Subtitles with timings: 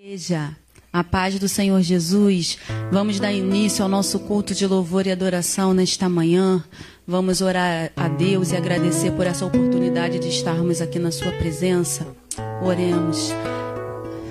[0.00, 0.56] Igreja,
[0.92, 2.56] a paz do Senhor Jesus.
[2.92, 6.62] Vamos dar início ao nosso culto de louvor e adoração nesta manhã.
[7.04, 12.06] Vamos orar a Deus e agradecer por essa oportunidade de estarmos aqui na Sua presença.
[12.62, 13.32] Oremos.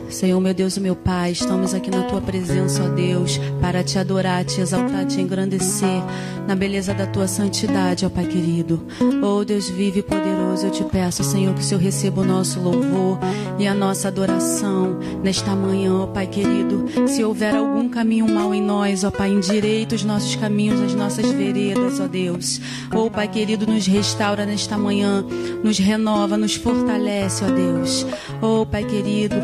[0.10, 4.00] Senhor, meu Deus e meu Pai, estamos aqui na tua presença, ó Deus, para te
[4.00, 6.02] adorar, te exaltar, te engrandecer
[6.48, 8.82] na beleza da tua santidade, ó Pai querido.
[9.22, 12.60] Oh Deus vive e poderoso, eu te peço, Senhor, que o Senhor receba o nosso
[12.60, 13.20] louvor
[13.60, 16.86] e a nossa adoração nesta manhã, ó Pai querido.
[17.08, 21.30] Se houver algum caminho mal em nós, ó Pai, endireita os nossos caminhos, as nossas
[21.32, 22.62] veredas, ó Deus.
[22.96, 25.24] Oh Pai querido, nos restaura nesta manhã,
[25.64, 28.06] nos renova, nos fortalece, ó Deus.
[28.42, 29.36] Oh Pai querido,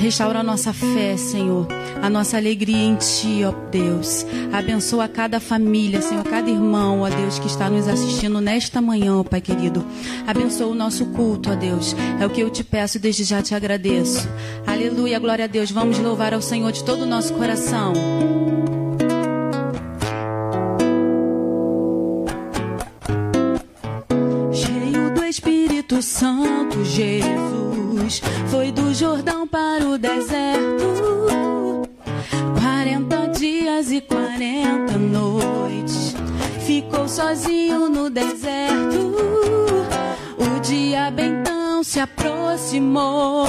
[0.00, 1.66] Restaura a nossa fé, Senhor,
[2.00, 4.24] a nossa alegria em Ti, ó Deus.
[4.52, 9.24] Abençoa cada família, Senhor, cada irmão, ó Deus, que está nos assistindo nesta manhã, ó
[9.24, 9.84] Pai querido.
[10.24, 11.96] Abençoa o nosso culto, ó Deus.
[12.20, 14.28] É o que eu te peço e desde já te agradeço.
[14.64, 15.72] Aleluia, glória a Deus.
[15.72, 17.92] Vamos louvar ao Senhor de todo o nosso coração.
[24.52, 27.57] Cheio do Espírito Santo, Jesus
[28.50, 31.88] foi do Jordão para o deserto.
[32.58, 36.14] 40 dias e 40 noites.
[36.60, 39.14] Ficou sozinho no deserto.
[40.38, 43.46] O dia então se aproximou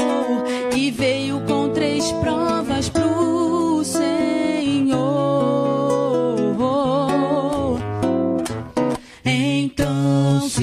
[0.75, 2.89] e veio com três provas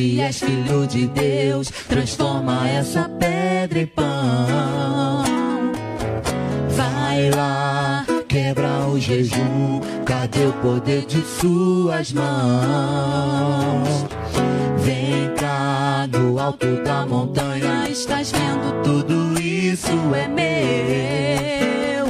[0.07, 5.25] És filho de Deus, transforma essa pedra em pão.
[6.71, 13.89] Vai lá, quebra o jejum, cadê o poder de suas mãos?
[14.79, 22.07] Vem cá, do alto da montanha, estás vendo tudo isso é meu.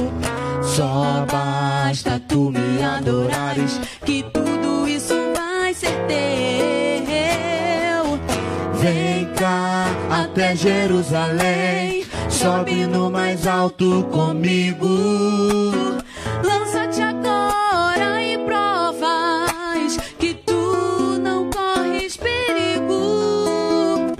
[0.61, 6.46] Só basta tu me adorares, que tudo isso vai ser teu.
[10.37, 14.85] Até Jerusalém, sobe no mais alto comigo.
[16.43, 24.13] Lança-te agora e provas que tu não corres perigo.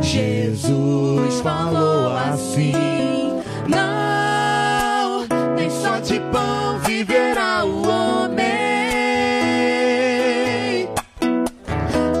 [0.00, 5.24] Jesus falou assim: Não,
[5.54, 8.48] nem só de pão viverá o homem,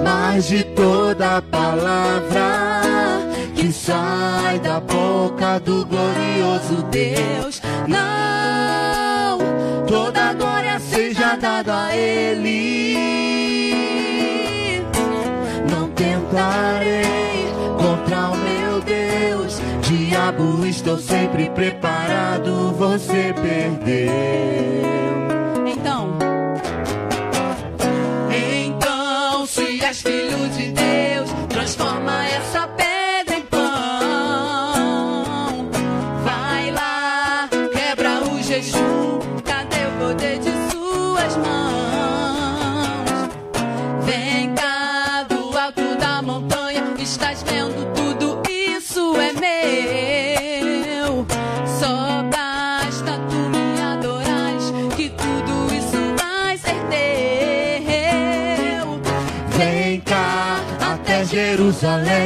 [0.04, 2.73] mas de toda palavra
[3.84, 7.60] sai da boca do glorioso Deus.
[7.86, 9.38] Não,
[9.86, 12.94] toda glória seja dada a Ele.
[15.70, 19.60] Não tentarei contra o meu Deus.
[19.82, 22.72] Diabo, estou sempre preparado.
[22.78, 24.10] Você perdeu.
[25.66, 26.16] Então.
[28.64, 32.93] Então, se és filho de Deus, transforma essa pedra
[61.82, 62.23] até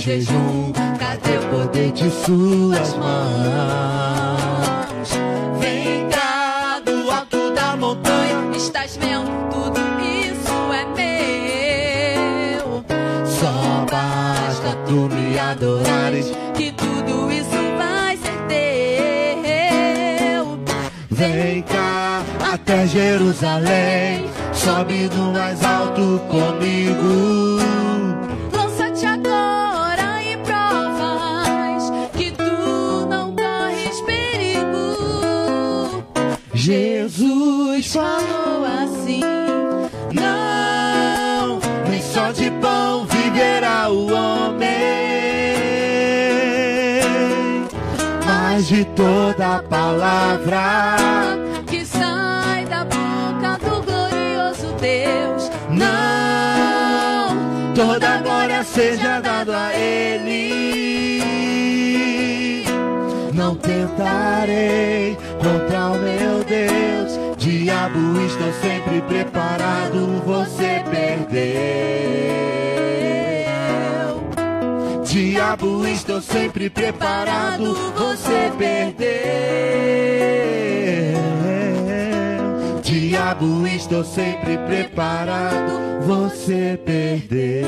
[0.00, 0.72] jejum?
[0.98, 3.20] Cadê o poder de suas mãos?
[5.58, 10.86] Vem cá do alto da montanha, Estás vendo tudo isso é
[12.56, 12.82] meu.
[13.26, 16.32] só basta tu me adorares.
[16.54, 20.58] Que tudo isso vai ser teu.
[21.10, 27.58] Vem cá até Jerusalém, sobe no mais alto comigo.
[37.92, 39.20] Falou assim.
[40.12, 44.68] Não, nem só de pão viverá o homem,
[48.24, 50.96] mas de toda palavra.
[51.66, 55.50] que sai da boca do glorioso Deus.
[55.70, 60.70] Não, toda glória seja dada a Ele.
[63.50, 67.18] Não tentarei contra o meu Deus.
[67.36, 70.22] Diabo, estou sempre preparado.
[70.24, 71.40] Você perdeu.
[75.04, 77.74] Diabo, estou sempre preparado.
[77.96, 79.10] Você perdeu.
[82.82, 86.06] Diabo, estou sempre preparado.
[86.06, 87.66] Você perdeu.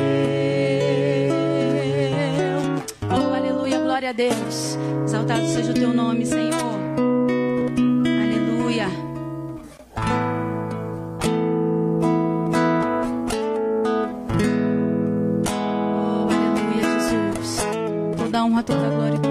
[4.02, 4.76] Glória a Deus.
[5.04, 6.52] Exaltado seja o teu nome, Senhor.
[8.21, 8.88] Aleluia.
[15.47, 17.61] Oh, aleluia, Jesus.
[18.16, 19.22] Toda honra, toda glória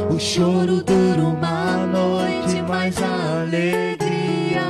[0.10, 4.64] O choro dura uma noite, mas a alegria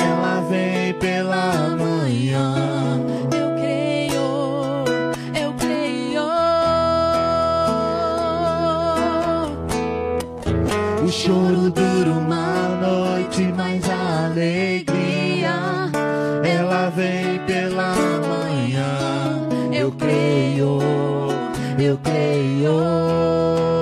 [0.00, 2.54] ela vem pela manhã.
[3.36, 4.84] Eu creio,
[5.38, 6.24] eu creio.
[11.04, 15.90] O choro dura uma noite, mas a alegria
[16.42, 19.48] ela vem pela manhã.
[19.70, 20.78] Eu creio,
[21.84, 23.73] eu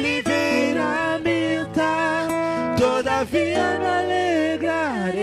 [0.00, 2.26] oliveira minta,
[2.78, 5.20] todavia me alegrarei,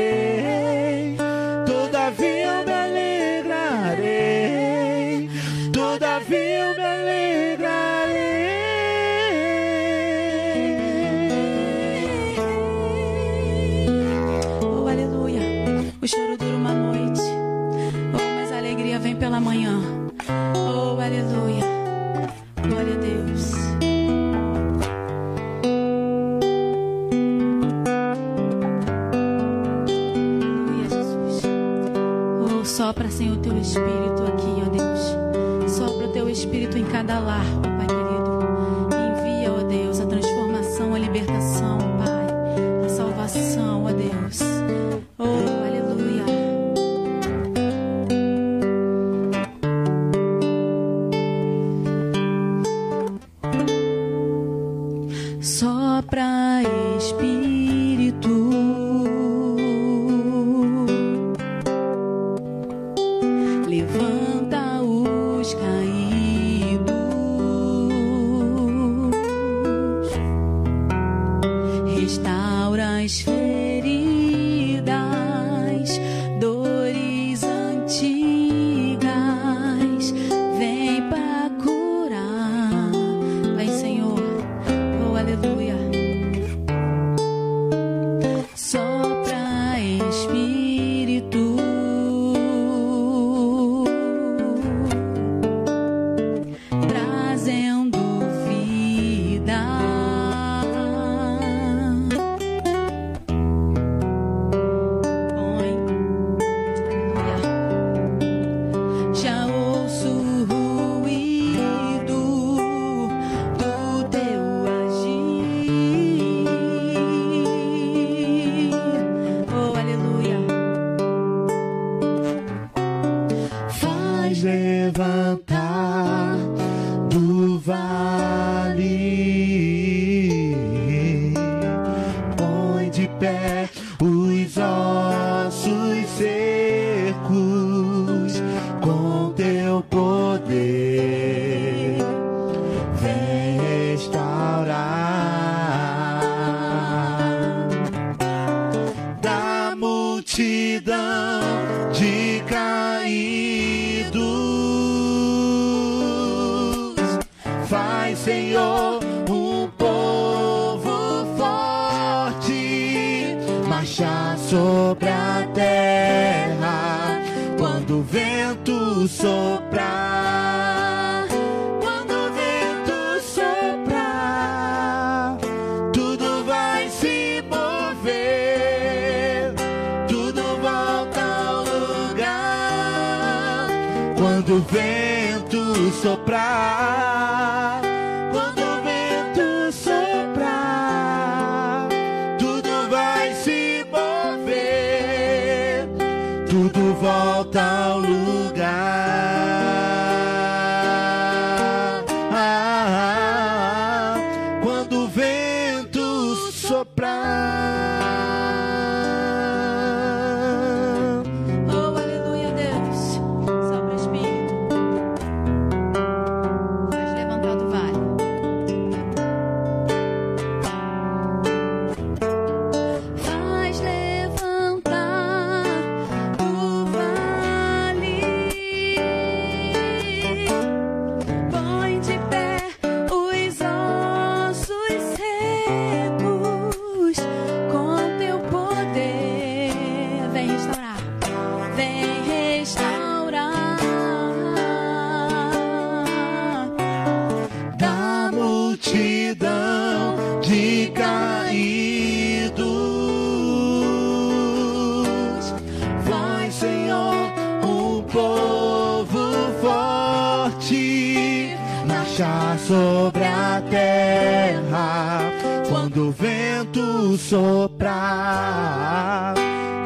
[267.18, 267.96] soprar,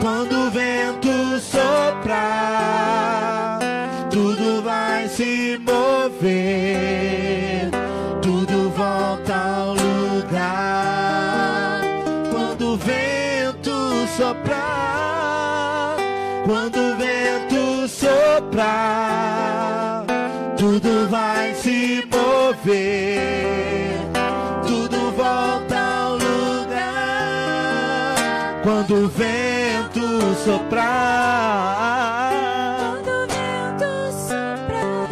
[0.02, 2.20] quando o vento soprar,
[4.10, 7.70] tudo vai se mover,
[8.22, 11.80] tudo volta ao lugar.
[12.32, 13.72] Quando o vento
[14.17, 15.96] soprar,
[16.46, 20.04] quando o vento soprar,
[20.58, 23.11] tudo vai se mover,
[30.43, 32.32] soprar.
[32.80, 33.91] Quando o vento
[34.27, 35.10] soprar,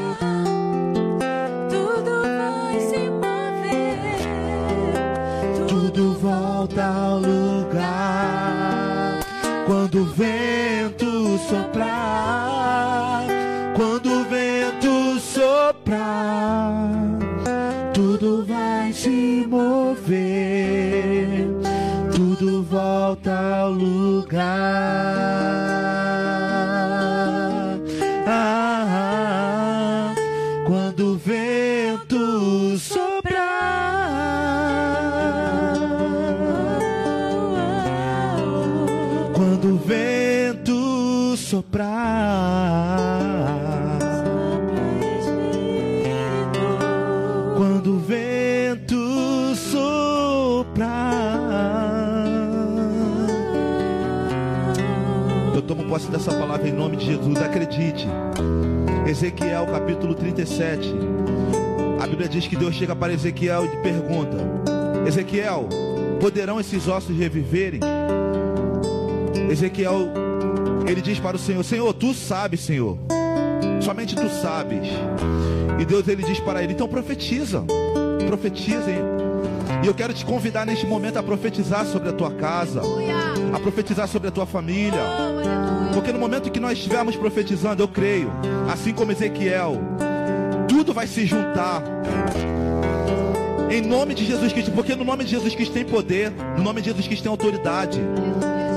[1.70, 4.20] tudo vai se mover.
[5.68, 9.20] tudo volta ao lugar.
[9.68, 13.24] Quando o vento soprar,
[13.76, 16.90] quando o vento soprar,
[17.94, 21.48] tudo vai se mover,
[22.16, 25.19] tudo volta ao lugar.
[56.00, 58.08] Posse dessa palavra em nome de Jesus, acredite.
[59.06, 60.94] Ezequiel capítulo 37.
[62.02, 64.38] A Bíblia diz que Deus chega para Ezequiel e pergunta:
[65.06, 65.68] Ezequiel,
[66.22, 67.82] poderão esses ossos reviverem?
[69.50, 70.14] Ezequiel,
[70.88, 72.98] ele diz para o Senhor: Senhor, tu sabes, Senhor.
[73.82, 74.88] Somente tu sabes.
[75.80, 77.64] E Deus ele diz para ele: Então profetiza.
[78.26, 78.92] Profetiza.
[79.82, 82.82] E eu quero te convidar neste momento a profetizar sobre a tua casa,
[83.54, 85.02] a profetizar sobre a tua família.
[85.94, 88.32] Porque no momento que nós estivermos profetizando, eu creio,
[88.72, 89.78] assim como Ezequiel,
[90.68, 91.82] tudo vai se juntar.
[93.72, 96.82] Em nome de Jesus Cristo, porque no nome de Jesus Cristo tem poder, no nome
[96.82, 98.00] de Jesus Cristo tem autoridade.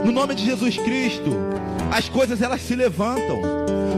[0.05, 1.31] No nome de Jesus Cristo,
[1.91, 3.41] as coisas elas se levantam.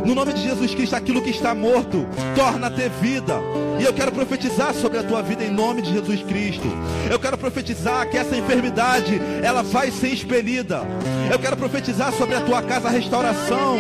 [0.05, 3.41] No nome de Jesus Cristo, aquilo que está morto torna a ter vida.
[3.81, 6.69] E eu quero profetizar sobre a tua vida em nome de Jesus Cristo.
[7.11, 10.83] Eu quero profetizar que essa enfermidade ela vai ser expelida.
[11.33, 13.79] Eu quero profetizar sobre a tua casa a restauração.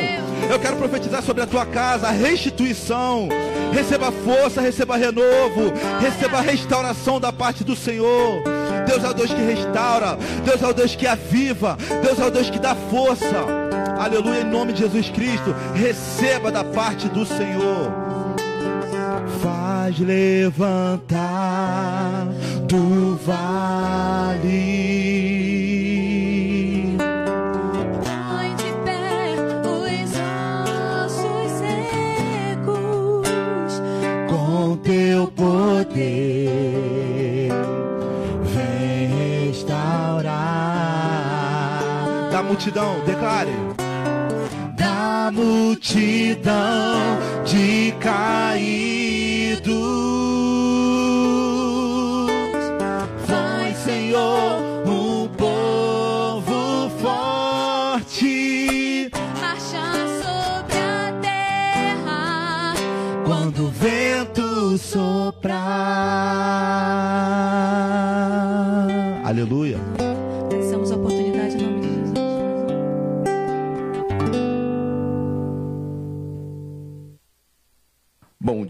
[0.50, 3.28] Eu quero profetizar sobre a tua casa a restituição.
[3.72, 8.42] Receba força, receba renovo, receba restauração da parte do Senhor.
[8.86, 12.30] Deus é o Deus que restaura, Deus é o Deus que aviva, Deus é o
[12.30, 13.63] Deus que dá força.
[13.98, 17.92] Aleluia, em nome de Jesus Cristo, receba da parte do Senhor.
[19.40, 21.14] Faz levantar
[22.66, 24.54] do vale.
[28.02, 30.10] Põe de pé os
[31.06, 33.24] ossos secos.
[34.28, 35.94] com teu poder
[38.42, 40.34] vem restaurar.
[42.32, 43.52] Da multidão, declare.
[45.32, 49.72] Multidão de caídos,
[53.26, 58.30] vai, Senhor, um povo forte.
[59.40, 62.74] Marcha sobre a terra.
[63.24, 65.64] quando o vento soprar.
[69.24, 69.78] Aleluia.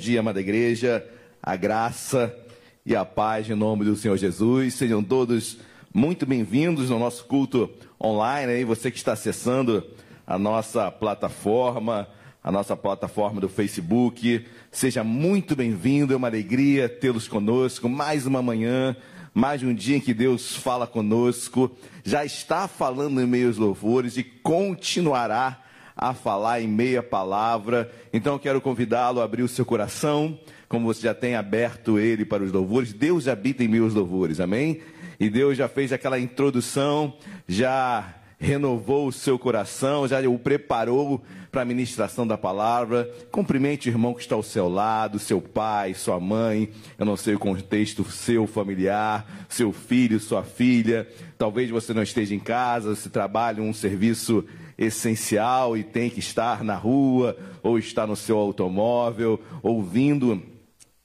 [0.04, 1.02] Dia, amada igreja,
[1.42, 2.36] a graça
[2.84, 4.74] e a paz em nome do Senhor Jesus.
[4.74, 5.56] Sejam todos
[5.94, 9.82] muito bem-vindos no nosso culto online, aí você que está acessando
[10.26, 12.06] a nossa plataforma,
[12.42, 14.44] a nossa plataforma do Facebook.
[14.70, 17.88] Seja muito bem-vindo, é uma alegria tê-los conosco.
[17.88, 18.94] Mais uma manhã,
[19.32, 21.74] mais um dia em que Deus fala conosco.
[22.04, 25.63] Já está falando em aos louvores e continuará
[25.96, 27.90] a falar em meia palavra.
[28.12, 32.24] Então eu quero convidá-lo a abrir o seu coração, como você já tem aberto ele
[32.24, 32.92] para os louvores.
[32.92, 34.80] Deus habita em meus louvores, amém?
[35.18, 37.14] E Deus já fez aquela introdução,
[37.46, 43.08] já renovou o seu coração, já o preparou para a ministração da palavra.
[43.30, 47.34] Cumprimente o irmão que está ao seu lado, seu pai, sua mãe, eu não sei
[47.34, 51.08] o contexto seu familiar, seu filho, sua filha.
[51.38, 54.44] Talvez você não esteja em casa, você trabalha um serviço
[54.76, 60.42] essencial e tem que estar na rua ou está no seu automóvel ouvindo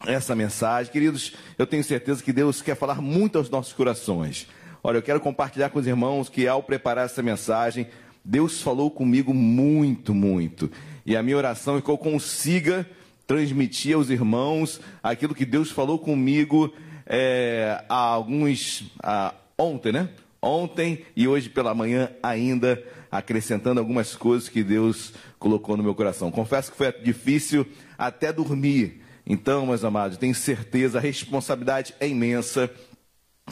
[0.06, 0.92] essa mensagem.
[0.92, 4.48] Queridos, eu tenho certeza que Deus quer falar muito aos nossos corações.
[4.84, 7.88] Olha, eu quero compartilhar com os irmãos que ao preparar essa mensagem,
[8.24, 10.72] Deus falou comigo muito, muito.
[11.06, 12.90] E a minha oração é que eu consiga
[13.28, 16.74] transmitir aos irmãos aquilo que Deus falou comigo
[17.06, 18.92] é, há alguns.
[19.04, 20.10] há- ontem, né?
[20.42, 26.32] Ontem e hoje pela manhã ainda, acrescentando algumas coisas que Deus colocou no meu coração.
[26.32, 27.66] Confesso que foi difícil
[27.98, 29.02] até dormir.
[29.26, 32.70] Então, meus amados, tenho certeza, a responsabilidade é imensa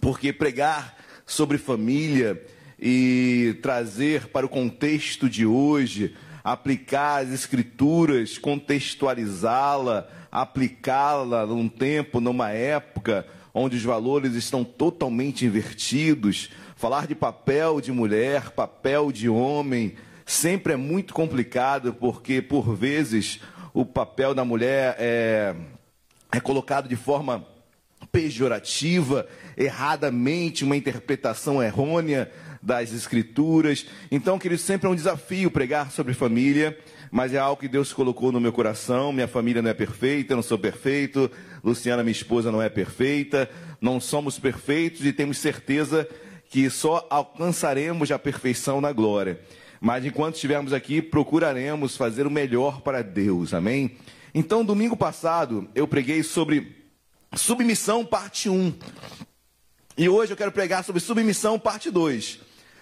[0.01, 2.41] porque pregar sobre família
[2.79, 12.51] e trazer para o contexto de hoje, aplicar as escrituras, contextualizá-la, aplicá-la num tempo, numa
[12.51, 19.95] época onde os valores estão totalmente invertidos, falar de papel de mulher, papel de homem,
[20.25, 23.41] sempre é muito complicado, porque por vezes
[23.73, 25.55] o papel da mulher é,
[26.31, 27.45] é colocado de forma
[28.11, 33.87] pejorativa, erradamente, uma interpretação errônea das escrituras.
[34.11, 36.77] Então, querido, sempre é um desafio pregar sobre família,
[37.09, 39.11] mas é algo que Deus colocou no meu coração.
[39.11, 41.31] Minha família não é perfeita, eu não sou perfeito.
[41.63, 43.49] Luciana, minha esposa, não é perfeita.
[43.81, 46.07] Não somos perfeitos e temos certeza
[46.49, 49.39] que só alcançaremos a perfeição na glória.
[49.79, 53.53] Mas enquanto estivermos aqui, procuraremos fazer o melhor para Deus.
[53.53, 53.97] Amém?
[54.33, 56.77] Então, domingo passado, eu preguei sobre
[57.35, 58.73] Submissão, parte 1.
[59.97, 62.39] E hoje eu quero pregar sobre submissão, parte 2.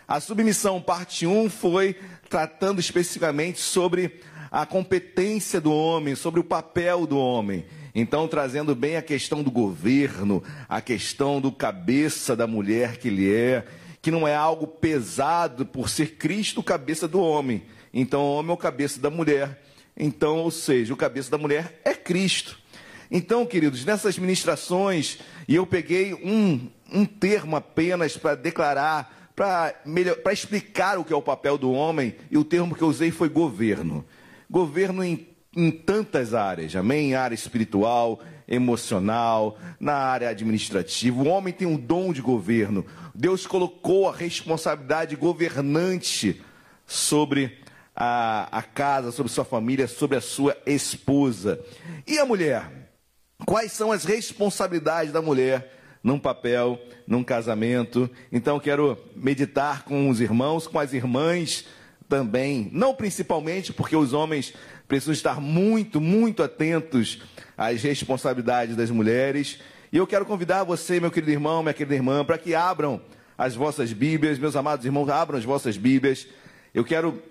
[0.07, 1.95] A submissão, parte 1, foi
[2.29, 7.65] tratando especificamente sobre a competência do homem, sobre o papel do homem.
[7.97, 13.33] Então, trazendo bem a questão do governo, a questão do cabeça da mulher que ele
[13.33, 13.65] é,
[14.01, 17.63] que não é algo pesado por ser Cristo cabeça do homem.
[17.93, 19.63] Então, o homem é o cabeça da mulher.
[19.95, 22.59] Então, ou seja, o cabeça da mulher é Cristo.
[23.09, 30.97] Então, queridos, nessas ministrações, e eu peguei um, um termo apenas para declarar, para explicar
[30.97, 34.03] o que é o papel do homem, e o termo que eu usei foi governo.
[34.49, 37.11] Governo em, em tantas áreas, amém?
[37.11, 41.21] Em área espiritual, emocional, na área administrativa.
[41.21, 42.85] O homem tem um dom de governo.
[43.13, 46.41] Deus colocou a responsabilidade governante
[46.85, 47.57] sobre
[47.95, 51.59] a, a casa, sobre sua família, sobre a sua esposa.
[52.05, 52.69] E a mulher?
[53.45, 58.09] Quais são as responsabilidades da mulher num papel, num casamento?
[58.31, 61.65] Então, quero meditar com os irmãos, com as irmãs
[62.07, 62.69] também.
[62.71, 64.53] Não principalmente, porque os homens
[64.87, 67.19] precisam estar muito, muito atentos
[67.57, 69.59] às responsabilidades das mulheres.
[69.91, 73.01] E eu quero convidar você, meu querido irmão, minha querida irmã, para que abram
[73.37, 76.27] as vossas Bíblias, meus amados irmãos, abram as vossas Bíblias.
[76.73, 77.21] Eu quero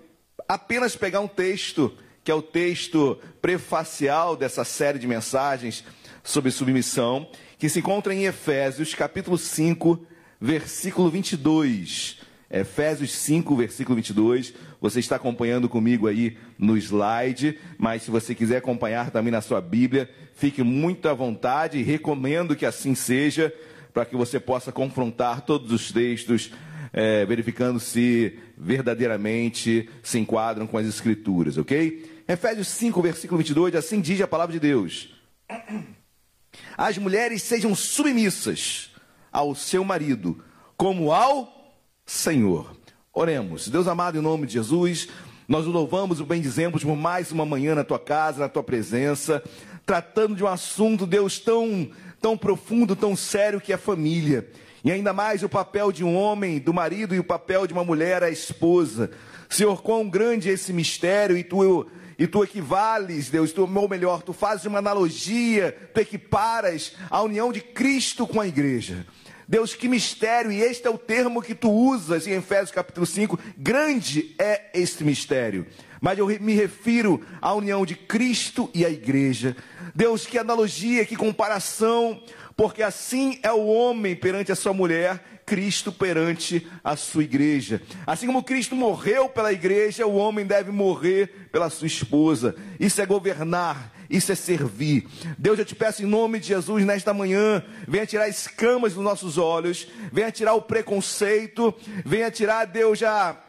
[0.47, 5.83] apenas pegar um texto, que é o texto prefacial dessa série de mensagens
[6.23, 10.05] sobre submissão, que se encontra em Efésios, capítulo 5,
[10.39, 12.19] versículo 22.
[12.49, 14.53] Efésios 5, versículo 22.
[14.85, 19.59] Você está acompanhando comigo aí no slide, mas se você quiser acompanhar também na sua
[19.59, 23.51] Bíblia, fique muito à vontade e recomendo que assim seja,
[23.91, 26.51] para que você possa confrontar todos os textos
[26.93, 32.23] é, verificando se verdadeiramente se enquadram com as Escrituras, ok?
[32.27, 35.15] Efésios 5, versículo 22, assim diz a palavra de Deus:
[36.77, 38.91] As mulheres sejam submissas
[39.31, 40.43] ao seu marido,
[40.77, 41.73] como ao
[42.05, 42.84] Senhor.
[43.17, 43.69] Oremos.
[43.69, 45.07] Deus amado, em nome de Jesus,
[45.47, 49.41] nós o louvamos, o bendizemos por mais uma manhã na tua casa, na tua presença,
[49.85, 54.49] tratando de um assunto, Deus, tão, tão profundo, tão sério que é a família.
[54.83, 57.85] E ainda mais o papel de um homem, do marido, e o papel de uma
[57.85, 59.09] mulher, a esposa.
[59.49, 61.87] Senhor, quão grande é esse mistério, e tu,
[62.19, 67.53] e tu equivales, Deus, tu, ou melhor, tu fazes uma analogia, tu equiparas a união
[67.53, 69.07] de Cristo com a igreja.
[69.47, 73.39] Deus, que mistério, e este é o termo que tu usas em Efésios capítulo 5.
[73.57, 75.67] Grande é este mistério.
[76.01, 79.55] Mas eu me refiro à união de Cristo e a igreja.
[79.93, 82.21] Deus, que analogia, que comparação,
[82.55, 87.81] porque assim é o homem perante a sua mulher, Cristo perante a sua igreja.
[88.05, 92.55] Assim como Cristo morreu pela igreja, o homem deve morrer pela sua esposa.
[92.79, 95.07] Isso é governar, isso é servir.
[95.37, 99.37] Deus, eu te peço em nome de Jesus nesta manhã, venha tirar escamas dos nossos
[99.37, 101.73] olhos, venha tirar o preconceito,
[102.05, 103.44] venha tirar, Deus, já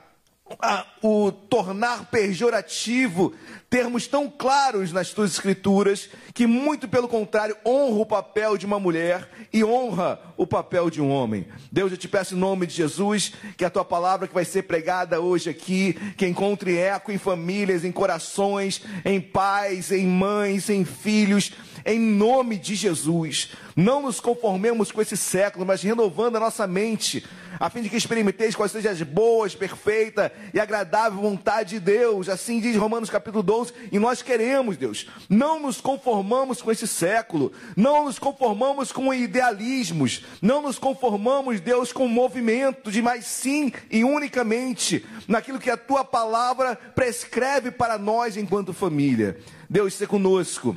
[0.61, 3.35] a- o tornar pejorativo
[3.69, 8.79] termos tão claros nas tuas escrituras que muito pelo contrário honra o papel de uma
[8.79, 11.47] mulher e honra o papel de um homem.
[11.73, 14.63] Deus, eu te peço em nome de Jesus que a tua palavra que vai ser
[14.63, 20.85] pregada hoje aqui, que encontre eco em famílias, em corações, em pais, em mães, em
[20.85, 21.53] filhos,
[21.87, 23.53] em nome de Jesus.
[23.77, 27.25] Não nos conformemos com esse século, mas renovando a nossa mente,
[27.61, 32.29] a fim de que experimenteis quais sejam as boas, perfeita e agradável vontade de Deus.
[32.29, 35.07] Assim diz Romanos capítulo 12, e nós queremos, Deus.
[35.31, 41.93] Não nos conformamos com esse século, não nos conformamos com idealismos, não nos conformamos, Deus,
[41.93, 48.37] com movimento de mas sim e unicamente naquilo que a tua palavra prescreve para nós
[48.37, 49.39] enquanto família.
[49.71, 50.77] Deus, seja conosco.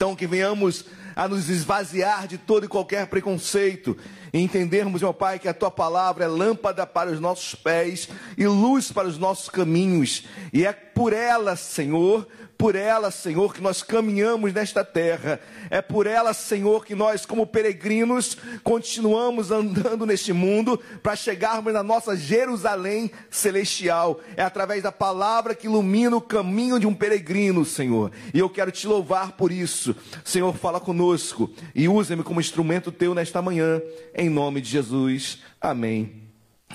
[0.00, 3.94] Então, que venhamos a nos esvaziar de todo e qualquer preconceito
[4.32, 8.08] e entendermos, meu Pai, que a tua palavra é lâmpada para os nossos pés
[8.38, 12.26] e luz para os nossos caminhos, e é por ela, Senhor,
[12.60, 15.40] por ela, Senhor, que nós caminhamos nesta terra.
[15.70, 21.82] É por ela, Senhor, que nós, como peregrinos, continuamos andando neste mundo para chegarmos na
[21.82, 24.20] nossa Jerusalém celestial.
[24.36, 28.12] É através da palavra que ilumina o caminho de um peregrino, Senhor.
[28.34, 29.96] E eu quero te louvar por isso.
[30.22, 33.80] Senhor, fala conosco e usa-me como instrumento teu nesta manhã,
[34.14, 35.38] em nome de Jesus.
[35.58, 36.24] Amém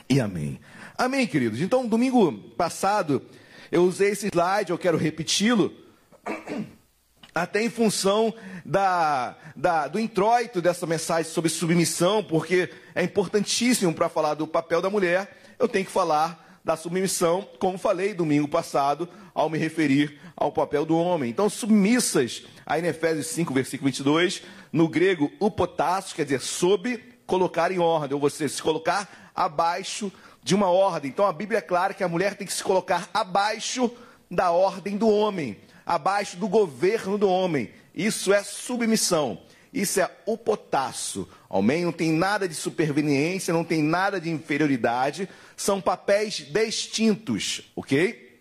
[0.10, 0.60] e amém.
[0.98, 1.62] Amém, queridos.
[1.62, 3.22] Então, domingo passado,
[3.72, 5.74] eu usei esse slide, eu quero repeti-lo,
[7.34, 8.34] até em função
[8.66, 14.82] da, da- do introito dessa mensagem sobre submissão, porque é importantíssimo para falar do papel
[14.82, 20.20] da mulher, eu tenho que falar da submissão, como falei domingo passado, ao me referir
[20.36, 21.30] ao papel do homem.
[21.30, 26.98] Então, submissas, aí em Efésios 5, versículo 22, no grego, upotássio, quer dizer, sob,
[27.28, 30.12] colocar em ordem, ou você se colocar abaixo
[30.46, 31.10] de uma ordem.
[31.10, 33.92] Então a Bíblia é clara que a mulher tem que se colocar abaixo
[34.30, 37.72] da ordem do homem, abaixo do governo do homem.
[37.96, 39.42] Isso é submissão.
[39.74, 41.28] Isso é o potaço.
[41.50, 41.84] Amém?
[41.84, 45.28] Não tem nada de superveniência, não tem nada de inferioridade.
[45.58, 48.40] São papéis distintos, ok?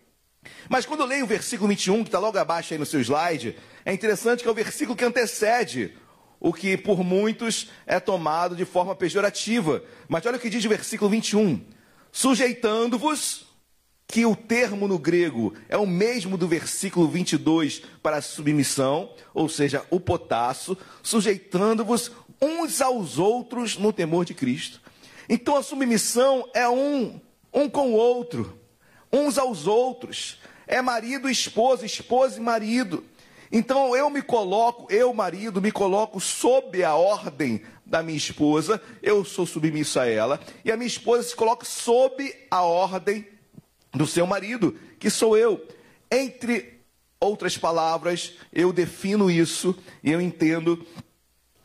[0.68, 3.56] Mas quando eu leio o versículo 21, que está logo abaixo aí no seu slide,
[3.82, 5.94] é interessante que é o versículo que antecede
[6.38, 9.82] o que por muitos é tomado de forma pejorativa.
[10.06, 11.72] Mas olha o que diz o versículo 21.
[12.16, 13.44] Sujeitando-vos,
[14.06, 19.84] que o termo no grego é o mesmo do versículo 22 para submissão, ou seja,
[19.90, 24.80] o potasso, sujeitando-vos uns aos outros no temor de Cristo.
[25.28, 27.20] Então a submissão é um,
[27.52, 28.60] um com o outro,
[29.12, 30.38] uns aos outros.
[30.68, 33.02] É marido e esposa, esposa e marido.
[33.50, 37.60] Então eu me coloco, eu, marido, me coloco sob a ordem
[37.94, 42.34] da minha esposa, eu sou submisso a ela, e a minha esposa se coloca sob
[42.50, 43.24] a ordem
[43.92, 45.64] do seu marido, que sou eu.
[46.10, 46.80] Entre
[47.20, 50.84] outras palavras, eu defino isso e eu entendo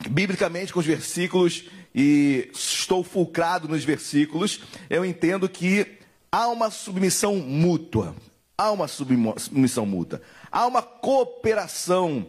[0.08, 5.98] biblicamente com os versículos e estou fulcrado nos versículos, eu entendo que
[6.30, 8.14] há uma submissão mútua.
[8.56, 10.22] Há uma submissão mútua.
[10.48, 12.24] Há uma cooperação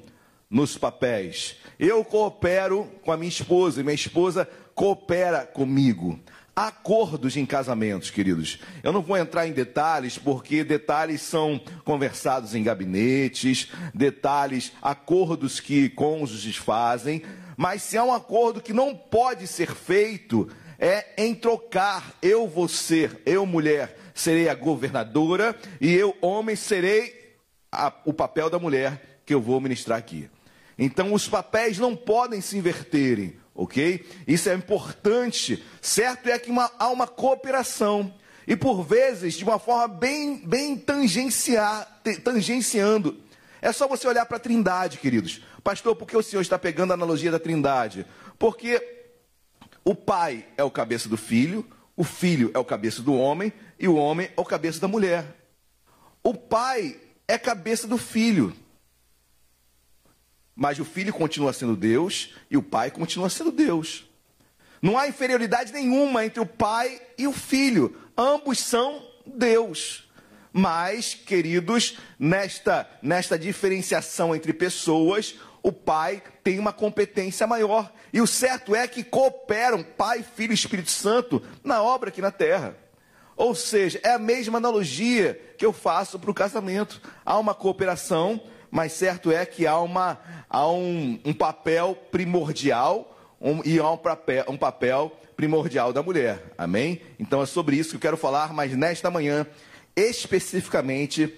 [0.49, 1.58] nos papéis.
[1.84, 6.20] Eu coopero com a minha esposa e minha esposa coopera comigo.
[6.56, 8.60] Acordos em casamentos, queridos.
[8.84, 15.90] Eu não vou entrar em detalhes, porque detalhes são conversados em gabinetes, detalhes, acordos que
[15.90, 17.24] cônjuges fazem,
[17.58, 22.14] mas se há um acordo que não pode ser feito, é em trocar.
[22.22, 27.34] Eu vou ser, eu mulher, serei a governadora, e eu, homem, serei
[27.72, 30.30] a- o papel da mulher que eu vou ministrar aqui.
[30.84, 34.04] Então, os papéis não podem se inverterem, ok?
[34.28, 35.64] Isso é importante.
[35.80, 38.12] Certo é que uma- há uma cooperação.
[38.48, 43.16] E por vezes, de uma forma bem, bem tangenciar, tangenciando.
[43.62, 45.44] É só você olhar para a trindade, queridos.
[45.64, 48.04] Pastor, por que o senhor está pegando a analogia da trindade?
[48.40, 48.82] Porque
[49.86, 51.64] o pai é o cabeça do filho,
[51.96, 55.24] o filho é o cabeça do homem e o homem é o cabeça da mulher.
[56.24, 58.52] O pai é cabeça do filho.
[60.62, 64.07] Mas o filho continua sendo Deus e o pai continua sendo Deus.
[64.80, 67.97] Não há inferioridade nenhuma entre o pai e o filho.
[68.16, 70.07] Ambos são Deus.
[70.53, 75.34] Mas, queridos, nesta, nesta diferenciação entre pessoas,
[75.64, 77.91] o pai tem uma competência maior.
[78.14, 82.30] E o certo é que cooperam Pai, Filho e Espírito Santo na obra aqui na
[82.30, 82.78] terra.
[83.36, 87.01] Ou seja, é a mesma analogia que eu faço para o casamento.
[87.26, 88.39] Há uma cooperação,
[88.72, 90.17] mas certo é que há, uma,
[90.49, 93.07] há um, um papel primordial
[93.39, 96.53] um- e há um papel, um papel primordial da mulher.
[96.57, 97.01] Amém?
[97.19, 99.45] Então é sobre isso que eu quero falar, mas nesta manhã,
[99.95, 101.36] especificamente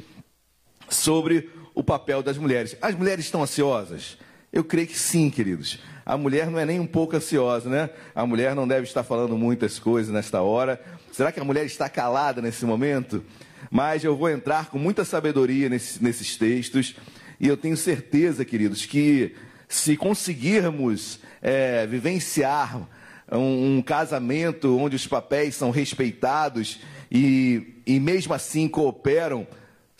[0.89, 2.77] sobre o papel das mulheres.
[2.81, 4.17] As mulheres estão ansiosas?
[4.51, 5.79] Eu creio que sim, queridos.
[6.05, 7.89] A mulher não é nem um pouco ansiosa, né?
[8.13, 10.79] A mulher não deve estar falando muitas coisas nesta hora.
[11.11, 13.23] Será que a mulher está calada nesse momento?
[13.71, 16.95] Mas eu vou entrar com muita sabedoria nesse- nesses textos
[17.43, 19.35] e eu tenho certeza, queridos, que
[19.67, 22.87] se conseguirmos é, vivenciar
[23.29, 26.79] um, um casamento onde os papéis são respeitados
[27.11, 29.45] e, e mesmo assim cooperam,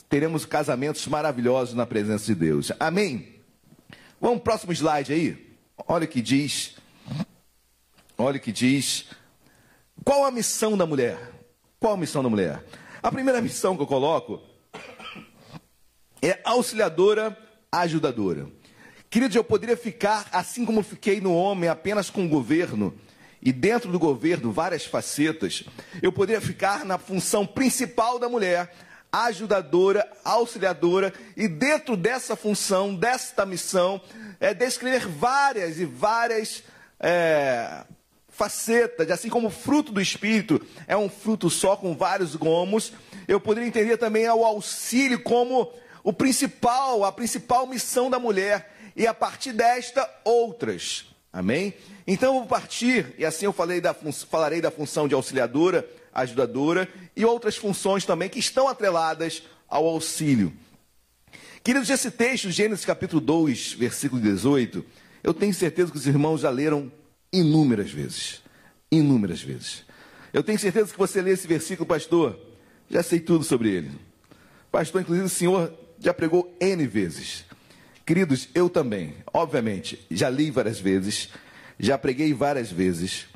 [0.08, 2.72] teremos casamentos maravilhosos na presença de Deus.
[2.80, 3.36] Amém?
[4.22, 5.54] Vamos pro próximo slide aí.
[5.86, 6.78] Olha o que diz.
[8.18, 9.10] Olha o que diz.
[10.06, 11.20] Qual a missão da mulher?
[11.78, 12.64] Qual a missão da mulher?
[13.02, 14.53] A primeira missão que eu coloco
[16.24, 17.38] é auxiliadora,
[17.71, 18.47] ajudadora.
[19.09, 22.93] Queridos, eu poderia ficar assim como fiquei no homem, apenas com o governo,
[23.41, 25.65] e dentro do governo, várias facetas.
[26.01, 28.74] Eu poderia ficar na função principal da mulher,
[29.11, 34.01] ajudadora, auxiliadora, e dentro dessa função, desta missão,
[34.39, 36.63] é descrever várias e várias
[36.99, 37.84] é,
[38.30, 42.93] facetas, assim como o fruto do Espírito é um fruto só com vários gomos,
[43.28, 45.71] eu poderia entender também o auxílio como
[46.04, 51.06] o principal, a principal missão da mulher, e a partir desta, outras.
[51.32, 51.74] Amém?
[52.06, 56.88] Então eu vou partir, e assim eu falei da, falarei da função de auxiliadora, ajudadora
[57.16, 60.54] e outras funções também que estão atreladas ao auxílio.
[61.64, 64.86] Queridos, esse texto, Gênesis capítulo 2, versículo 18,
[65.24, 66.91] eu tenho certeza que os irmãos já leram
[67.32, 68.41] inúmeras vezes.
[68.91, 69.84] Inúmeras vezes.
[70.32, 72.38] Eu tenho certeza que você lê esse versículo, pastor,
[72.89, 73.91] já sei tudo sobre ele.
[74.72, 75.74] Pastor, inclusive o senhor
[76.04, 77.45] já pregou N vezes.
[78.06, 81.30] Queridos, eu também, obviamente, já li várias vezes,
[81.80, 83.28] já preguei várias vezes,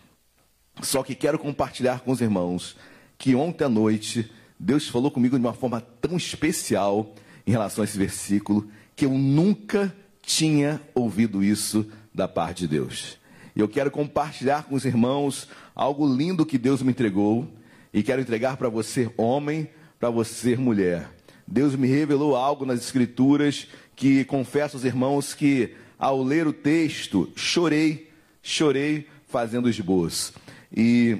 [0.81, 2.75] só que quero compartilhar com os irmãos
[3.17, 7.15] que ontem à noite Deus falou comigo de uma forma tão especial
[7.45, 13.17] em relação a esse versículo que eu nunca tinha ouvido isso da parte de Deus.
[13.55, 17.47] E eu quero compartilhar com os irmãos algo lindo que Deus me entregou
[17.93, 21.16] e quero entregar para você, homem, para você, mulher.
[21.47, 27.31] Deus me revelou algo nas Escrituras que confesso aos irmãos que, ao ler o texto,
[27.35, 28.11] chorei,
[28.43, 30.33] chorei fazendo esboço.
[30.75, 31.17] E,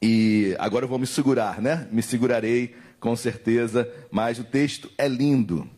[0.00, 1.86] e agora eu vou me segurar, né?
[1.92, 5.68] Me segurarei com certeza, mas o texto é lindo.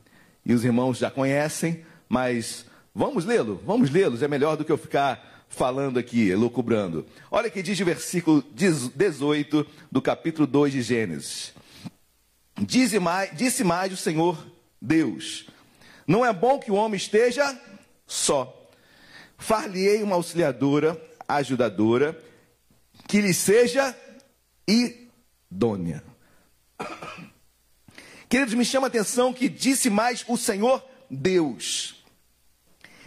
[0.45, 4.79] E os irmãos já conhecem, mas vamos lê-lo, vamos lê-los, é melhor do que eu
[4.79, 7.05] ficar falando aqui, elucubrando.
[7.31, 11.53] Olha que diz o versículo 18 do capítulo 2 de Gênesis.
[12.59, 14.47] Disse mais, disse mais o Senhor
[14.81, 15.47] Deus:
[16.07, 17.59] Não é bom que o homem esteja
[18.07, 18.53] só.
[19.39, 22.19] Far-lhe-ei uma auxiliadora, ajudadora,
[23.07, 23.95] que lhe seja
[24.67, 26.03] idônea.
[28.29, 32.03] Queridos, me chama a atenção que disse mais o Senhor Deus.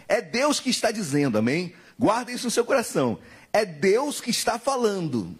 [0.08, 1.74] É Deus que está dizendo, amém?
[1.98, 3.18] Guarda isso no seu coração.
[3.52, 5.36] É Deus que está falando.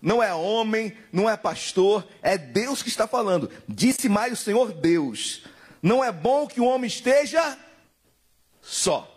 [0.00, 3.50] Não é homem, não é pastor, é Deus que está falando.
[3.68, 5.44] Disse mais o Senhor Deus:
[5.82, 7.58] Não é bom que o homem esteja
[8.60, 9.14] só.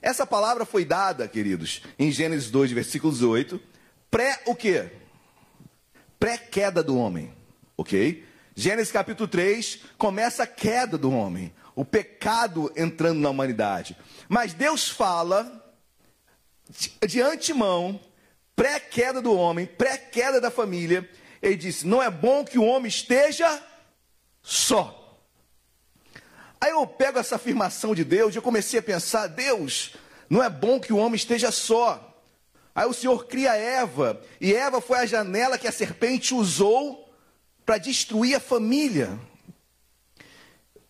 [0.00, 3.60] Essa palavra foi dada, queridos, em Gênesis 2, versículo 18,
[4.10, 4.90] pré o quê?
[6.18, 7.32] Pré-queda do homem,
[7.76, 8.24] ok?
[8.54, 13.96] Gênesis capítulo 3 começa a queda do homem, o pecado entrando na humanidade.
[14.28, 15.62] Mas Deus fala
[16.68, 18.00] de, de antemão,
[18.56, 21.08] pré-queda do homem, pré-queda da família,
[21.40, 23.62] ele disse: Não é bom que o homem esteja
[24.42, 24.98] só.
[26.60, 29.94] Aí eu pego essa afirmação de Deus e eu comecei a pensar: Deus,
[30.30, 32.08] não é bom que o homem esteja só.
[32.74, 37.12] Aí o Senhor cria Eva, e Eva foi a janela que a serpente usou
[37.66, 39.18] para destruir a família.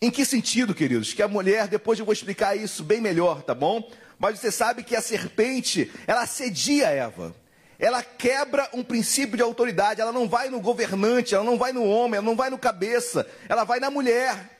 [0.01, 1.13] Em que sentido, queridos?
[1.13, 3.89] Que a mulher, depois eu vou explicar isso bem melhor, tá bom?
[4.17, 7.35] Mas você sabe que a serpente, ela assedia Eva.
[7.79, 11.83] Ela quebra um princípio de autoridade, ela não vai no governante, ela não vai no
[11.83, 14.51] homem, ela não vai no cabeça, ela vai na mulher.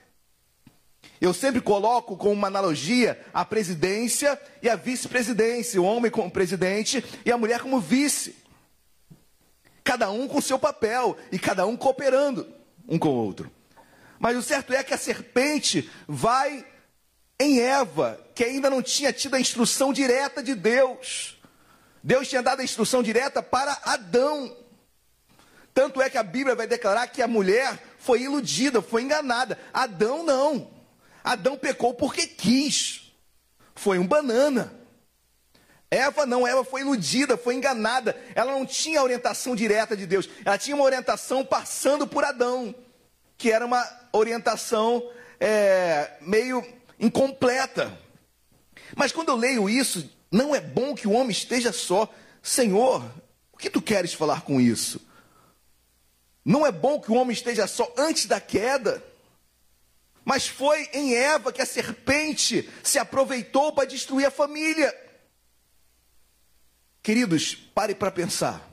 [1.21, 7.03] Eu sempre coloco como uma analogia a presidência e a vice-presidência, o homem como presidente
[7.25, 8.35] e a mulher como vice.
[9.83, 12.47] Cada um com seu papel e cada um cooperando
[12.87, 13.51] um com o outro.
[14.19, 16.65] Mas o certo é que a serpente vai
[17.39, 21.37] em Eva, que ainda não tinha tido a instrução direta de Deus.
[22.03, 24.57] Deus tinha dado a instrução direta para Adão.
[25.73, 29.57] Tanto é que a Bíblia vai declarar que a mulher foi iludida, foi enganada.
[29.73, 30.69] Adão não.
[31.23, 33.13] Adão pecou porque quis.
[33.73, 34.73] Foi um banana.
[35.89, 38.19] Eva não, Eva foi iludida, foi enganada.
[38.35, 40.27] Ela não tinha a orientação direta de Deus.
[40.43, 42.75] Ela tinha uma orientação passando por Adão,
[43.37, 45.07] que era uma orientação
[45.39, 46.65] é, meio
[46.99, 47.97] incompleta.
[48.95, 52.11] Mas quando eu leio isso, não é bom que o homem esteja só.
[52.41, 53.05] Senhor,
[53.51, 54.99] o que tu queres falar com isso?
[56.43, 59.03] Não é bom que o homem esteja só antes da queda.
[60.25, 64.91] Mas foi em Eva que a serpente se aproveitou para destruir a família.
[67.03, 68.67] Queridos, pare para pensar.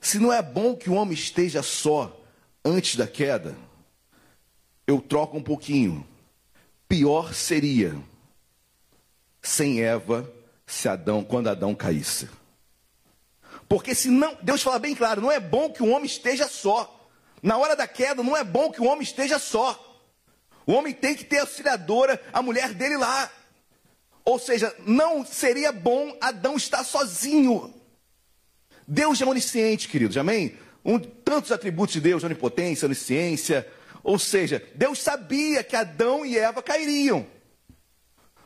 [0.00, 2.18] Se não é bom que o homem esteja só
[2.64, 3.54] antes da queda,
[4.86, 6.06] eu troco um pouquinho.
[6.88, 7.94] Pior seria
[9.42, 10.30] sem Eva
[10.66, 12.28] se Adão, quando Adão caísse.
[13.68, 17.08] Porque se não, Deus fala bem claro, não é bom que o homem esteja só.
[17.42, 19.86] Na hora da queda, não é bom que o homem esteja só.
[20.66, 23.30] O homem tem que ter auxiliadora, a mulher dele lá.
[24.24, 27.74] Ou seja, não seria bom Adão estar sozinho.
[28.86, 30.56] Deus é onisciente, queridos, amém?
[30.84, 33.66] Um, tantos atributos de Deus, onipotência, onisciência.
[34.02, 37.26] Ou seja, Deus sabia que Adão e Eva cairiam.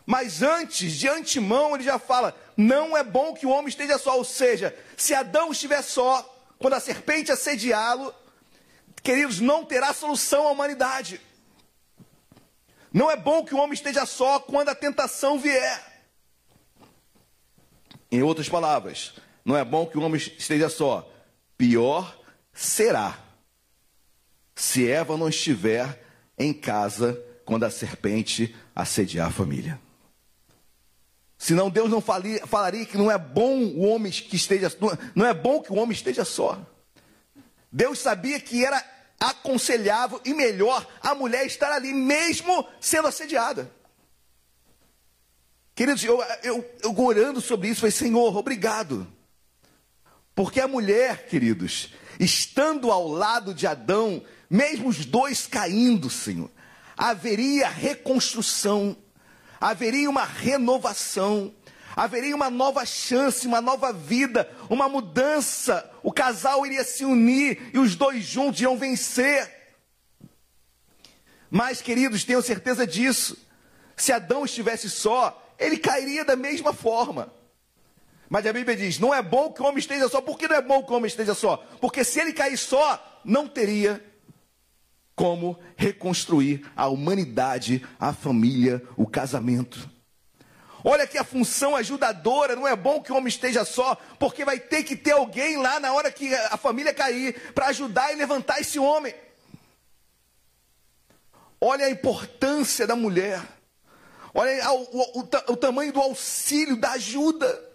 [0.07, 4.16] Mas antes, de antemão, ele já fala: não é bom que o homem esteja só.
[4.16, 6.22] Ou seja, se Adão estiver só,
[6.59, 8.14] quando a serpente assediá-lo,
[9.02, 11.20] queridos, não terá solução à humanidade.
[12.92, 15.92] Não é bom que o homem esteja só quando a tentação vier.
[18.11, 21.11] Em outras palavras, não é bom que o homem esteja só.
[21.59, 22.16] Pior
[22.52, 23.18] será
[24.55, 26.05] se Eva não estiver
[26.38, 29.80] em casa quando a serpente assediar a família.
[31.45, 34.72] Senão Deus não falaria que não é bom o homem que esteja,
[35.14, 36.59] não é bom que o homem esteja só.
[37.70, 38.82] Deus sabia que era
[39.20, 43.70] aconselhável e melhor a mulher estar ali, mesmo sendo assediada.
[45.74, 49.07] Queridos, eu, eu, eu orando sobre isso, falei, Senhor, obrigado.
[50.34, 56.51] Porque a mulher, queridos, estando ao lado de Adão, mesmo os dois caindo, Senhor,
[56.97, 58.97] haveria reconstrução,
[59.64, 61.54] haveria uma renovação,
[61.96, 65.90] haveria uma nova chance, uma nova vida, uma mudança.
[66.02, 69.50] O casal iria se unir e os dois juntos iam vencer.
[71.50, 73.38] Mas, queridos, tenham certeza disso.
[73.96, 77.32] Se Adão estivesse só, ele cairia da mesma forma.
[78.28, 80.20] Mas a Bíblia diz: não é bom que o homem esteja só.
[80.20, 81.56] Por que não é bom que o homem esteja só?
[81.80, 84.04] Porque se ele cair só, não teria
[85.14, 89.90] como reconstruir a humanidade, a família, o casamento.
[90.86, 94.58] Olha que a função ajudadora, não é bom que o homem esteja só, porque vai
[94.58, 98.60] ter que ter alguém lá na hora que a família cair para ajudar e levantar
[98.60, 99.14] esse homem.
[101.58, 103.40] Olha a importância da mulher.
[104.34, 107.72] Olha o, o, o, o tamanho do auxílio, da ajuda.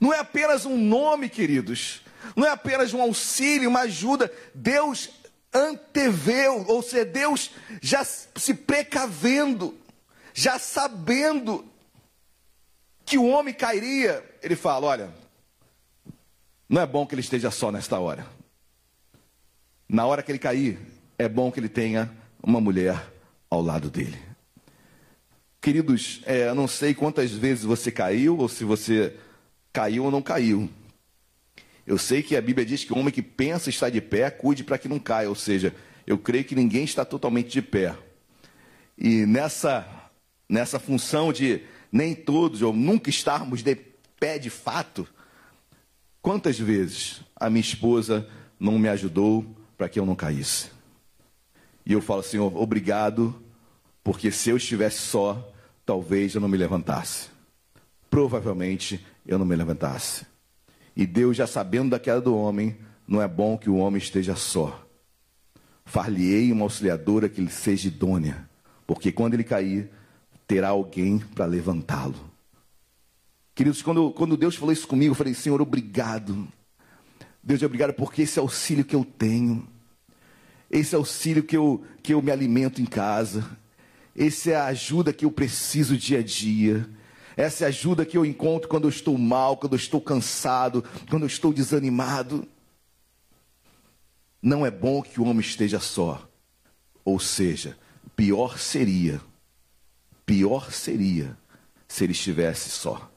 [0.00, 2.02] Não é apenas um nome, queridos.
[2.34, 4.32] Não é apenas um auxílio, uma ajuda.
[4.52, 5.10] Deus
[5.52, 9.76] anteveu, ou seja, Deus já se precavendo,
[10.32, 11.64] já sabendo
[13.04, 15.14] que o homem cairia, ele fala: olha,
[16.68, 18.26] não é bom que ele esteja só nesta hora.
[19.88, 20.78] Na hora que ele cair,
[21.18, 22.08] é bom que ele tenha
[22.40, 23.12] uma mulher
[23.50, 24.18] ao lado dele.
[25.60, 29.16] Queridos, é, eu não sei quantas vezes você caiu, ou se você
[29.72, 30.70] caiu ou não caiu.
[31.90, 34.62] Eu sei que a Bíblia diz que o homem que pensa estar de pé, cuide
[34.62, 35.28] para que não caia.
[35.28, 35.74] Ou seja,
[36.06, 37.96] eu creio que ninguém está totalmente de pé.
[38.96, 39.84] E nessa,
[40.48, 43.74] nessa função de nem todos ou nunca estarmos de
[44.20, 45.04] pé de fato,
[46.22, 48.24] quantas vezes a minha esposa
[48.56, 49.44] não me ajudou
[49.76, 50.68] para que eu não caísse?
[51.84, 53.34] E eu falo, Senhor, obrigado,
[54.04, 55.52] porque se eu estivesse só,
[55.84, 57.30] talvez eu não me levantasse.
[58.08, 60.29] Provavelmente eu não me levantasse.
[60.96, 62.76] E Deus, já sabendo da queda do homem,
[63.06, 64.86] não é bom que o homem esteja só.
[65.84, 68.48] Far-lhe-ei uma auxiliadora que lhe seja idônea,
[68.86, 69.90] porque quando ele cair,
[70.46, 72.30] terá alguém para levantá-lo.
[73.54, 76.48] Queridos, quando, quando Deus falou isso comigo, eu falei, Senhor, obrigado.
[77.42, 79.66] Deus, obrigado porque esse auxílio que eu tenho,
[80.70, 83.44] esse auxílio que eu, que eu me alimento em casa,
[84.16, 86.88] essa é a ajuda que eu preciso dia a dia.
[87.40, 90.84] Essa é a ajuda que eu encontro quando eu estou mal, quando eu estou cansado,
[91.08, 92.46] quando eu estou desanimado.
[94.42, 96.28] Não é bom que o homem esteja só.
[97.02, 97.78] Ou seja,
[98.14, 99.22] pior seria,
[100.26, 101.34] pior seria
[101.88, 103.10] se ele estivesse só.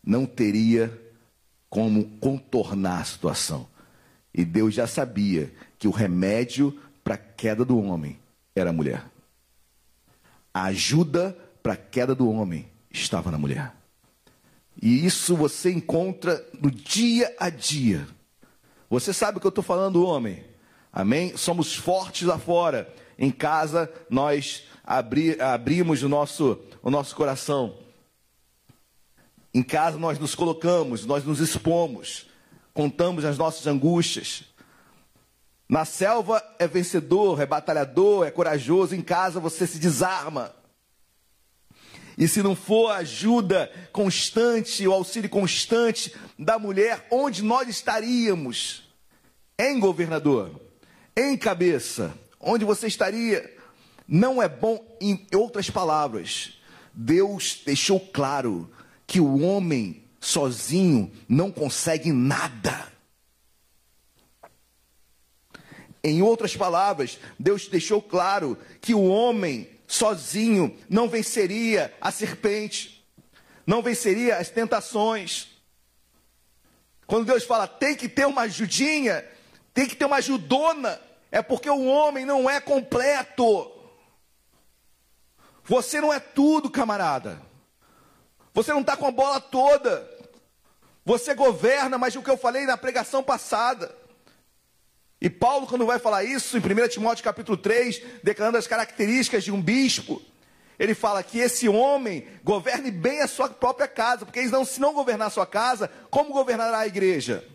[0.00, 0.96] Não teria
[1.68, 3.66] como contornar a situação.
[4.32, 8.16] E Deus já sabia que o remédio para a queda do homem
[8.54, 9.04] era a mulher.
[10.54, 13.72] A ajuda para a queda do homem estava na mulher.
[14.80, 18.06] E isso você encontra no dia a dia.
[18.88, 20.44] Você sabe o que eu estou falando, homem?
[20.92, 21.36] Amém?
[21.36, 22.92] Somos fortes lá fora.
[23.18, 27.78] Em casa, nós abri, abrimos o nosso, o nosso coração.
[29.54, 32.26] Em casa, nós nos colocamos, nós nos expomos,
[32.72, 34.44] contamos as nossas angústias.
[35.68, 38.94] Na selva é vencedor, é batalhador, é corajoso.
[38.94, 40.54] Em casa, você se desarma.
[42.16, 48.82] E se não for a ajuda constante, o auxílio constante da mulher, onde nós estaríamos?
[49.58, 50.60] Em governador,
[51.16, 53.56] em cabeça, onde você estaria?
[54.06, 56.58] Não é bom, em outras palavras,
[56.92, 58.70] Deus deixou claro
[59.06, 62.92] que o homem sozinho não consegue nada.
[66.04, 73.06] Em outras palavras, Deus deixou claro que o homem sozinho não venceria a serpente,
[73.66, 75.48] não venceria as tentações.
[77.06, 79.22] Quando Deus fala tem que ter uma ajudinha,
[79.74, 80.98] tem que ter uma ajudona,
[81.30, 83.70] é porque o homem não é completo.
[85.64, 87.40] Você não é tudo, camarada.
[88.54, 90.10] Você não está com a bola toda.
[91.04, 93.94] Você governa, mas o que eu falei na pregação passada.
[95.22, 99.52] E Paulo, quando vai falar isso, em 1 Timóteo capítulo 3, declarando as características de
[99.52, 100.20] um bispo,
[100.76, 105.28] ele fala que esse homem governe bem a sua própria casa, porque se não governar
[105.28, 107.48] a sua casa, como governará a igreja?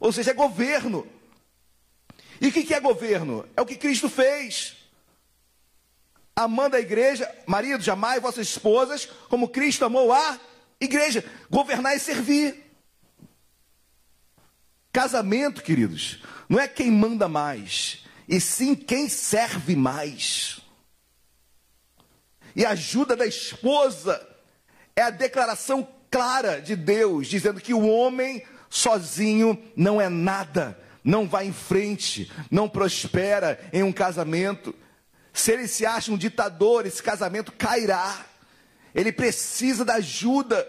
[0.00, 1.06] Ou seja, é governo.
[2.40, 3.48] E o que que é governo?
[3.56, 4.74] É o que Cristo fez.
[6.34, 10.40] Amando a igreja, maridos, amai vossas esposas, como Cristo amou a
[10.80, 11.24] igreja.
[11.48, 12.65] Governar e servir.
[14.96, 20.58] Casamento, queridos, não é quem manda mais, e sim quem serve mais.
[22.54, 24.26] E a ajuda da esposa
[24.96, 31.28] é a declaração clara de Deus, dizendo que o homem sozinho não é nada, não
[31.28, 34.74] vai em frente, não prospera em um casamento.
[35.30, 38.24] Se ele se acha um ditador, esse casamento cairá.
[38.94, 40.66] Ele precisa da ajuda.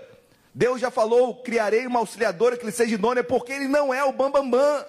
[0.57, 4.11] Deus já falou: criarei uma auxiliadora que lhe seja idônea, porque ele não é o
[4.11, 4.49] bambambam.
[4.49, 4.85] Bam, bam.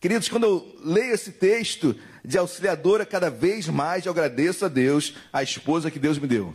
[0.00, 1.94] Queridos, quando eu leio esse texto
[2.24, 6.54] de auxiliadora, cada vez mais eu agradeço a Deus, a esposa que Deus me deu.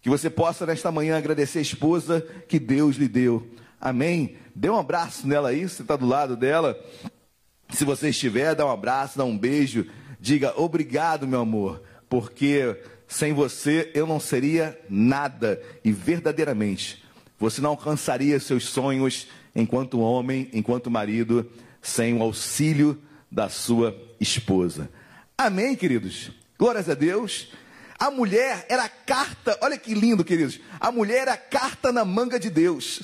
[0.00, 3.46] Que você possa nesta manhã agradecer a esposa que Deus lhe deu.
[3.78, 4.38] Amém?
[4.54, 6.82] Dê um abraço nela aí, você está do lado dela.
[7.68, 9.86] Se você estiver, dá um abraço, dá um beijo.
[10.18, 12.78] Diga obrigado, meu amor, porque
[13.10, 15.60] sem você eu não seria nada.
[15.84, 17.04] E verdadeiramente,
[17.38, 21.50] você não alcançaria seus sonhos enquanto homem, enquanto marido
[21.82, 24.88] sem o auxílio da sua esposa.
[25.36, 26.30] Amém, queridos?
[26.56, 27.52] Glórias a Deus.
[27.98, 30.60] A mulher era a carta, olha que lindo, queridos.
[30.78, 33.02] A mulher era a carta na manga de Deus.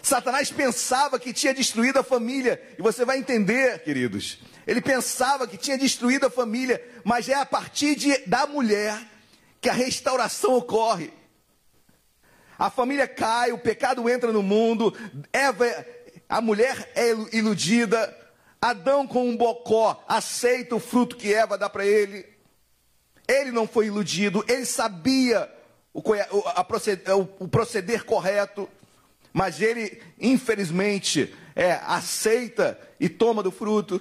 [0.00, 4.38] Satanás pensava que tinha destruído a família, e você vai entender, queridos.
[4.66, 8.98] Ele pensava que tinha destruído a família, mas é a partir de, da mulher
[9.60, 11.12] que a restauração ocorre.
[12.58, 14.94] A família cai, o pecado entra no mundo,
[15.32, 15.66] Eva
[16.28, 18.16] a mulher é iludida,
[18.62, 22.24] Adão com um bocó aceita o fruto que Eva dá para ele.
[23.26, 25.50] Ele não foi iludido, ele sabia
[25.92, 26.02] o,
[26.64, 28.68] proceder, o proceder correto,
[29.32, 34.00] mas ele, infelizmente, é, aceita e toma do fruto.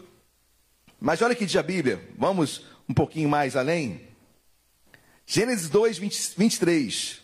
[1.00, 4.02] Mas olha que diz a Bíblia, vamos um pouquinho mais além.
[5.26, 7.22] Gênesis 2, 20, 23.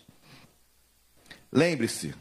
[1.52, 2.14] Lembre-se,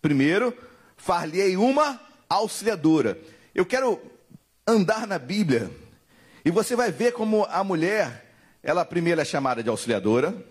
[0.00, 0.56] primeiro,
[0.96, 3.18] far-lhe uma auxiliadora.
[3.54, 4.02] Eu quero
[4.66, 5.70] andar na Bíblia
[6.44, 10.44] e você vai ver como a mulher, ela primeiro é chamada de auxiliadora,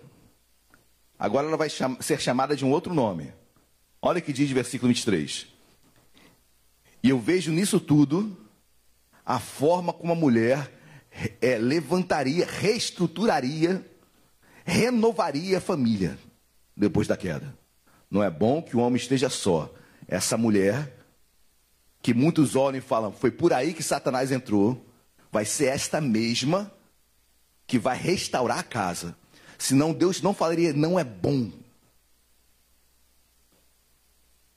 [1.18, 3.32] agora ela vai cham ser chamada de um outro nome.
[4.00, 5.46] Olha o que diz o versículo 23.
[7.02, 8.36] E eu vejo nisso tudo
[9.24, 10.70] a forma como a mulher
[11.40, 13.84] é, levantaria, reestruturaria,
[14.64, 16.18] renovaria a família
[16.76, 17.56] depois da queda.
[18.10, 19.72] Não é bom que o homem esteja só.
[20.06, 20.92] Essa mulher
[22.02, 24.84] que muitos olham e falam, foi por aí que Satanás entrou,
[25.30, 26.70] vai ser esta mesma
[27.66, 29.16] que vai restaurar a casa.
[29.56, 31.50] Senão Deus não falaria, não é bom.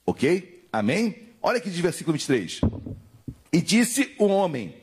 [0.06, 0.68] Ok?
[0.74, 1.30] Amém?
[1.42, 2.62] Olha aqui de versículo 23.
[3.56, 4.76] E disse o homem: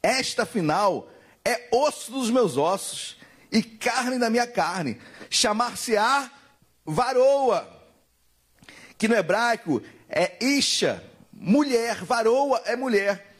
[0.00, 1.10] Esta final
[1.44, 3.18] é osso dos meus ossos
[3.50, 5.00] e carne da minha carne.
[5.28, 6.30] Chamar-se-á
[6.86, 7.68] varoa,
[8.96, 11.02] que no hebraico é isha,
[11.32, 13.34] mulher, varoa é mulher.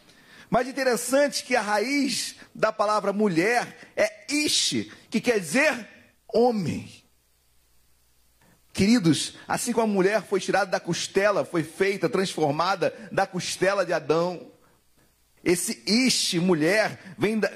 [0.51, 5.87] Mas interessante que a raiz da palavra mulher é ish, que quer dizer
[6.27, 6.93] homem.
[8.73, 13.93] Queridos, assim como a mulher foi tirada da costela, foi feita, transformada da costela de
[13.93, 14.50] Adão,
[15.45, 17.51] esse ish, mulher, vem da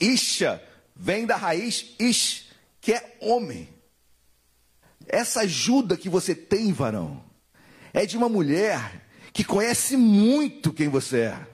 [0.00, 0.62] isha,
[0.94, 2.46] vem da raiz ish,
[2.80, 3.68] que é homem.
[5.06, 7.24] Essa ajuda que você tem, varão,
[7.92, 9.02] é de uma mulher
[9.32, 11.46] que conhece muito quem você é,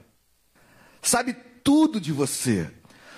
[1.01, 1.33] sabe
[1.63, 2.69] tudo de você,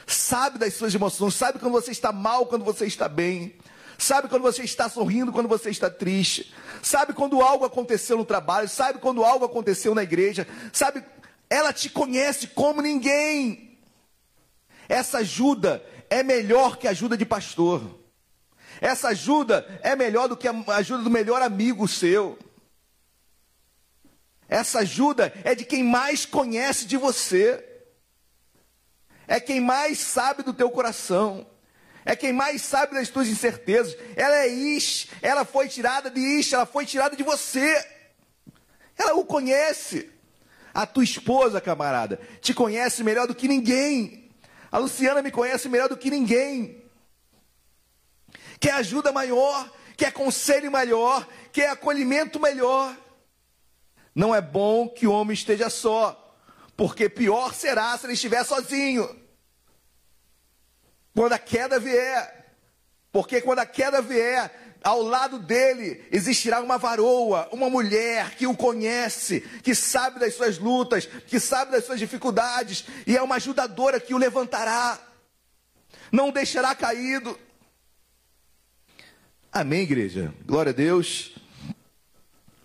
[0.07, 3.55] sabe das suas emoções, sabe quando você está mal, quando você está bem,
[3.97, 8.67] sabe quando você está sorrindo, quando você está triste, sabe quando algo aconteceu no trabalho,
[8.67, 11.03] sabe quando algo aconteceu na igreja, sabe,
[11.53, 13.77] ela te conhece como ninguém.
[14.89, 17.99] Essa ajuda é melhor que a ajuda de pastor.
[18.81, 22.39] Essa ajuda é melhor do que a ajuda do melhor amigo seu.
[24.49, 27.63] Essa ajuda é de quem mais conhece de você.
[29.27, 31.45] É quem mais sabe do teu coração.
[32.03, 33.95] É quem mais sabe das tuas incertezas.
[34.15, 37.87] Ela é Ish, ela foi tirada de Ish, ela foi tirada de você.
[38.97, 40.12] Ela o conhece.
[40.73, 44.31] A tua esposa, camarada, te conhece melhor do que ninguém.
[44.71, 46.83] A Luciana me conhece melhor do que ninguém.
[48.59, 52.97] Quer ajuda maior, quer conselho melhor, quer acolhimento melhor.
[54.15, 56.35] Não é bom que o homem esteja só,
[56.75, 59.07] porque pior será se ele estiver sozinho.
[61.13, 62.55] Quando a queda vier,
[63.11, 68.55] porque quando a queda vier, ao lado dele existirá uma varoa, uma mulher que o
[68.55, 73.99] conhece, que sabe das suas lutas, que sabe das suas dificuldades, e é uma ajudadora
[73.99, 74.99] que o levantará,
[76.11, 77.37] não o deixará caído.
[79.51, 80.33] Amém, igreja?
[80.45, 81.35] Glória a Deus.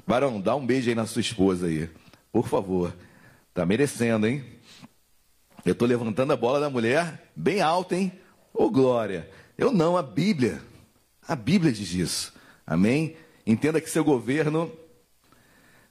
[0.07, 1.89] Varão, dá um beijo aí na sua esposa aí.
[2.33, 2.95] Por favor.
[3.53, 4.45] Tá merecendo, hein?
[5.65, 8.13] Eu tô levantando a bola da mulher bem alta, hein?
[8.55, 9.29] Ô glória.
[9.57, 10.63] Eu não, a Bíblia.
[11.29, 12.33] A Bíblia diz isso.
[12.67, 13.15] Amém?
[13.47, 14.73] Entenda que seu governo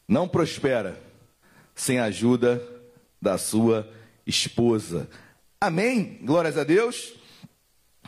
[0.08, 1.00] não prospera
[1.76, 2.60] sem a ajuda
[3.22, 3.88] da sua
[4.26, 5.08] esposa.
[5.62, 6.20] Amém?
[6.24, 7.14] Glórias a Deus.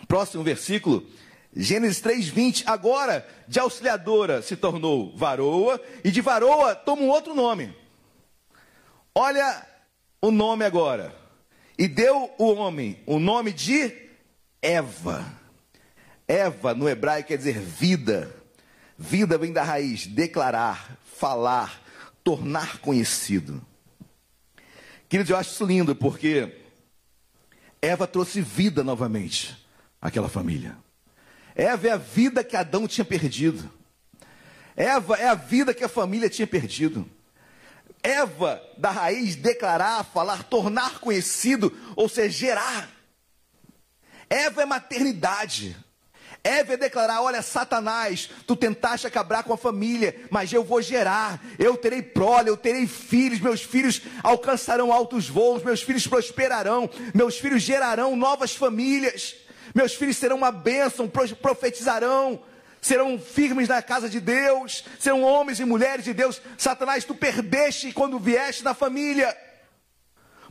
[0.08, 1.08] Próximo versículo.
[1.56, 2.64] Gênesis 3:20.
[2.66, 7.76] Agora, de auxiliadora se tornou varoa e de varoa toma um outro nome.
[9.14, 9.68] Olha
[10.20, 11.16] o nome agora.
[11.78, 13.96] E deu o homem o nome de
[14.64, 15.39] Eva.
[16.30, 18.32] Eva no hebraico quer dizer vida.
[18.96, 21.82] Vida vem da raiz declarar, falar,
[22.24, 23.66] tornar conhecido.
[25.10, 26.56] Queridos, eu acho isso lindo porque
[27.82, 29.58] Eva trouxe vida novamente
[30.00, 30.78] àquela família.
[31.56, 33.68] Eva é a vida que Adão tinha perdido.
[34.76, 37.10] Eva é a vida que a família tinha perdido.
[38.04, 42.90] Eva, da raiz, declarar, falar, tornar conhecido, ou seja, gerar.
[44.30, 45.76] Eva é maternidade.
[46.44, 51.44] Eva é declarar: olha, Satanás, tu tentaste acabar com a família, mas eu vou gerar,
[51.58, 57.38] eu terei prole, eu terei filhos, meus filhos alcançarão altos voos, meus filhos prosperarão, meus
[57.38, 59.36] filhos gerarão novas famílias,
[59.76, 62.42] meus filhos serão uma bênção, pro- profetizarão,
[62.82, 66.42] serão firmes na casa de Deus, serão homens e mulheres de Deus.
[66.58, 69.36] Satanás, tu perdeste quando vieste na família,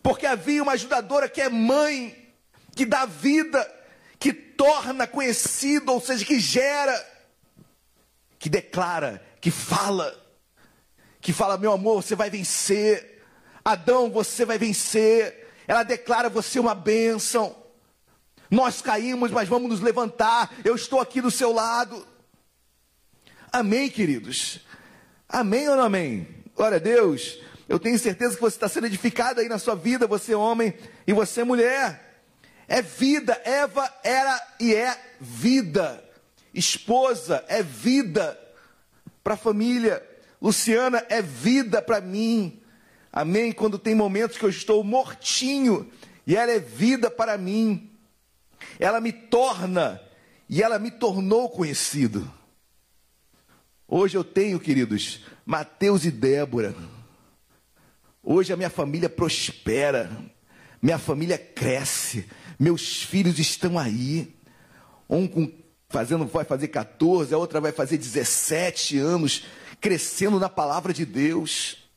[0.02, 2.14] porque havia uma ajudadora que é mãe,
[2.76, 3.66] que dá vida,
[4.58, 7.06] torna conhecido, ou seja, que gera,
[8.40, 10.12] que declara, que fala,
[11.20, 13.22] que fala: meu amor, você vai vencer,
[13.64, 15.46] Adão, você vai vencer.
[15.68, 17.54] Ela declara você uma bênção.
[18.50, 20.52] Nós caímos, mas vamos nos levantar.
[20.64, 22.04] Eu estou aqui do seu lado.
[23.52, 24.60] Amém, queridos?
[25.28, 26.26] Amém ou não amém?
[26.56, 27.38] Glória a Deus.
[27.68, 30.74] Eu tenho certeza que você está sendo edificado aí na sua vida, você homem
[31.06, 32.07] e você mulher.
[32.68, 36.04] É vida, Eva era e é vida.
[36.52, 38.38] Esposa é vida
[39.24, 40.06] para a família.
[40.40, 42.60] Luciana é vida para mim.
[43.10, 43.52] Amém?
[43.52, 45.90] Quando tem momentos que eu estou mortinho
[46.26, 47.90] e ela é vida para mim.
[48.78, 50.00] Ela me torna
[50.48, 52.30] e ela me tornou conhecido.
[53.86, 56.74] Hoje eu tenho, queridos, Mateus e Débora.
[58.22, 60.10] Hoje a minha família prospera,
[60.82, 62.28] minha família cresce,
[62.58, 64.34] meus filhos estão aí.
[65.08, 65.50] Um com,
[65.88, 69.44] fazendo vai fazer 14, a outra vai fazer 17 anos,
[69.80, 71.88] crescendo na palavra de Deus.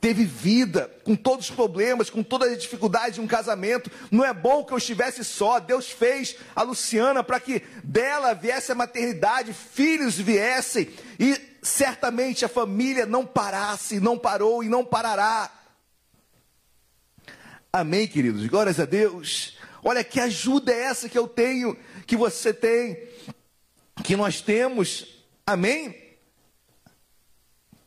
[0.00, 3.90] Teve vida, com todos os problemas, com todas as dificuldades de um casamento.
[4.10, 5.58] Não é bom que eu estivesse só.
[5.58, 12.48] Deus fez a Luciana para que dela viesse a maternidade, filhos viessem e certamente a
[12.48, 15.50] família não parasse, não parou e não parará.
[17.78, 18.46] Amém, queridos?
[18.46, 19.58] Glórias a Deus.
[19.84, 23.06] Olha que ajuda é essa que eu tenho, que você tem,
[24.02, 25.22] que nós temos.
[25.46, 25.94] Amém?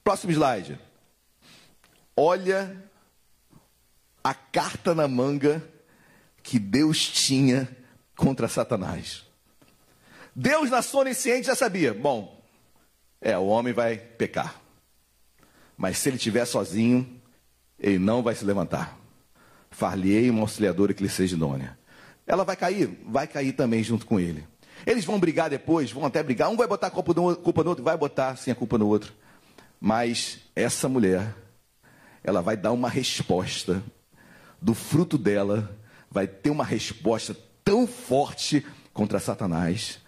[0.04, 0.80] Próximo slide.
[2.16, 2.88] Olha
[4.24, 5.68] a carta na manga
[6.44, 7.68] que Deus tinha
[8.16, 9.26] contra Satanás.
[10.36, 12.40] Deus, na sua onisciente, já sabia: bom,
[13.20, 14.62] é, o homem vai pecar,
[15.76, 17.20] mas se ele estiver sozinho,
[17.80, 18.99] ele não vai se levantar.
[19.72, 21.38] Far-lhe-ei uma auxiliadora que lhe seja.
[22.26, 22.99] Ela vai cair?
[23.07, 24.45] Vai cair também junto com ele.
[24.86, 26.49] Eles vão brigar depois, vão até brigar.
[26.49, 28.88] Um vai botar a culpa no, culpa no outro, vai botar sim a culpa no
[28.88, 29.13] outro.
[29.80, 31.36] Mas essa mulher,
[32.24, 33.84] ela vai dar uma resposta
[34.61, 35.76] do fruto dela,
[36.09, 39.99] vai ter uma resposta tão forte contra Satanás,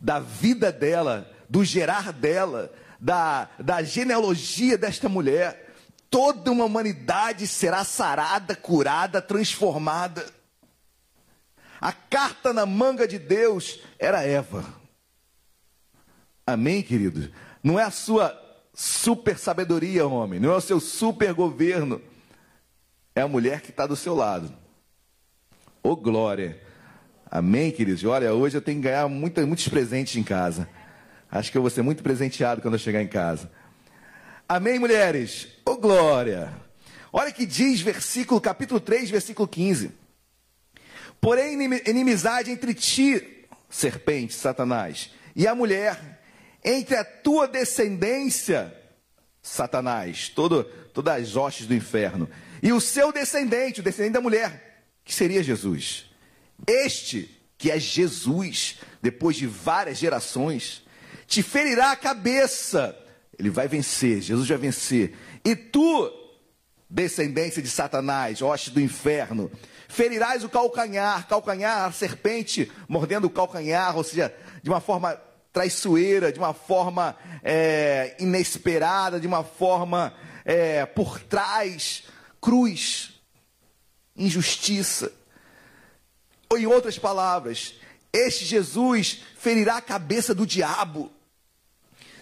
[0.00, 5.65] da vida dela, do gerar dela, da, da genealogia desta mulher.
[6.10, 10.24] Toda uma humanidade será sarada, curada, transformada.
[11.80, 14.64] A carta na manga de Deus era Eva.
[16.46, 17.28] Amém, queridos?
[17.62, 18.40] Não é a sua
[18.72, 22.00] super sabedoria, homem, não é o seu super governo.
[23.14, 24.54] É a mulher que está do seu lado.
[25.82, 26.60] Ô glória.
[27.30, 28.04] Amém, queridos?
[28.04, 30.68] Olha, hoje eu tenho que ganhar muita, muitos presentes em casa.
[31.30, 33.50] Acho que eu vou ser muito presenteado quando eu chegar em casa.
[34.48, 35.48] Amém, mulheres?
[35.64, 36.52] Ô glória.
[37.12, 39.90] Olha que diz versículo, capítulo 3, versículo 15.
[41.20, 46.22] Porém, inim- inimizade entre ti, serpente, Satanás, e a mulher,
[46.64, 48.72] entre a tua descendência,
[49.42, 52.28] Satanás, todo, todas as hostes do inferno,
[52.62, 56.06] e o seu descendente, o descendente da mulher, que seria Jesus.
[56.66, 60.82] Este, que é Jesus, depois de várias gerações,
[61.26, 62.96] te ferirá a cabeça.
[63.38, 65.14] Ele vai vencer, Jesus vai vencer.
[65.44, 66.10] E tu,
[66.88, 69.50] descendência de Satanás, hoste do inferno,
[69.88, 75.20] ferirás o calcanhar, calcanhar, a serpente mordendo o calcanhar, ou seja, de uma forma
[75.52, 80.14] traiçoeira, de uma forma é, inesperada, de uma forma
[80.44, 82.04] é, por trás,
[82.40, 83.20] cruz,
[84.16, 85.12] injustiça.
[86.48, 87.74] Ou em outras palavras,
[88.12, 91.10] este Jesus ferirá a cabeça do diabo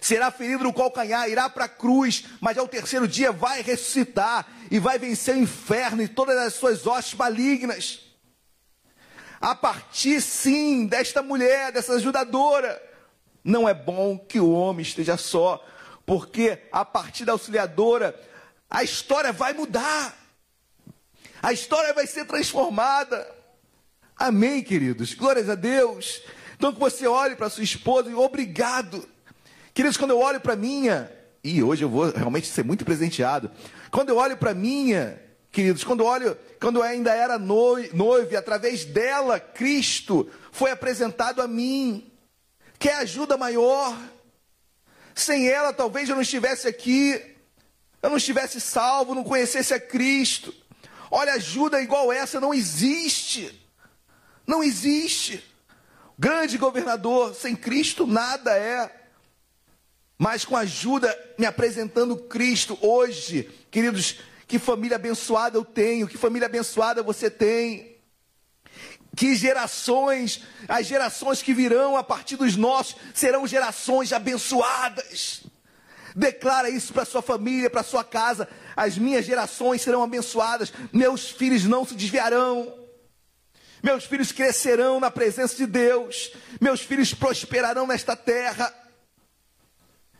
[0.05, 4.77] será ferido no calcanhar, irá para a cruz, mas ao terceiro dia vai ressuscitar e
[4.77, 8.01] vai vencer o inferno e todas as suas hostes malignas.
[9.41, 12.79] A partir sim desta mulher, dessa ajudadora,
[13.43, 15.65] não é bom que o homem esteja só,
[16.05, 18.15] porque a partir da auxiliadora,
[18.69, 20.15] a história vai mudar,
[21.41, 23.27] a história vai ser transformada.
[24.15, 25.15] Amém, queridos?
[25.15, 26.21] Glórias a Deus.
[26.55, 29.14] Então que você olhe para sua esposa e obrigado.
[29.75, 31.11] Queridos, quando eu olho para minha,
[31.43, 33.51] e hoje eu vou realmente ser muito presenteado.
[33.91, 35.21] Quando eu olho para minha,
[35.51, 40.71] queridos, quando eu olho, quando eu ainda era noi- noivo, e através dela, Cristo foi
[40.71, 42.09] apresentado a mim.
[42.79, 43.93] Quer ajuda maior?
[45.13, 47.21] Sem ela, talvez eu não estivesse aqui,
[48.01, 50.53] eu não estivesse salvo, não conhecesse a Cristo.
[51.11, 53.61] Olha, ajuda igual essa não existe.
[54.47, 55.43] Não existe.
[56.17, 59.01] Grande governador, sem Cristo nada é.
[60.17, 66.17] Mas com a ajuda, me apresentando Cristo hoje, queridos, que família abençoada eu tenho, que
[66.17, 67.95] família abençoada você tem.
[69.15, 75.43] Que gerações, as gerações que virão a partir dos nossos, serão gerações abençoadas.
[76.15, 78.47] Declara isso para sua família, para sua casa.
[78.75, 82.73] As minhas gerações serão abençoadas, meus filhos não se desviarão.
[83.83, 86.31] Meus filhos crescerão na presença de Deus.
[86.59, 88.73] Meus filhos prosperarão nesta terra.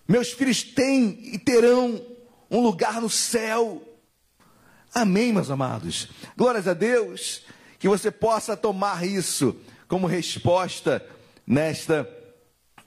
[0.08, 2.02] Meus filhos têm e terão
[2.50, 3.82] um lugar no céu.
[4.94, 6.10] Amém, meus amados.
[6.38, 7.44] Glórias a Deus.
[7.80, 11.06] Que você possa tomar isso como resposta
[11.46, 12.10] nesta,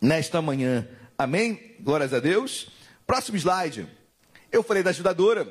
[0.01, 0.89] nesta manhã.
[1.17, 1.77] Amém?
[1.81, 2.69] Glórias a Deus.
[3.07, 3.87] Próximo slide.
[4.51, 5.47] Eu falei da ajudadora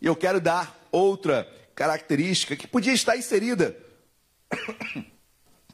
[0.00, 3.76] e eu quero dar outra característica que podia estar inserida.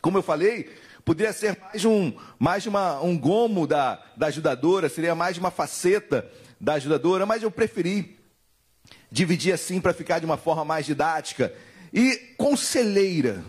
[0.00, 0.70] Como eu falei,
[1.08, 6.30] poderia ser mais um, mais uma, um gomo da, da ajudadora, seria mais uma faceta
[6.60, 8.18] da ajudadora, mas eu preferi
[9.10, 11.50] dividir assim para ficar de uma forma mais didática.
[11.94, 13.42] E conselheira.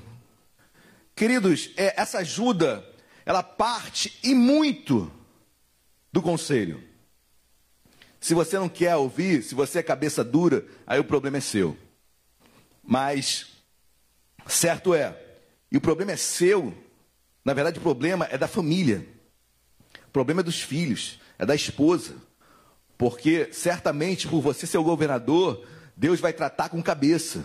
[1.13, 2.81] Queridos, é, essa ajuda,
[3.25, 5.11] ela parte e muito
[6.13, 6.81] do conselho.
[8.21, 11.75] Se você não quer ouvir, se você é cabeça dura, aí o problema é seu.
[12.81, 13.47] Mas,
[14.47, 15.13] certo é,
[15.69, 16.73] e o problema é seu,
[17.49, 19.03] na verdade o problema é da família.
[20.07, 22.13] O problema é dos filhos, é da esposa.
[22.95, 27.43] Porque certamente por você ser o governador, Deus vai tratar com cabeça.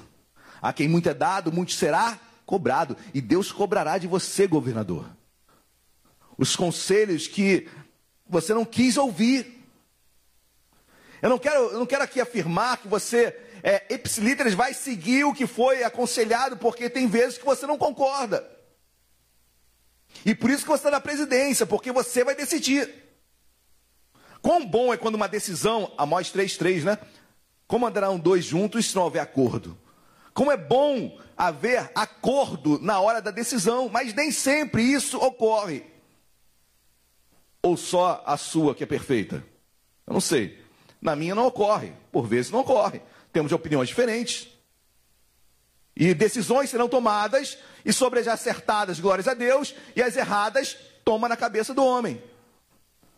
[0.60, 2.98] A quem muito é dado, muito será cobrado.
[3.14, 5.08] E Deus cobrará de você, governador.
[6.36, 7.66] Os conselhos que
[8.28, 9.64] você não quis ouvir.
[11.22, 15.32] Eu não quero, eu não quero aqui afirmar que você, é, ipsilíteres, vai seguir o
[15.32, 18.52] que foi aconselhado, porque tem vezes que você não concorda.
[20.24, 22.92] E por isso que você está na presidência, porque você vai decidir.
[24.40, 26.98] Quão bom é quando uma decisão, Amós 3,3, né?
[27.66, 29.78] Como andarão dois juntos se não houver acordo?
[30.32, 35.84] Como é bom haver acordo na hora da decisão, mas nem sempre isso ocorre.
[37.62, 39.44] Ou só a sua que é perfeita?
[40.06, 40.62] Eu não sei.
[41.00, 43.00] Na minha não ocorre, por vezes não ocorre.
[43.32, 44.48] Temos opiniões diferentes.
[45.96, 51.28] E decisões serão tomadas, e sobre as acertadas, glórias a Deus, e as erradas, toma
[51.28, 52.20] na cabeça do homem.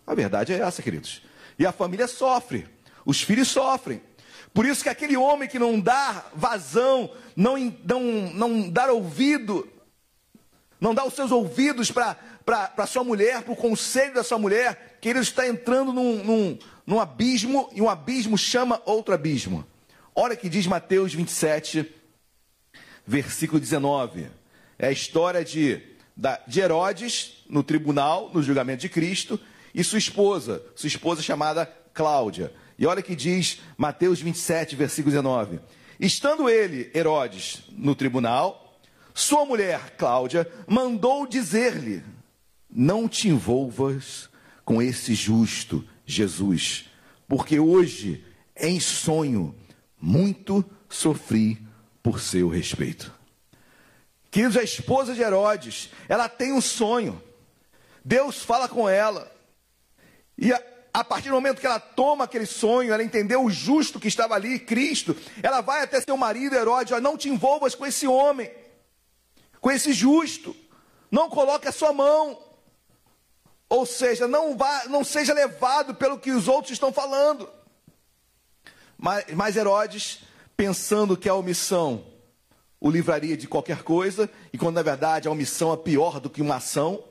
[0.06, 1.22] A verdade é essa, queridos.
[1.58, 2.68] E a família sofre,
[3.04, 4.02] os filhos sofrem.
[4.52, 8.02] Por isso que aquele homem que não dá vazão, não, não,
[8.32, 9.68] não dá ouvido,
[10.80, 15.08] não dá os seus ouvidos para sua mulher, para o conselho da sua mulher, que
[15.08, 19.66] ele está entrando num, num, num abismo, e um abismo chama outro abismo.
[20.14, 21.95] Olha que diz Mateus 27,
[23.06, 24.26] versículo 19.
[24.78, 25.80] É a história de,
[26.46, 29.38] de Herodes no tribunal, no julgamento de Cristo,
[29.74, 32.52] e sua esposa, sua esposa chamada Cláudia.
[32.78, 35.60] E olha que diz Mateus 27, versículo 19.
[35.98, 38.78] Estando ele, Herodes, no tribunal,
[39.14, 42.02] sua mulher, Cláudia, mandou dizer-lhe:
[42.70, 44.28] Não te envolvas
[44.64, 46.90] com esse justo, Jesus,
[47.26, 48.22] porque hoje,
[48.54, 49.54] em sonho,
[49.98, 51.65] muito sofri
[52.06, 53.12] por seu respeito.
[54.30, 57.20] Queridos, a esposa de Herodes, ela tem um sonho.
[58.04, 59.28] Deus fala com ela.
[60.38, 60.62] E a,
[60.94, 64.36] a partir do momento que ela toma aquele sonho, ela entendeu o justo que estava
[64.36, 68.54] ali, Cristo, ela vai até seu marido Herodes, ó, não te envolvas com esse homem,
[69.60, 70.54] com esse justo.
[71.10, 72.40] Não coloque a sua mão.
[73.68, 77.50] Ou seja, não, vá, não seja levado pelo que os outros estão falando.
[78.96, 80.20] Mas, mas Herodes,
[80.56, 82.04] pensando que a omissão
[82.80, 86.42] o livraria de qualquer coisa, e quando na verdade a omissão é pior do que
[86.42, 87.02] uma ação,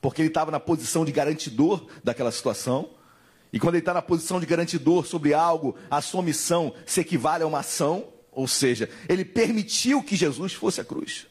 [0.00, 2.90] porque ele estava na posição de garantidor daquela situação.
[3.52, 7.44] E quando ele está na posição de garantidor sobre algo, a sua omissão se equivale
[7.44, 11.26] a uma ação, ou seja, ele permitiu que Jesus fosse à cruz.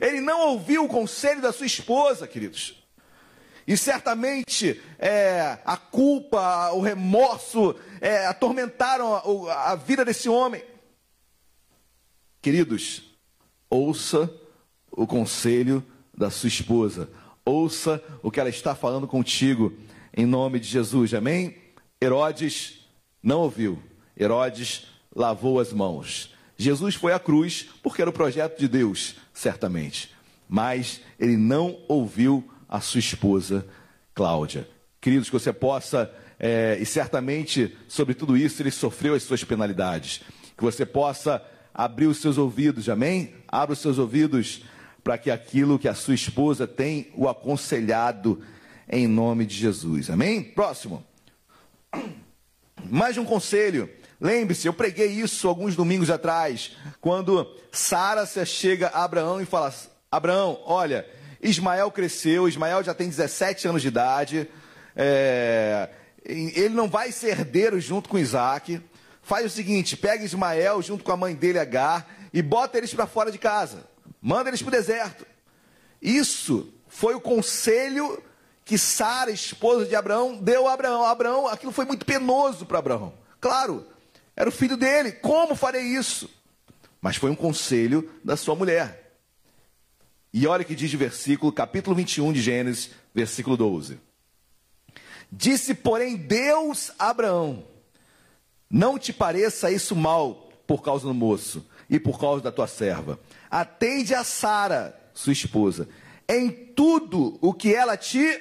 [0.00, 2.79] Ele não ouviu o conselho da sua esposa, queridos.
[3.70, 9.14] E certamente é, a culpa, o remorso é, atormentaram
[9.48, 10.60] a, a vida desse homem.
[12.42, 13.04] Queridos,
[13.70, 14.28] ouça
[14.90, 17.08] o conselho da sua esposa.
[17.44, 19.72] Ouça o que ela está falando contigo,
[20.16, 21.14] em nome de Jesus.
[21.14, 21.56] Amém?
[22.02, 22.88] Herodes
[23.22, 23.80] não ouviu.
[24.18, 26.34] Herodes lavou as mãos.
[26.56, 30.12] Jesus foi à cruz porque era o projeto de Deus, certamente.
[30.48, 33.66] Mas ele não ouviu a sua esposa,
[34.14, 34.68] Cláudia.
[35.00, 36.08] Queridos, que você possa,
[36.38, 40.20] é, e certamente sobre tudo isso ele sofreu as suas penalidades.
[40.56, 41.42] Que você possa
[41.74, 43.34] abrir os seus ouvidos, amém?
[43.48, 44.62] Abra os seus ouvidos
[45.02, 48.40] para que aquilo que a sua esposa tem o aconselhado
[48.88, 50.42] em nome de Jesus, amém?
[50.42, 51.04] Próximo.
[52.88, 53.90] Mais um conselho.
[54.20, 59.74] Lembre-se, eu preguei isso alguns domingos atrás, quando Sara se chega a Abraão e fala:
[60.10, 61.06] Abraão, olha,
[61.42, 64.48] Ismael cresceu, Ismael já tem 17 anos de idade,
[64.94, 65.88] é,
[66.24, 68.80] ele não vai ser herdeiro junto com Isaac.
[69.22, 73.06] Faz o seguinte: pega Ismael junto com a mãe dele, Agar, e bota eles para
[73.06, 73.86] fora de casa,
[74.20, 75.26] manda eles para o deserto.
[76.00, 78.22] Isso foi o conselho
[78.64, 81.04] que Sara, esposa de Abraão, deu a Abraão.
[81.04, 83.12] Abraão, aquilo foi muito penoso para Abraão.
[83.40, 83.86] Claro,
[84.36, 85.12] era o filho dele.
[85.12, 86.30] Como farei isso?
[87.00, 88.99] Mas foi um conselho da sua mulher.
[90.32, 93.98] E olha o que diz o versículo, capítulo 21 de Gênesis, versículo 12.
[95.30, 97.64] Disse, porém, Deus a Abraão:
[98.68, 103.18] Não te pareça isso mal por causa do moço e por causa da tua serva.
[103.50, 105.88] Atende a Sara, sua esposa,
[106.28, 108.40] em tudo o que ela te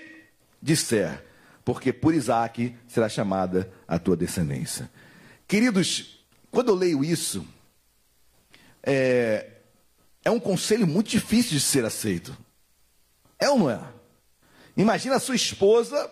[0.62, 1.24] disser,
[1.66, 4.90] porque por Isaac será chamada a tua descendência.
[5.48, 7.46] Queridos, quando eu leio isso,
[8.84, 9.59] é,
[10.24, 12.36] é um conselho muito difícil de ser aceito.
[13.38, 13.82] É ou não é?
[14.76, 16.09] Imagina a sua esposa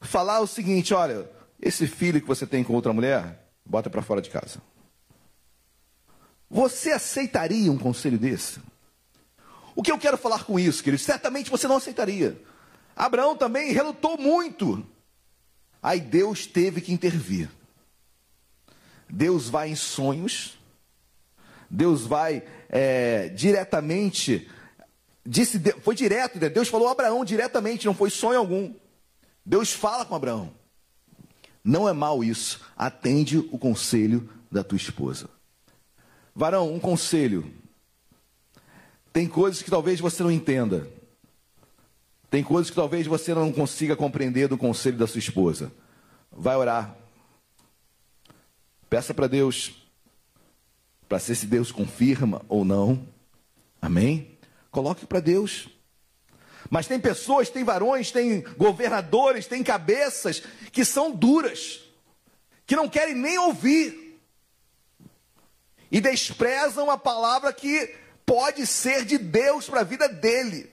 [0.00, 1.28] falar o seguinte: olha,
[1.60, 4.60] esse filho que você tem com outra mulher, bota para fora de casa.
[6.48, 8.60] Você aceitaria um conselho desse?
[9.74, 11.02] O que eu quero falar com isso, querido?
[11.02, 12.40] Certamente você não aceitaria.
[12.96, 14.84] Abraão também relutou muito.
[15.82, 17.48] Aí Deus teve que intervir.
[19.08, 20.58] Deus vai em sonhos.
[21.70, 24.48] Deus vai é, diretamente.
[25.24, 26.48] Disse, foi direto, né?
[26.48, 28.74] Deus falou a Abraão diretamente, não foi sonho algum.
[29.46, 30.52] Deus fala com Abraão.
[31.62, 32.60] Não é mal isso.
[32.76, 35.28] Atende o conselho da tua esposa.
[36.34, 37.52] Varão, um conselho.
[39.12, 40.88] Tem coisas que talvez você não entenda.
[42.30, 45.72] Tem coisas que talvez você não consiga compreender do conselho da sua esposa.
[46.30, 46.96] Vai orar.
[48.88, 49.79] Peça para Deus.
[51.10, 53.04] Para ser se Deus confirma ou não.
[53.82, 54.38] Amém?
[54.70, 55.68] Coloque para Deus.
[56.70, 60.40] Mas tem pessoas, tem varões, tem governadores, tem cabeças
[60.70, 61.80] que são duras,
[62.64, 64.20] que não querem nem ouvir
[65.90, 67.92] e desprezam a palavra que
[68.24, 70.70] pode ser de Deus para a vida dele.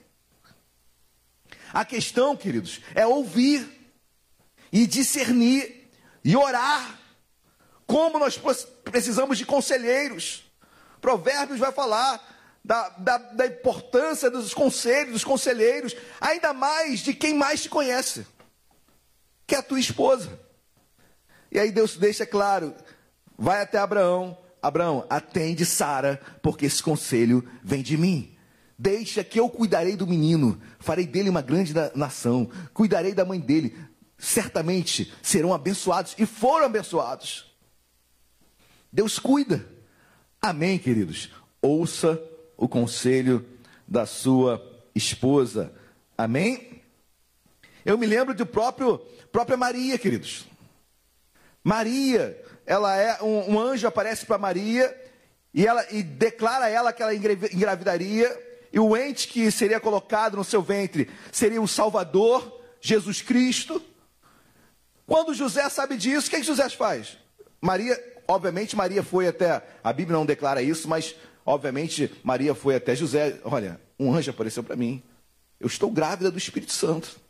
[1.72, 3.68] A questão, queridos, é ouvir
[4.70, 5.90] e discernir
[6.22, 6.96] e orar.
[7.88, 8.38] Como nós
[8.84, 10.44] precisamos de conselheiros.
[11.00, 12.22] Provérbios vai falar
[12.62, 18.26] da, da, da, importância dos conselhos, dos conselheiros, ainda mais de quem mais te conhece,
[19.46, 20.38] que é a tua esposa.
[21.50, 22.74] E aí Deus deixa claro:
[23.38, 28.36] vai até Abraão, Abraão, atende Sara, porque esse conselho vem de mim.
[28.78, 33.74] Deixa que eu cuidarei do menino, farei dele uma grande nação, cuidarei da mãe dele.
[34.18, 37.47] Certamente serão abençoados e foram abençoados.
[38.92, 39.66] Deus cuida.
[40.40, 41.30] Amém, queridos.
[41.60, 42.22] Ouça
[42.56, 43.46] o conselho
[43.86, 44.64] da sua
[44.94, 45.72] esposa.
[46.16, 46.82] Amém?
[47.84, 48.98] Eu me lembro do próprio
[49.30, 50.46] própria Maria, queridos.
[51.62, 54.94] Maria, ela é um, um anjo aparece para Maria
[55.52, 60.36] e ela e declara a ela que ela engravidaria e o ente que seria colocado
[60.36, 63.82] no seu ventre seria o Salvador, Jesus Cristo.
[65.06, 67.16] Quando José sabe disso, o que, é que José faz?
[67.60, 69.62] Maria, obviamente, Maria foi até.
[69.82, 73.38] A Bíblia não declara isso, mas obviamente Maria foi até José.
[73.44, 75.02] Olha, um anjo apareceu para mim.
[75.58, 77.20] Eu estou grávida do Espírito Santo.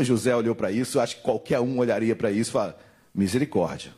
[0.00, 2.78] José olhou para isso, acho que qualquer um olharia para isso e fala:
[3.14, 3.92] misericórdia.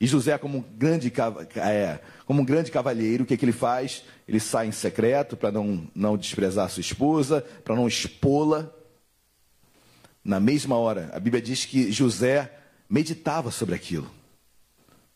[0.00, 1.12] E José, como um grande,
[1.56, 4.02] é, como um grande cavalheiro, o que, que ele faz?
[4.26, 8.70] Ele sai em secreto para não, não desprezar sua esposa, para não expô-la.
[10.24, 12.50] Na mesma hora, a Bíblia diz que José
[12.90, 14.10] meditava sobre aquilo.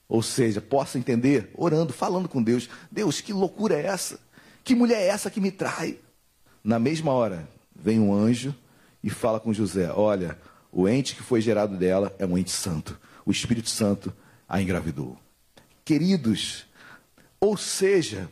[0.09, 4.20] Ou seja, possa entender, orando, falando com Deus: Deus, que loucura é essa?
[4.62, 5.99] Que mulher é essa que me trai?
[6.62, 8.55] Na mesma hora, vem um anjo
[9.03, 10.39] e fala com José: Olha,
[10.70, 12.99] o ente que foi gerado dela é um ente santo.
[13.26, 14.14] O Espírito Santo
[14.49, 15.18] a engravidou.
[15.84, 16.67] Queridos,
[17.41, 18.30] ou seja,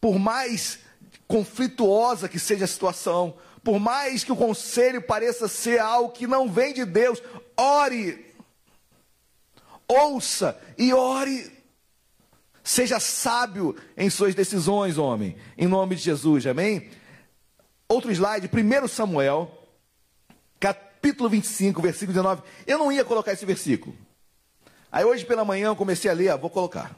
[0.00, 0.80] por mais
[1.26, 6.50] conflituosa que seja a situação, por mais que o conselho pareça ser algo que não
[6.50, 7.22] vem de Deus,
[7.56, 8.31] ore,
[9.88, 11.50] ouça e ore.
[12.64, 16.90] Seja sábio em suas decisões, homem, em nome de Jesus, amém?
[17.88, 19.50] Outro slide, 1 Samuel,
[20.60, 22.42] capítulo 25, versículo 19.
[22.66, 23.96] Eu não ia colocar esse versículo,
[24.92, 26.94] Aí hoje pela manhã eu comecei a ler, ah, vou colocar.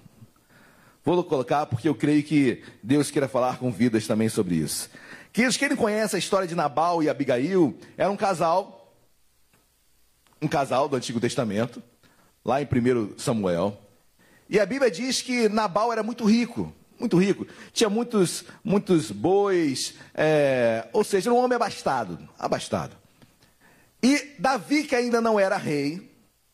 [1.04, 4.90] Vou colocar porque eu creio que Deus queira falar com vidas também sobre isso.
[5.32, 8.92] Queridos, quem não conhece a história de Nabal e Abigail, era um casal,
[10.42, 11.80] um casal do Antigo Testamento,
[12.44, 13.80] lá em 1 Samuel.
[14.48, 17.46] E a Bíblia diz que Nabal era muito rico, muito rico.
[17.72, 22.96] Tinha muitos, muitos bois, é, ou seja, era um homem abastado, abastado.
[24.02, 26.10] E Davi, que ainda não era rei,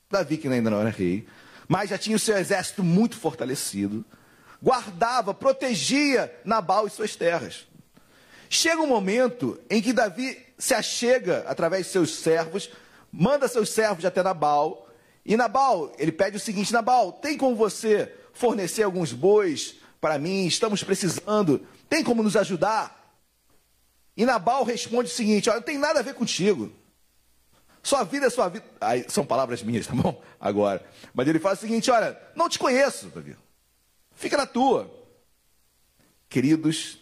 [0.09, 1.27] Davi, que ainda não era rei,
[1.67, 4.05] mas já tinha o seu exército muito fortalecido,
[4.63, 7.67] guardava, protegia Nabal e suas terras.
[8.49, 12.71] Chega um momento em que Davi se achega através de seus servos,
[13.13, 14.90] manda seus servos até Nabal,
[15.31, 20.45] e Nabal, ele pede o seguinte: Nabal, tem como você fornecer alguns bois para mim?
[20.45, 23.17] Estamos precisando, tem como nos ajudar?
[24.17, 26.73] E Nabal responde o seguinte: Olha, não tem nada a ver contigo.
[27.81, 28.65] Sua vida é sua vida.
[28.81, 30.21] Aí, são palavras minhas, tá bom?
[30.41, 30.85] Agora.
[31.15, 33.37] Mas ele fala o seguinte: olha, não te conheço, Davi.
[34.17, 34.93] Fica na tua.
[36.29, 36.99] Queridos,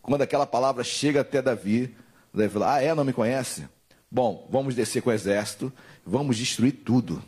[0.00, 1.92] quando aquela palavra chega até Davi,
[2.32, 2.94] Davi fala: Ah, é?
[2.94, 3.68] Não me conhece?
[4.08, 5.72] Bom, vamos descer com o exército,
[6.06, 7.20] vamos destruir tudo,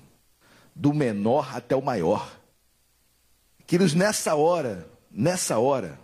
[0.74, 2.38] do menor até o maior.
[3.66, 5.98] Queridos, nessa hora, nessa hora,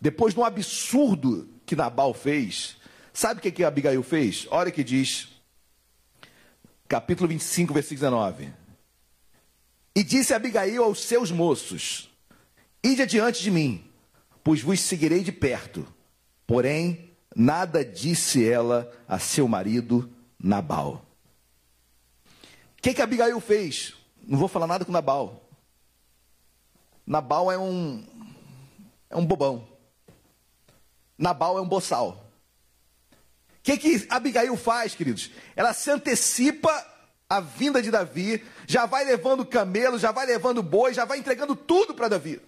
[0.00, 2.76] depois de um absurdo que Nabal fez,
[3.12, 4.46] sabe o que, que Abigail fez?
[4.50, 5.28] Olha que diz
[6.88, 8.52] capítulo 25, versículo 19.
[9.94, 12.10] E disse Abigail aos seus moços:
[12.82, 13.84] Ide adiante de mim,
[14.42, 15.86] pois vos seguirei de perto.
[16.46, 20.10] Porém, nada disse ela a seu marido
[20.42, 21.06] Nabal.
[22.80, 23.92] O que, que Abigail fez?
[24.26, 25.42] Não vou falar nada com Nabal.
[27.06, 28.02] Nabal é um
[29.10, 29.68] é um bobão.
[31.18, 32.24] Nabal é um boçal.
[33.12, 35.30] O que, que Abigail faz, queridos?
[35.54, 36.72] Ela se antecipa
[37.28, 41.54] a vinda de Davi, já vai levando camelo, já vai levando boi, já vai entregando
[41.54, 42.40] tudo para Davi.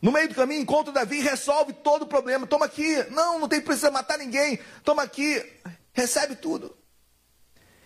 [0.00, 2.46] No meio do caminho, encontra Davi e resolve todo o problema.
[2.46, 3.04] Toma aqui.
[3.10, 4.58] Não, não tem precisa matar ninguém.
[4.82, 5.44] Toma aqui.
[5.92, 6.74] Recebe tudo.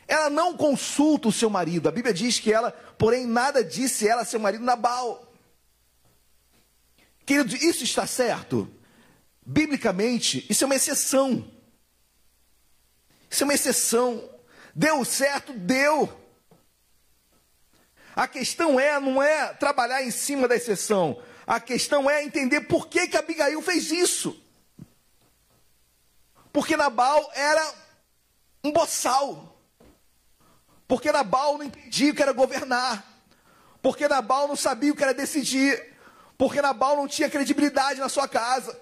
[0.06, 1.89] Ela não consulta o seu marido.
[1.89, 5.32] A Bíblia diz que ela, porém, nada disse ela a seu marido Nabal.
[7.24, 8.70] Querido, isso está certo?
[9.44, 11.51] Biblicamente, isso é uma exceção.
[13.31, 14.31] Isso é uma exceção.
[14.74, 16.20] Deu certo, deu.
[18.14, 21.20] A questão é, não é trabalhar em cima da exceção.
[21.47, 24.40] A questão é entender por que, que Abigail fez isso.
[26.52, 27.74] Porque Nabal era
[28.62, 29.53] um boçal.
[30.86, 33.05] Porque Nabal não entendia o que era governar.
[33.81, 35.94] Porque Nabal não sabia o que era decidir.
[36.36, 38.78] Porque Nabal não tinha credibilidade na sua casa.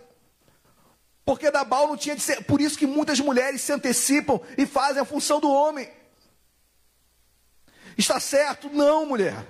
[1.24, 2.42] Porque Nabal não tinha de ser.
[2.44, 5.88] Por isso que muitas mulheres se antecipam e fazem a função do homem.
[7.96, 8.68] Está certo?
[8.70, 9.46] Não, mulher.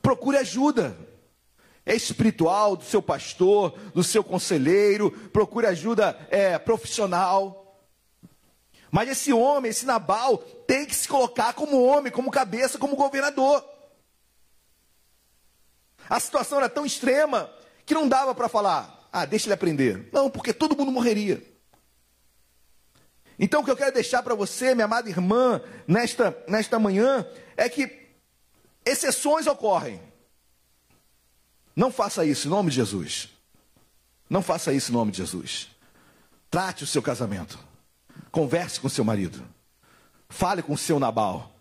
[0.00, 0.96] Procure ajuda.
[1.84, 5.10] É espiritual, do seu pastor, do seu conselheiro.
[5.10, 7.59] Procure ajuda é, profissional.
[8.90, 13.64] Mas esse homem, esse Nabal, tem que se colocar como homem, como cabeça, como governador.
[16.08, 17.50] A situação era tão extrema
[17.86, 20.08] que não dava para falar, ah, deixa ele aprender.
[20.12, 21.42] Não, porque todo mundo morreria.
[23.38, 27.26] Então o que eu quero deixar para você, minha amada irmã, nesta, nesta manhã,
[27.56, 28.10] é que
[28.84, 30.00] exceções ocorrem.
[31.74, 33.28] Não faça isso em nome de Jesus.
[34.28, 35.68] Não faça isso em nome de Jesus.
[36.50, 37.69] Trate o seu casamento.
[38.30, 39.42] Converse com seu marido.
[40.28, 41.52] Fale com seu Nabal.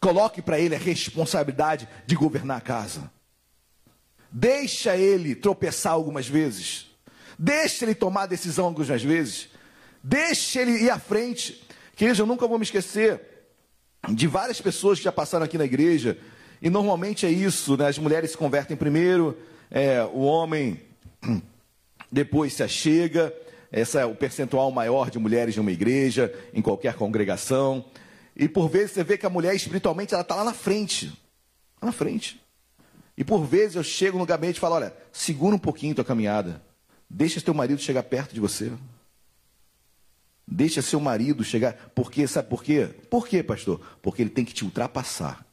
[0.00, 3.10] Coloque para ele a responsabilidade de governar a casa.
[4.30, 6.86] Deixa ele tropeçar algumas vezes.
[7.38, 9.48] Deixa ele tomar decisão algumas vezes.
[10.02, 11.66] Deixa ele ir à frente.
[11.96, 13.20] Queridos, eu nunca vou me esquecer
[14.08, 16.18] de várias pessoas que já passaram aqui na igreja.
[16.62, 17.88] E normalmente é isso, né?
[17.88, 19.36] As mulheres se convertem primeiro,
[19.70, 20.80] é, o homem
[22.10, 23.34] depois se achega.
[23.72, 27.84] Esse é o percentual maior de mulheres de uma igreja, em qualquer congregação.
[28.34, 31.08] E por vezes você vê que a mulher espiritualmente ela está lá na frente.
[31.80, 32.40] Lá na frente.
[33.16, 36.62] E por vezes eu chego no gabinete e falo: olha, segura um pouquinho tua caminhada.
[37.08, 38.72] Deixa teu marido chegar perto de você.
[40.46, 41.74] Deixa seu marido chegar.
[41.94, 42.26] Por quê?
[42.26, 42.86] Sabe por quê?
[43.08, 43.80] Por quê, pastor?
[44.02, 45.46] Porque ele tem que te ultrapassar.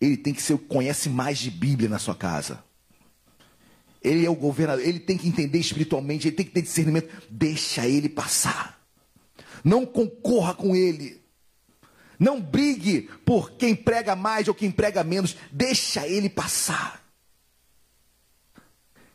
[0.00, 2.62] Ele tem que ser, conhece mais de Bíblia na sua casa.
[4.04, 7.08] Ele é o governador, ele tem que entender espiritualmente, ele tem que ter discernimento.
[7.30, 8.78] Deixa ele passar.
[9.64, 11.24] Não concorra com ele.
[12.18, 15.34] Não brigue por quem prega mais ou quem prega menos.
[15.50, 17.02] Deixa ele passar.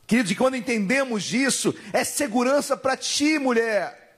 [0.08, 4.18] Queridos, quando entendemos isso, é segurança para ti, mulher.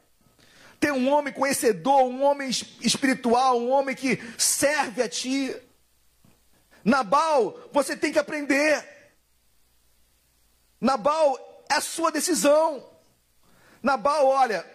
[0.79, 2.49] Ter um homem conhecedor, um homem
[2.79, 5.53] espiritual, um homem que serve a ti.
[6.83, 9.00] Nabal, você tem que aprender.
[10.81, 12.83] Nabal é a sua decisão.
[13.83, 14.65] Nabal, olha,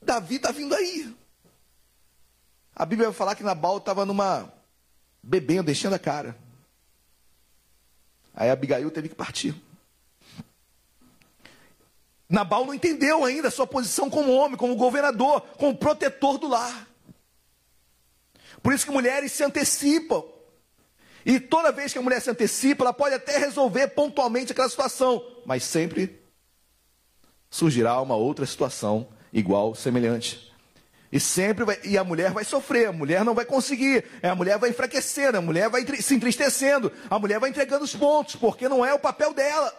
[0.00, 1.14] Davi está vindo aí.
[2.74, 4.50] A Bíblia vai falar que Nabal estava numa
[5.22, 6.36] bebendo, deixando a cara.
[8.34, 9.54] Aí Abigail teve que partir.
[12.28, 16.88] Nabal não entendeu ainda a sua posição como homem, como governador, como protetor do lar.
[18.62, 20.24] Por isso que mulheres se antecipam.
[21.24, 25.24] E toda vez que a mulher se antecipa, ela pode até resolver pontualmente aquela situação,
[25.46, 26.20] mas sempre
[27.50, 30.52] surgirá uma outra situação igual, semelhante.
[31.12, 34.58] E sempre vai, e a mulher vai sofrer, a mulher não vai conseguir, a mulher
[34.58, 38.84] vai enfraquecendo, a mulher vai se entristecendo, a mulher vai entregando os pontos, porque não
[38.84, 39.70] é o papel dela.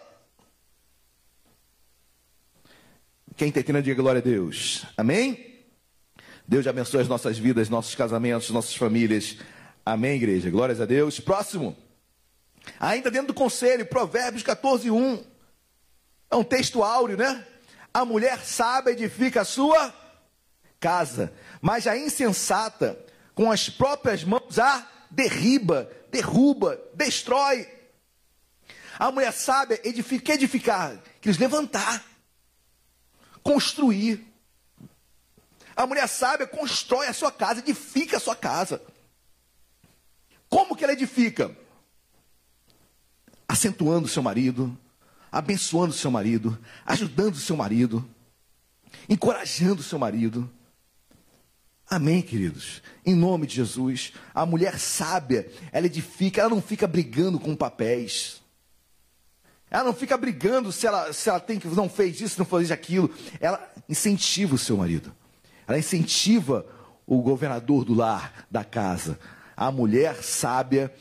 [3.35, 4.85] Quem está entendendo, diga glória a Deus.
[4.95, 5.65] Amém?
[6.47, 9.37] Deus abençoe as nossas vidas, nossos casamentos, nossas famílias.
[9.85, 10.49] Amém, igreja.
[10.49, 11.19] Glórias a Deus.
[11.19, 11.75] Próximo.
[12.79, 15.23] Ainda dentro do conselho, Provérbios 14, 1.
[16.31, 17.45] É um texto áureo, né?
[17.93, 19.93] A mulher sábia edifica a sua
[20.79, 22.97] casa, mas a insensata,
[23.35, 27.67] com as próprias mãos, a derriba, derruba, destrói.
[28.97, 32.03] A mulher sábia edifica, edificar, quis levantar,
[33.43, 34.25] construir.
[35.75, 38.81] A mulher sábia constrói a sua casa, edifica a sua casa.
[40.53, 41.49] Como que ela edifica?
[43.47, 44.77] Acentuando seu marido,
[45.31, 46.55] abençoando seu marido,
[46.85, 48.07] ajudando seu marido,
[49.09, 50.47] encorajando seu marido.
[51.89, 52.83] Amém, queridos?
[53.03, 58.39] Em nome de Jesus, a mulher sábia, ela edifica, ela não fica brigando com papéis.
[59.71, 62.69] Ela não fica brigando se ela, se ela tem que não fez isso, não fez
[62.69, 63.11] aquilo.
[63.39, 65.11] Ela incentiva o seu marido.
[65.65, 66.63] Ela incentiva
[67.07, 69.17] o governador do lar, da casa.
[69.63, 70.93] A mulher sábia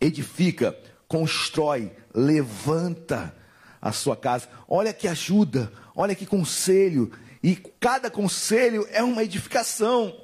[0.00, 0.76] edifica,
[1.06, 3.32] constrói, levanta
[3.80, 4.48] a sua casa.
[4.66, 7.12] Olha que ajuda, olha que conselho.
[7.40, 10.20] E cada conselho é uma edificação.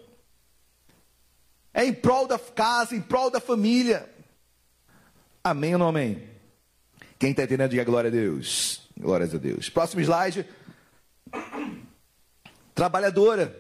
[1.72, 4.12] É em prol da casa, em prol da família.
[5.44, 6.28] Amém ou não amém?
[7.16, 8.90] Quem está entendendo, diga glória a Deus.
[8.98, 9.68] Glórias a Deus.
[9.68, 10.44] Próximo slide.
[12.74, 13.56] Trabalhadora.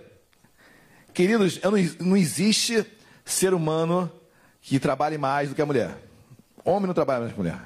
[1.14, 2.84] Queridos, não, não existe
[3.26, 4.10] ser humano
[4.62, 5.98] que trabalhe mais do que a mulher.
[6.64, 7.60] Homem não trabalha mais que a mulher.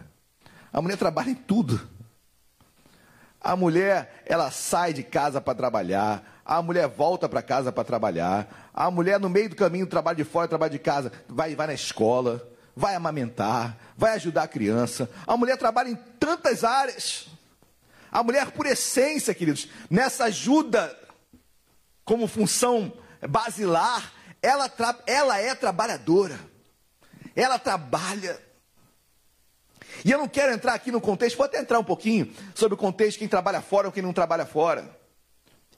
[0.72, 1.80] A mulher trabalha em tudo.
[3.40, 6.42] A mulher, ela sai de casa para trabalhar.
[6.44, 8.70] A mulher volta para casa para trabalhar.
[8.74, 11.74] A mulher, no meio do caminho, trabalha de fora, trabalha de casa, vai, vai na
[11.74, 15.08] escola, vai amamentar, vai ajudar a criança.
[15.26, 17.28] A mulher trabalha em tantas áreas.
[18.10, 20.96] A mulher, por essência, queridos, nessa ajuda
[22.04, 22.92] como função
[23.28, 24.12] basilar,
[24.42, 26.38] ela, tra- ela é trabalhadora.
[27.34, 28.40] Ela trabalha.
[30.04, 32.78] E eu não quero entrar aqui no contexto, vou até entrar um pouquinho sobre o
[32.78, 34.98] contexto, quem trabalha fora ou quem não trabalha fora.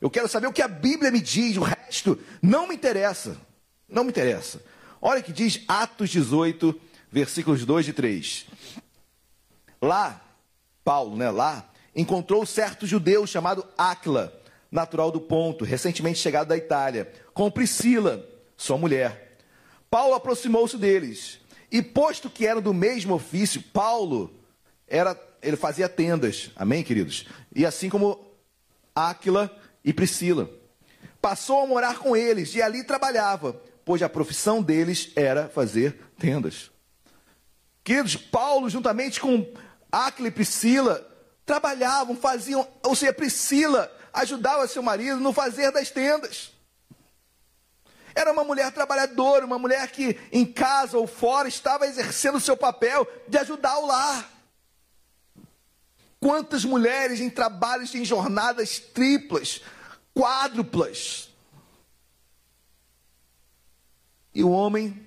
[0.01, 3.36] Eu quero saber o que a Bíblia me diz, o resto não me interessa.
[3.89, 4.62] Não me interessa.
[5.01, 6.80] Olha o que diz Atos 18,
[7.10, 8.47] versículos 2 e 3.
[9.80, 10.20] Lá,
[10.84, 14.32] Paulo, né, lá, encontrou certo judeu chamado Áquila,
[14.70, 18.24] natural do Ponto, recentemente chegado da Itália, com Priscila,
[18.56, 19.36] sua mulher.
[19.90, 24.38] Paulo aproximou-se deles, e posto que eram do mesmo ofício, Paulo
[24.86, 27.26] era, ele fazia tendas, amém, queridos?
[27.54, 28.32] E assim como
[28.94, 29.50] Áquila
[29.82, 30.50] e Priscila.
[31.20, 36.70] Passou a morar com eles e ali trabalhava, pois a profissão deles era fazer tendas.
[37.82, 39.50] Queridos, Paulo, juntamente com
[39.90, 41.06] Áquila e Priscila,
[41.44, 46.51] trabalhavam, faziam, ou seja, Priscila ajudava seu marido no fazer das tendas.
[48.14, 52.56] Era uma mulher trabalhadora, uma mulher que em casa ou fora estava exercendo o seu
[52.56, 54.30] papel de ajudar o lar.
[56.20, 59.60] Quantas mulheres em trabalhos em jornadas triplas,
[60.14, 61.30] quádruplas.
[64.34, 65.05] E o homem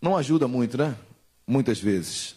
[0.00, 0.96] não ajuda muito, né?
[1.46, 2.36] Muitas vezes.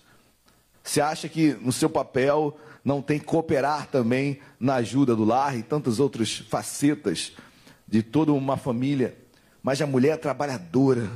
[0.84, 5.57] Você acha que no seu papel não tem que cooperar também na ajuda do lar
[5.57, 7.34] e tantas outras facetas
[7.88, 9.18] de toda uma família.
[9.64, 11.09] Mas a mulher é trabalhadora,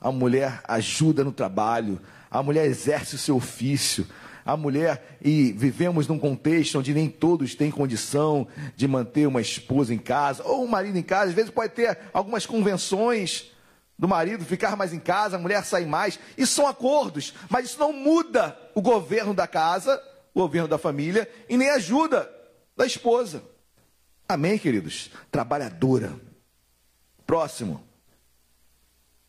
[0.00, 2.00] a mulher ajuda no trabalho,
[2.30, 4.06] a mulher exerce o seu ofício,
[4.44, 9.94] a mulher, e vivemos num contexto onde nem todos têm condição de manter uma esposa
[9.94, 13.52] em casa, ou um marido em casa, às vezes pode ter algumas convenções
[13.96, 17.78] do marido ficar mais em casa, a mulher sair mais, isso são acordos, mas isso
[17.78, 20.02] não muda o governo da casa,
[20.34, 22.28] o governo da família, e nem ajuda
[22.76, 23.44] da esposa.
[24.32, 25.10] Amém, queridos?
[25.30, 26.18] Trabalhadora.
[27.26, 27.84] Próximo.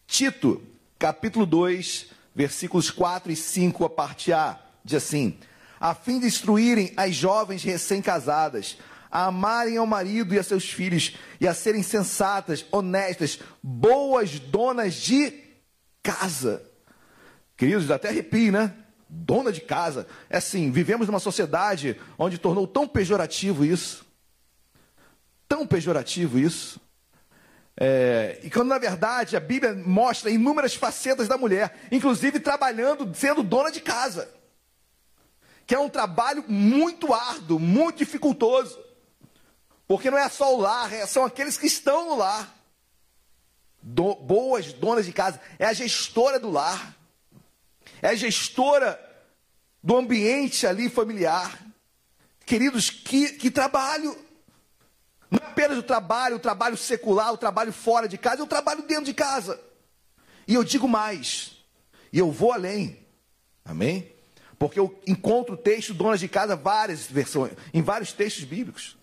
[0.07, 0.63] Tito,
[0.97, 5.37] capítulo 2, versículos 4 e 5, a parte A, diz assim:
[5.77, 8.77] A fim de instruírem as jovens recém-casadas,
[9.11, 14.93] a amarem ao marido e a seus filhos, e a serem sensatas, honestas, boas donas
[14.93, 15.33] de
[16.01, 16.63] casa.
[17.57, 18.73] Queridos, até arrepio, né?
[19.09, 20.07] Dona de casa.
[20.29, 24.02] É assim, vivemos numa sociedade onde tornou tão pejorativo isso.
[25.53, 26.81] Tão pejorativo isso.
[27.79, 33.43] É, e quando na verdade a Bíblia mostra inúmeras facetas da mulher, inclusive trabalhando, sendo
[33.43, 34.27] dona de casa,
[35.67, 38.79] que é um trabalho muito árduo, muito dificultoso,
[39.87, 42.51] porque não é só o lar, é- são aqueles que estão no lar,
[43.79, 46.95] Do- boas donas de casa, é a gestora do lar,
[48.01, 48.99] é a gestora
[49.83, 51.63] do ambiente ali familiar,
[52.43, 54.32] queridos, que, que trabalho!
[55.33, 58.47] Não é apenas o trabalho, o trabalho secular, o trabalho fora de casa, é o
[58.47, 59.59] trabalho dentro de casa.
[60.47, 61.57] E eu digo mais,
[62.11, 62.99] e eu vou além.
[63.65, 64.11] Amém?
[64.59, 68.95] Porque eu encontro texto donas de casa várias versões, em vários textos bíblicos.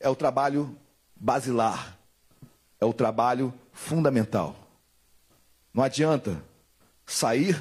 [0.00, 0.74] É o trabalho
[1.14, 1.98] basilar.
[2.80, 4.56] É o trabalho fundamental.
[5.74, 6.42] Não adianta
[7.04, 7.60] sair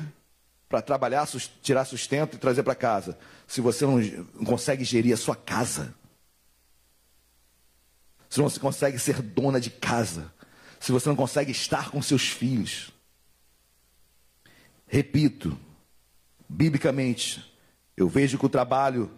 [0.70, 1.28] para trabalhar,
[1.62, 4.00] tirar sustento e trazer para casa, se você não
[4.46, 5.94] consegue gerir a sua casa
[8.30, 10.32] se você não consegue ser dona de casa,
[10.80, 12.92] se você não consegue estar com seus filhos.
[14.86, 15.58] Repito,
[16.48, 17.54] biblicamente,
[17.96, 19.12] eu vejo que o trabalho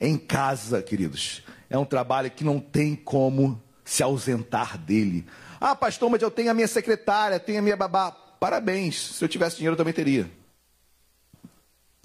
[0.00, 5.26] em casa, queridos, é um trabalho que não tem como se ausentar dele.
[5.60, 8.10] Ah, pastor, mas eu tenho a minha secretária, tenho a minha babá.
[8.10, 10.30] Parabéns, se eu tivesse dinheiro eu também teria.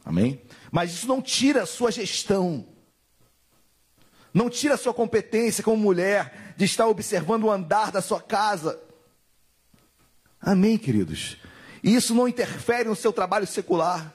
[0.06, 0.42] Amém?
[0.72, 2.66] Mas isso não tira a sua gestão.
[4.34, 8.80] Não tira a sua competência como mulher de estar observando o andar da sua casa.
[10.40, 11.38] Amém, queridos?
[11.84, 14.14] E isso não interfere no seu trabalho secular.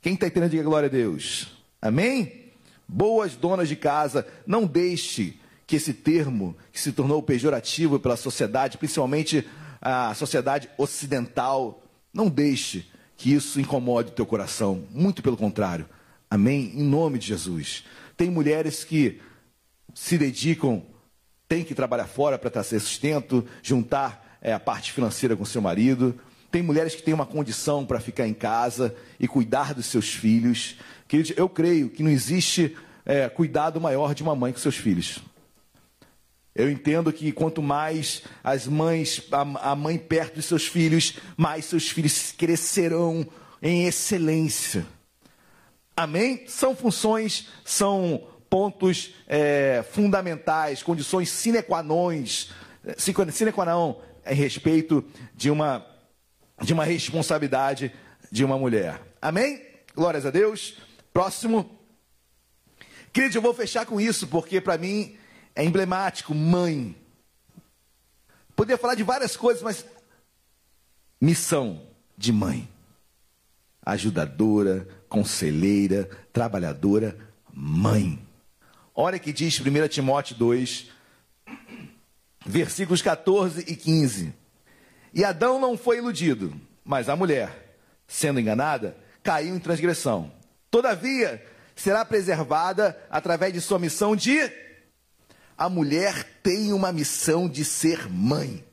[0.00, 1.48] Quem está entendendo, diga glória a Deus.
[1.80, 2.52] Amém?
[2.88, 8.76] Boas donas de casa, não deixe que esse termo, que se tornou pejorativo pela sociedade,
[8.76, 9.46] principalmente
[9.80, 14.84] a sociedade ocidental, Não deixe que isso incomode o teu coração.
[14.90, 15.88] Muito pelo contrário.
[16.28, 16.72] Amém?
[16.74, 17.84] Em nome de Jesus.
[18.16, 19.20] Tem mulheres que
[19.94, 20.84] se dedicam,
[21.48, 26.18] têm que trabalhar fora para trazer sustento, juntar é, a parte financeira com seu marido.
[26.50, 30.76] Tem mulheres que têm uma condição para ficar em casa e cuidar dos seus filhos.
[31.08, 35.18] Queridos, eu creio que não existe é, cuidado maior de uma mãe com seus filhos.
[36.54, 41.64] Eu entendo que quanto mais as mães, a, a mãe perto dos seus filhos, mais
[41.64, 43.26] seus filhos crescerão
[43.62, 44.86] em excelência.
[45.96, 46.44] Amém?
[46.46, 52.24] São funções, são pontos é, fundamentais, condições sine qua non,
[52.96, 55.04] sine qua non em respeito
[55.34, 55.86] de uma,
[56.60, 57.92] de uma responsabilidade
[58.30, 59.00] de uma mulher.
[59.20, 59.62] Amém?
[59.94, 60.76] Glórias a Deus.
[61.12, 61.78] Próximo.
[63.12, 65.16] Querido, eu vou fechar com isso, porque para mim
[65.54, 66.96] é emblemático, mãe.
[68.56, 69.84] Poderia falar de várias coisas, mas
[71.20, 71.86] missão
[72.16, 72.68] de mãe.
[73.84, 77.14] Ajudadora, conselheira, trabalhadora,
[77.52, 78.18] mãe.
[78.94, 80.90] Olha que diz 1 Timóteo 2,
[82.46, 84.32] versículos 14 e 15.
[85.12, 87.76] E Adão não foi iludido, mas a mulher,
[88.06, 90.32] sendo enganada, caiu em transgressão.
[90.70, 91.44] Todavia,
[91.76, 94.50] será preservada através de sua missão de
[95.58, 98.64] a mulher tem uma missão de ser mãe.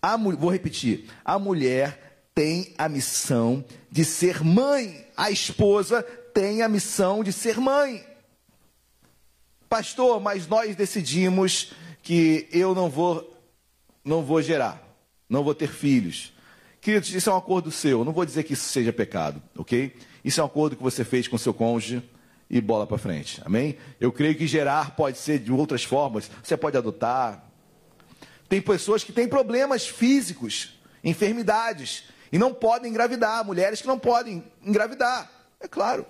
[0.00, 1.10] A, vou repetir.
[1.22, 2.05] A mulher
[2.36, 5.06] tem a missão de ser mãe.
[5.16, 8.06] A esposa tem a missão de ser mãe.
[9.70, 11.72] Pastor, mas nós decidimos
[12.02, 13.32] que eu não vou
[14.04, 14.80] não vou gerar,
[15.28, 16.32] não vou ter filhos.
[16.80, 18.04] Queridos, isso é um acordo seu.
[18.04, 19.96] Não vou dizer que isso seja pecado, ok?
[20.22, 22.02] Isso é um acordo que você fez com seu cônjuge
[22.50, 23.40] e bola para frente.
[23.46, 23.78] Amém?
[23.98, 26.30] Eu creio que gerar pode ser de outras formas.
[26.42, 27.50] Você pode adotar.
[28.46, 32.04] Tem pessoas que têm problemas físicos, enfermidades,
[32.36, 33.42] e não podem engravidar.
[33.46, 35.30] Mulheres que não podem engravidar.
[35.58, 36.04] É claro.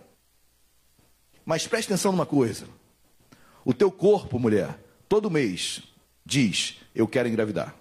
[1.45, 2.67] Mas preste atenção numa coisa.
[3.65, 4.77] O teu corpo, mulher,
[5.09, 5.85] todo mês
[6.25, 7.77] diz: Eu quero engravidar.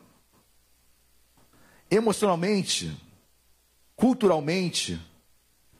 [1.89, 2.95] Emocionalmente,
[3.95, 5.01] culturalmente,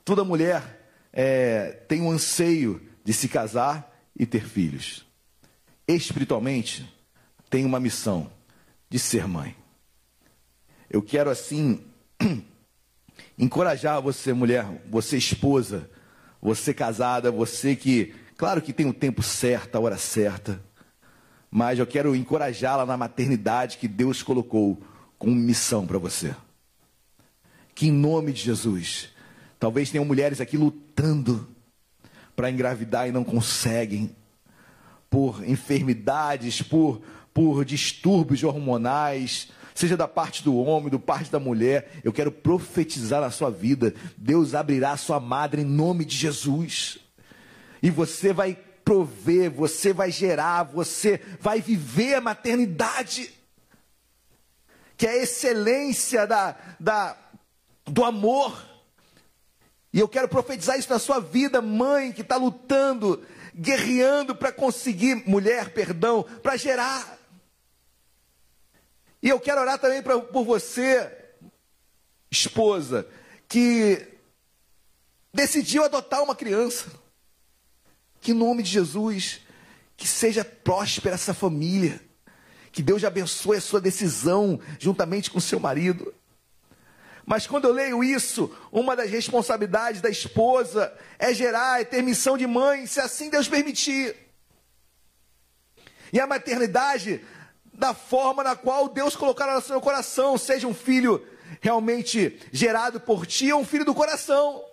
[0.04, 5.06] toda mulher é, tem um anseio de se casar e ter filhos.
[5.86, 6.92] Espiritualmente,
[7.48, 8.28] tem uma missão
[8.90, 9.56] de ser mãe.
[10.90, 11.80] Eu quero assim
[13.38, 15.90] encorajar você, mulher, você esposa,
[16.40, 20.62] você casada, você que, claro que tem o tempo certo, a hora certa,
[21.50, 24.80] mas eu quero encorajá-la na maternidade que Deus colocou
[25.18, 26.34] como missão para você.
[27.74, 29.10] Que em nome de Jesus,
[29.58, 31.48] talvez tenham mulheres aqui lutando
[32.34, 34.14] para engravidar e não conseguem,
[35.08, 37.00] por enfermidades, por,
[37.32, 43.20] por distúrbios hormonais, seja da parte do homem, do parte da mulher, eu quero profetizar
[43.20, 43.94] na sua vida.
[44.16, 46.98] Deus abrirá a sua madre em nome de Jesus.
[47.82, 53.30] E você vai prover, você vai gerar, você vai viver a maternidade,
[54.96, 57.16] que é a excelência da, da,
[57.84, 58.64] do amor.
[59.92, 63.22] E eu quero profetizar isso na sua vida, mãe que está lutando,
[63.54, 67.15] guerreando para conseguir, mulher, perdão, para gerar.
[69.22, 71.10] E eu quero orar também pra, por você,
[72.30, 73.06] esposa,
[73.48, 74.06] que
[75.32, 76.90] decidiu adotar uma criança.
[78.20, 79.40] Que em nome de Jesus,
[79.96, 82.00] que seja próspera essa família.
[82.72, 86.12] Que Deus abençoe a sua decisão juntamente com seu marido.
[87.24, 92.38] Mas quando eu leio isso, uma das responsabilidades da esposa é gerar, é ter missão
[92.38, 94.14] de mãe, se assim Deus permitir.
[96.12, 97.24] E a maternidade,
[97.78, 101.24] da forma na qual Deus colocar no seu coração, seja um filho
[101.60, 104.64] realmente gerado por ti ou um filho do coração.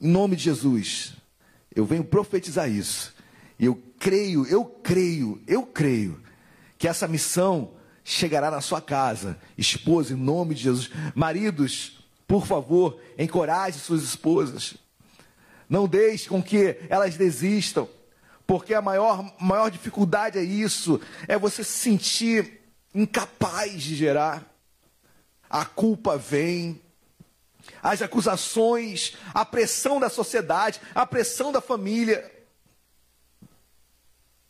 [0.00, 1.14] Em nome de Jesus,
[1.74, 3.14] eu venho profetizar isso.
[3.58, 6.20] E eu creio, eu creio, eu creio
[6.76, 9.38] que essa missão chegará na sua casa.
[9.56, 10.90] Esposa, em nome de Jesus.
[11.14, 14.74] Maridos, por favor, encoraje suas esposas.
[15.68, 17.88] Não deixe com que elas desistam.
[18.46, 22.60] Porque a maior, maior dificuldade é isso: é você se sentir
[22.94, 24.50] incapaz de gerar.
[25.48, 26.80] A culpa vem,
[27.82, 32.30] as acusações, a pressão da sociedade, a pressão da família.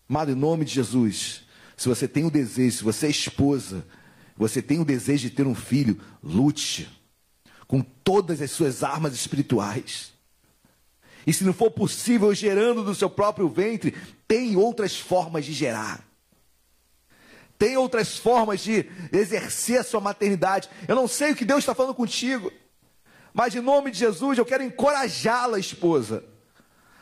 [0.08, 1.42] Amado, em nome de Jesus,
[1.76, 3.84] se você tem o desejo, se você é esposa,
[4.36, 6.88] você tem o desejo de ter um filho, lute
[7.66, 10.13] com todas as suas armas espirituais.
[11.26, 13.96] E se não for possível gerando do seu próprio ventre,
[14.28, 16.04] tem outras formas de gerar.
[17.58, 20.68] tem outras formas de exercer a sua maternidade.
[20.86, 22.52] Eu não sei o que Deus está falando contigo,
[23.32, 26.24] mas em nome de Jesus eu quero encorajá-la, esposa.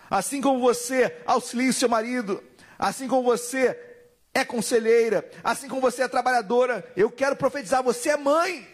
[0.09, 2.43] Assim como você auxilia seu marido,
[2.79, 3.77] assim como você
[4.35, 8.69] é conselheira, assim como você é trabalhadora, eu quero profetizar: você é mãe.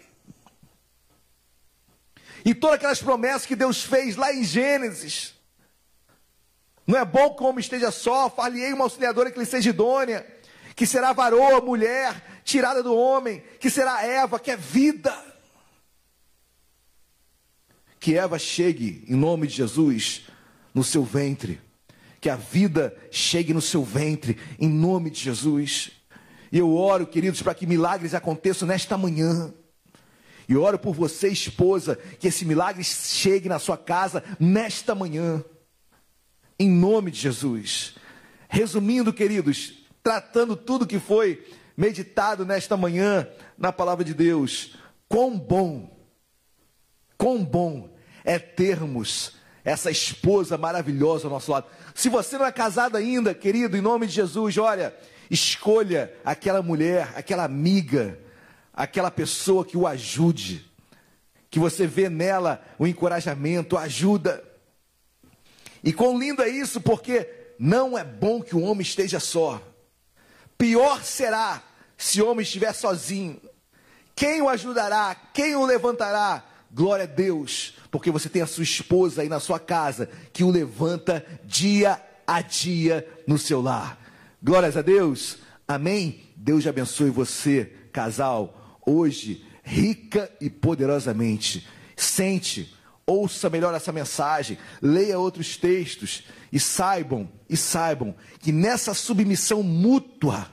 [2.45, 5.38] E todas aquelas promessas que Deus fez lá em Gênesis.
[6.89, 10.27] Não é bom que o homem esteja só, far-lhe-ei uma auxiliadora que lhe seja idônea,
[10.75, 15.15] que será varoa, mulher, tirada do homem, que será Eva, que é vida.
[18.01, 20.29] Que Eva chegue, em nome de Jesus,
[20.75, 21.61] no seu ventre.
[22.23, 25.91] Que a vida chegue no seu ventre, em nome de Jesus.
[26.51, 29.53] E eu oro, queridos, para que milagres aconteçam nesta manhã.
[30.49, 35.45] E oro por você, esposa, que esse milagre chegue na sua casa nesta manhã.
[36.59, 37.95] Em nome de Jesus.
[38.49, 44.75] Resumindo, queridos, tratando tudo que foi meditado nesta manhã na palavra de Deus,
[45.09, 45.97] quão bom,
[47.17, 47.95] quão bom
[48.25, 51.67] é termos essa esposa maravilhosa ao nosso lado.
[51.95, 54.97] Se você não é casado ainda, querido, em nome de Jesus, olha,
[55.31, 58.19] escolha aquela mulher, aquela amiga,
[58.73, 60.69] aquela pessoa que o ajude,
[61.51, 64.43] que você vê nela o encorajamento, a ajuda.
[65.89, 67.27] E quão lindo é isso, porque
[67.59, 69.59] não é bom que o homem esteja só.
[70.59, 71.63] Pior será
[71.97, 73.41] se o homem estiver sozinho.
[74.15, 75.17] Quem o ajudará?
[75.33, 76.45] Quem o levantará?
[76.71, 80.51] Glória a Deus, porque você tem a sua esposa aí na sua casa que o
[80.51, 83.99] levanta dia a dia no seu lar.
[84.43, 85.39] Glórias a Deus.
[85.67, 86.21] Amém.
[86.37, 91.67] Deus abençoe você, casal, hoje rica e poderosamente.
[91.97, 92.77] Sente,
[93.09, 100.51] ouça melhor essa mensagem, leia outros textos e saibam, e saibam que nessa submissão mútua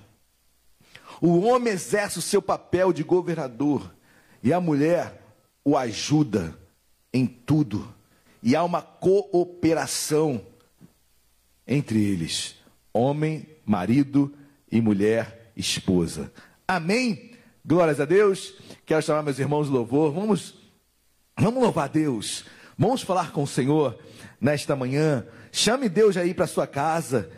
[1.22, 3.94] o homem exerce o seu papel de governador
[4.42, 5.22] e a mulher
[5.64, 6.58] o ajuda
[7.14, 7.94] em tudo.
[8.42, 10.46] E há uma cooperação
[11.68, 12.56] entre eles:
[12.94, 14.34] homem, marido
[14.72, 16.32] e mulher, esposa.
[16.68, 17.32] Amém?
[17.66, 18.54] Glórias a Deus.
[18.86, 20.12] Quero chamar meus irmãos de louvor.
[20.12, 20.65] Vamos,
[21.38, 22.46] vamos louvar Deus.
[22.78, 23.98] Vamos falar com o Senhor
[24.40, 25.26] nesta manhã.
[25.52, 27.30] Chame Deus aí para sua casa.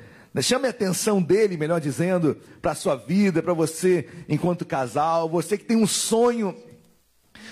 [0.42, 5.66] Chame a atenção dele, melhor dizendo, para sua vida, para você enquanto casal, você que
[5.66, 6.56] tem um sonho.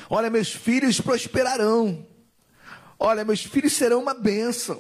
[0.10, 2.06] Olha, meus filhos prosperarão.
[3.00, 4.80] Olha, meus filhos serão uma bênção.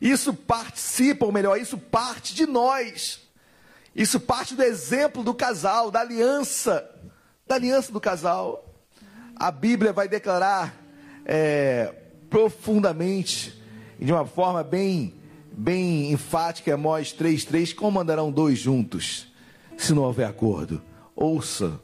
[0.00, 3.20] Isso participa, ou melhor, isso parte de nós.
[3.94, 6.88] Isso parte do exemplo do casal, da aliança,
[7.46, 8.74] da aliança do casal.
[9.34, 10.85] A Bíblia vai declarar
[11.26, 11.92] é,
[12.30, 13.60] profundamente,
[14.00, 15.14] de uma forma bem,
[15.52, 19.32] bem enfática, Amós 3,3, como andarão dois juntos,
[19.76, 20.80] se não houver acordo?
[21.14, 21.80] Ouça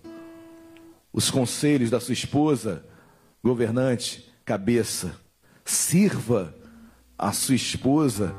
[1.13, 2.85] os conselhos da sua esposa,
[3.43, 5.13] governante, cabeça.
[5.65, 6.55] Sirva
[7.19, 8.35] a sua esposa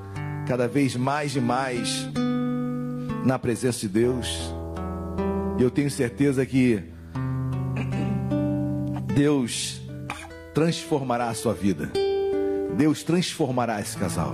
[0.47, 2.07] cada vez mais e mais
[3.25, 4.27] na presença de Deus.
[5.59, 6.83] Eu tenho certeza que
[9.15, 9.82] Deus
[10.53, 11.91] transformará a sua vida.
[12.77, 14.31] Deus transformará esse casal.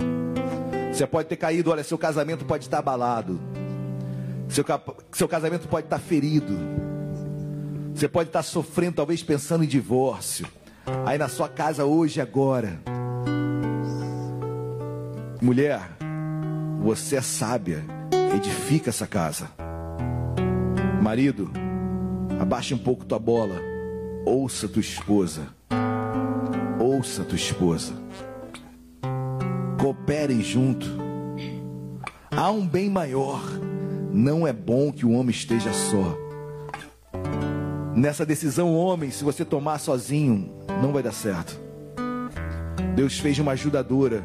[0.92, 3.40] Você pode ter caído, olha, seu casamento pode estar abalado.
[4.48, 4.64] Seu,
[5.12, 6.56] seu casamento pode estar ferido.
[7.94, 10.46] Você pode estar sofrendo, talvez pensando em divórcio.
[11.06, 12.80] Aí na sua casa hoje, agora.
[15.40, 15.80] Mulher,
[16.82, 17.84] você é sábia.
[18.34, 19.50] Edifica essa casa.
[21.00, 21.50] Marido,
[22.40, 23.56] abaixe um pouco tua bola.
[24.24, 25.59] Ouça tua esposa.
[27.00, 27.94] Ouça tua esposa.
[29.80, 30.86] Cooperem junto.
[32.30, 33.40] Há um bem maior.
[34.12, 36.14] Não é bom que o homem esteja só.
[37.96, 40.52] Nessa decisão, homem, se você tomar sozinho,
[40.82, 41.58] não vai dar certo.
[42.94, 44.22] Deus fez uma ajudadora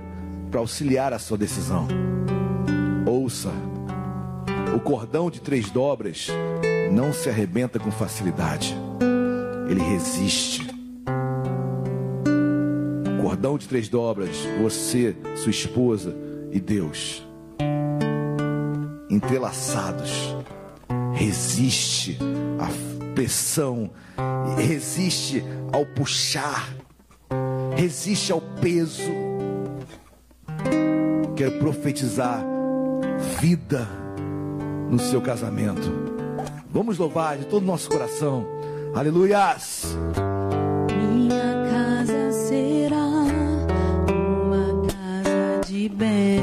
[0.51, 1.87] para auxiliar a sua decisão.
[3.05, 3.51] Ouça,
[4.75, 6.27] o cordão de três dobras
[6.91, 8.75] não se arrebenta com facilidade,
[9.69, 10.64] ele resiste.
[13.25, 16.15] Cordão de três dobras, você, sua esposa
[16.51, 17.27] e Deus,
[19.09, 20.35] entrelaçados,
[21.11, 22.19] resiste
[22.59, 22.69] à
[23.15, 23.89] pressão,
[24.55, 25.43] resiste
[25.73, 26.71] ao puxar,
[27.75, 29.11] resiste ao peso.
[31.35, 32.45] Quero profetizar
[33.41, 33.87] vida
[34.87, 35.91] no seu casamento.
[36.69, 38.45] Vamos louvar de todo o nosso coração.
[38.93, 39.97] Aleluias.
[45.95, 46.34] Casa de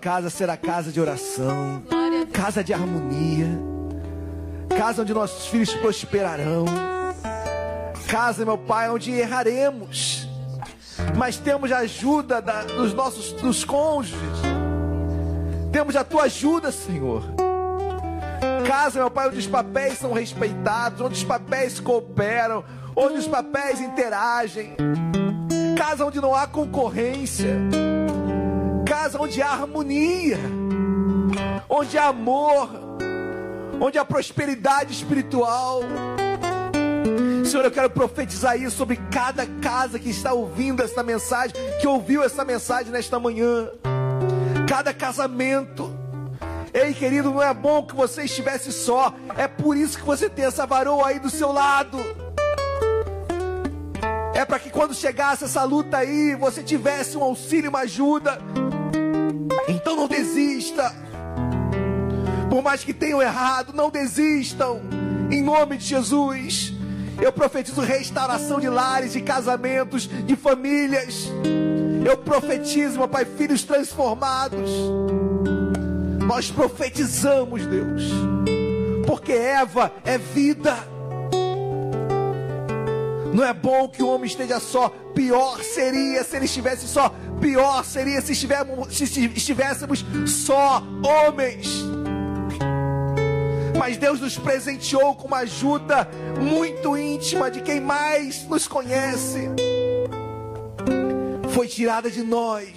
[0.00, 1.82] casa será casa de oração,
[2.32, 3.46] casa de harmonia,
[4.76, 6.64] casa onde nossos filhos prosperarão,
[8.08, 10.26] casa, meu Pai, onde erraremos,
[11.16, 14.18] mas temos a ajuda da- dos nossos dos cônjuges,
[15.72, 17.22] temos a tua ajuda, Senhor.
[18.66, 22.64] Casa, meu Pai, onde os papéis são respeitados, onde os papéis cooperam,
[22.96, 24.74] onde os papéis interagem.
[25.76, 27.48] Casa onde não há concorrência.
[29.02, 30.38] Casa onde há harmonia.
[31.70, 32.68] Onde há amor.
[33.80, 35.80] Onde há prosperidade espiritual.
[37.42, 42.22] Senhor, eu quero profetizar isso sobre cada casa que está ouvindo essa mensagem, que ouviu
[42.22, 43.70] essa mensagem nesta manhã.
[44.68, 45.90] Cada casamento.
[46.74, 49.14] Ei, querido, não é bom que você estivesse só.
[49.34, 51.96] É por isso que você tem essa varoa aí do seu lado.
[54.34, 58.38] É para que quando chegasse essa luta aí, você tivesse um auxílio, uma ajuda.
[59.68, 60.94] Então não desista.
[62.48, 64.80] Por mais que tenham errado, não desistam.
[65.30, 66.72] Em nome de Jesus.
[67.20, 71.30] Eu profetizo restauração de lares, de casamentos, de famílias.
[72.04, 74.70] Eu profetizo, meu Pai, filhos transformados.
[76.26, 78.04] Nós profetizamos, Deus.
[79.06, 80.76] Porque Eva é vida.
[83.32, 84.92] Não é bom que o homem esteja só.
[85.20, 87.14] Pior seria se ele estivesse só.
[87.42, 89.04] Pior seria se estivéssemos, se
[89.36, 91.68] estivéssemos só homens.
[93.78, 96.08] Mas Deus nos presenteou com uma ajuda
[96.40, 99.50] muito íntima de quem mais nos conhece.
[101.50, 102.72] Foi tirada de nós.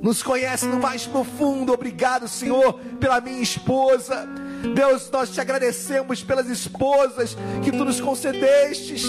[0.00, 1.74] Nos conhece no mais profundo.
[1.74, 4.26] Obrigado, Senhor, pela minha esposa.
[4.74, 9.04] Deus, nós te agradecemos pelas esposas que tu nos concedestes.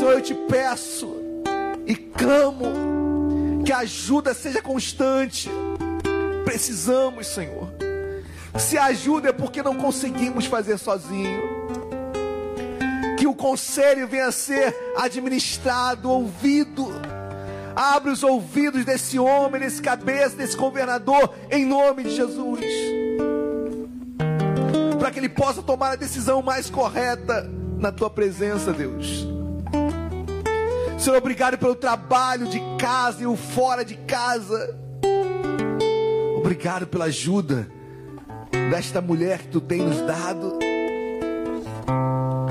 [0.00, 1.14] Senhor, eu te peço
[1.86, 5.50] e clamo que a ajuda seja constante
[6.42, 7.68] precisamos, Senhor.
[8.58, 11.42] Se ajuda é porque não conseguimos fazer sozinho.
[13.18, 16.88] Que o conselho venha a ser administrado, ouvido.
[17.76, 22.64] Abre os ouvidos desse homem, desse cabeça, desse governador, em nome de Jesus.
[24.98, 27.46] Para que ele possa tomar a decisão mais correta
[27.78, 29.39] na tua presença, Deus.
[31.00, 34.78] Senhor, obrigado pelo trabalho de casa e o fora de casa.
[36.36, 37.66] Obrigado pela ajuda
[38.70, 40.58] desta mulher que tu tem nos dado.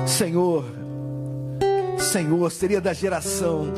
[0.04, 0.64] Senhor,
[1.96, 3.72] Senhor, seria da geração,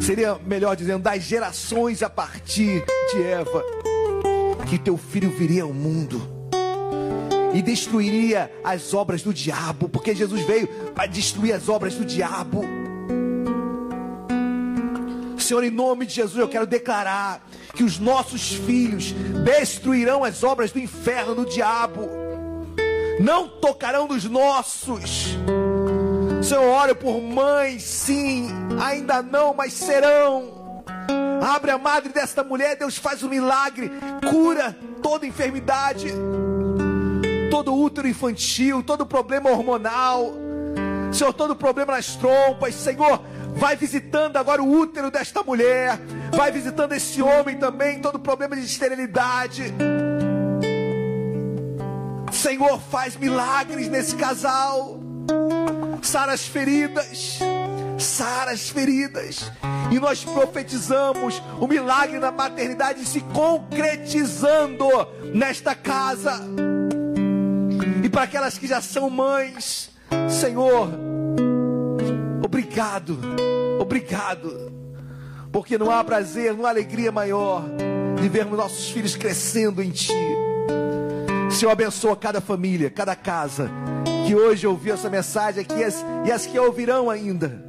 [0.00, 3.62] seria melhor dizendo, das gerações a partir de Eva,
[4.68, 6.20] que teu filho viria ao mundo
[7.54, 12.75] e destruiria as obras do diabo, porque Jesus veio para destruir as obras do diabo.
[15.46, 17.40] Senhor, em nome de Jesus, eu quero declarar
[17.72, 19.12] que os nossos filhos
[19.44, 22.08] destruirão as obras do inferno, do diabo,
[23.20, 25.36] não tocarão nos nossos.
[26.42, 28.48] Senhor, oro por mães, sim,
[28.82, 30.82] ainda não, mas serão.
[31.40, 33.92] Abre a madre desta mulher, Deus faz um milagre,
[34.28, 36.08] cura toda enfermidade,
[37.52, 40.34] todo útero infantil, todo problema hormonal,
[41.12, 43.22] Senhor, todo problema nas trompas, Senhor,
[43.54, 45.98] vai visitando agora o útero desta mulher,
[46.34, 49.72] vai visitando esse homem também, todo problema de esterilidade.
[52.32, 55.00] Senhor, faz milagres nesse casal,
[56.02, 57.38] sara as feridas,
[57.98, 59.50] sara as feridas,
[59.90, 64.86] e nós profetizamos o milagre da maternidade se concretizando
[65.32, 66.40] nesta casa.
[68.04, 69.90] E para aquelas que já são mães,
[70.28, 70.88] Senhor,
[72.44, 73.18] obrigado,
[73.80, 74.72] obrigado,
[75.52, 77.64] porque não há prazer, não há alegria maior
[78.20, 80.12] de vermos nossos filhos crescendo em Ti.
[81.50, 83.70] Senhor, abençoa cada família, cada casa
[84.26, 85.80] que hoje ouviu essa mensagem aqui
[86.24, 87.62] e as, que ouvirão ainda,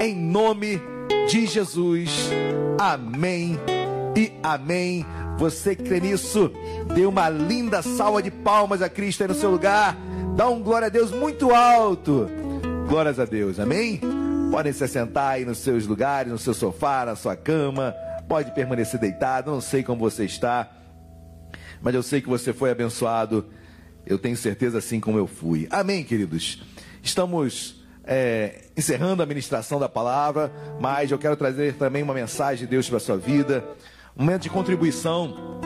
[0.00, 0.80] em nome
[1.28, 2.30] de Jesus.
[2.78, 3.58] Amém
[4.16, 5.04] e amém.
[5.36, 6.50] Você que crê nisso,
[6.94, 9.96] dê uma linda salva de palmas a Cristo aí no seu lugar.
[10.36, 12.28] Dá um glória a Deus muito alto.
[12.88, 14.00] Glórias a Deus, amém?
[14.50, 17.94] Podem se sentar aí nos seus lugares, no seu sofá, na sua cama.
[18.28, 19.50] Pode permanecer deitado.
[19.50, 20.70] Não sei como você está,
[21.82, 23.46] mas eu sei que você foi abençoado.
[24.06, 25.68] Eu tenho certeza, assim como eu fui.
[25.70, 26.62] Amém, queridos?
[27.02, 32.70] Estamos é, encerrando a ministração da palavra, mas eu quero trazer também uma mensagem de
[32.70, 33.64] Deus para a sua vida.
[34.16, 35.60] Um momento de contribuição,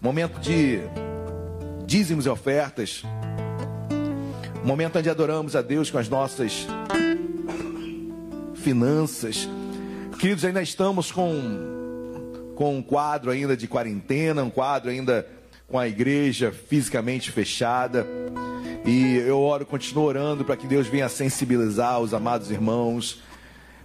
[0.00, 0.80] momento de
[1.86, 3.02] dízimos e ofertas,
[4.64, 6.66] momento onde adoramos a Deus com as nossas
[8.56, 9.48] finanças.
[10.18, 15.26] Queridos, ainda estamos com, com um quadro ainda de quarentena, um quadro ainda
[15.68, 18.06] com a igreja fisicamente fechada.
[18.84, 23.22] E eu oro, continuo orando para que Deus venha sensibilizar os amados irmãos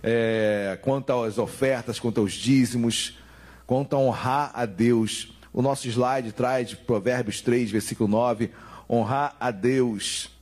[0.01, 3.17] é, quanto às ofertas, quanto aos dízimos,
[3.67, 5.33] quanto a honrar a Deus.
[5.53, 8.51] O nosso slide traz de Provérbios 3, versículo 9:
[8.89, 10.32] honrar a Deus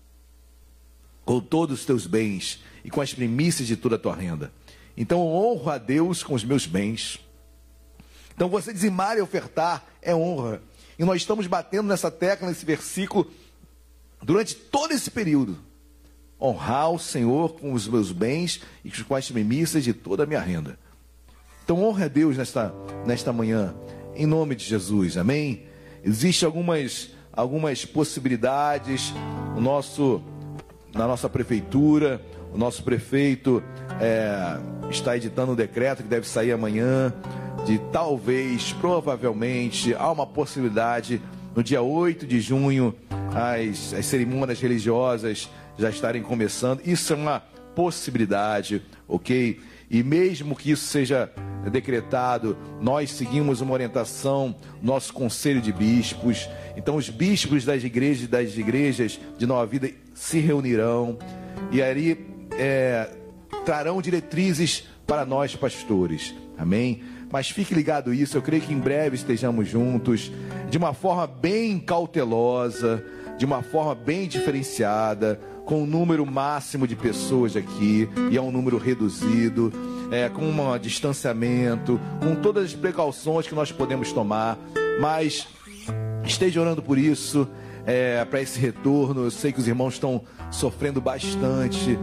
[1.31, 4.51] com todos os teus bens e com as primícias de toda a tua renda.
[4.97, 7.21] Então honro a Deus com os meus bens.
[8.35, 10.61] Então você dizimar e ofertar é honra.
[10.99, 13.31] E nós estamos batendo nessa tecla, nesse versículo,
[14.21, 15.57] durante todo esse período.
[16.39, 20.41] Honrar o Senhor com os meus bens e com as primícias de toda a minha
[20.41, 20.77] renda.
[21.63, 22.73] Então honre a Deus nesta,
[23.05, 23.73] nesta manhã,
[24.17, 25.63] em nome de Jesus, amém?
[26.03, 29.13] Existem algumas, algumas possibilidades,
[29.55, 30.21] o nosso,
[30.93, 32.21] na nossa prefeitura,
[32.53, 33.63] o nosso prefeito
[33.99, 34.57] é,
[34.89, 37.13] está editando um decreto que deve sair amanhã,
[37.65, 41.21] de talvez, provavelmente, há uma possibilidade,
[41.55, 42.93] no dia 8 de junho,
[43.33, 46.81] as, as cerimônias religiosas já estarem começando.
[46.85, 47.39] Isso é uma
[47.75, 49.59] possibilidade, ok?
[49.91, 51.29] E mesmo que isso seja
[51.69, 56.49] decretado, nós seguimos uma orientação, nosso conselho de bispos.
[56.77, 61.19] Então, os bispos das igrejas das igrejas de Nova Vida se reunirão
[61.71, 62.25] e aí
[62.57, 63.09] é,
[63.65, 66.33] trarão diretrizes para nós pastores.
[66.57, 67.03] Amém?
[67.29, 70.31] Mas fique ligado isso, eu creio que em breve estejamos juntos,
[70.69, 73.03] de uma forma bem cautelosa,
[73.37, 75.39] de uma forma bem diferenciada,
[75.71, 79.71] com um número máximo de pessoas aqui, e é um número reduzido,
[80.11, 84.59] é, com um distanciamento, com todas as precauções que nós podemos tomar,
[84.99, 85.47] mas
[86.25, 87.47] esteja orando por isso.
[88.29, 89.23] para esse retorno.
[89.23, 90.21] Eu sei que os irmãos estão
[90.51, 91.97] sofrendo bastante.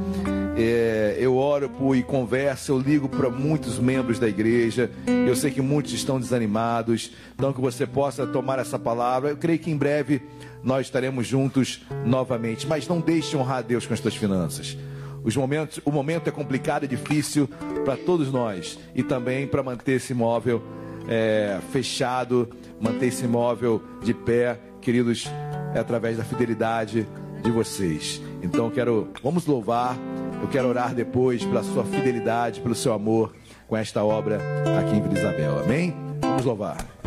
[0.56, 4.90] É, eu oro por, e converso, eu ligo para muitos membros da igreja.
[5.06, 7.12] Eu sei que muitos estão desanimados.
[7.34, 9.28] Então, que você possa tomar essa palavra.
[9.30, 10.22] Eu creio que em breve
[10.62, 12.66] nós estaremos juntos novamente.
[12.66, 14.76] Mas não deixe de honrar a Deus com as suas finanças.
[15.24, 17.48] Os momentos, o momento é complicado e difícil
[17.84, 20.62] para todos nós e também para manter esse imóvel
[21.08, 22.48] é, fechado,
[22.80, 25.26] manter esse imóvel de pé, queridos,
[25.74, 27.06] é através da fidelidade
[27.42, 28.22] de vocês.
[28.42, 29.96] Então quero, vamos louvar,
[30.40, 33.34] eu quero orar depois pela sua fidelidade, pelo seu amor
[33.66, 34.38] com esta obra
[34.78, 35.58] aqui em Vila Isabel.
[35.60, 35.94] Amém?
[36.20, 36.97] Vamos louvar.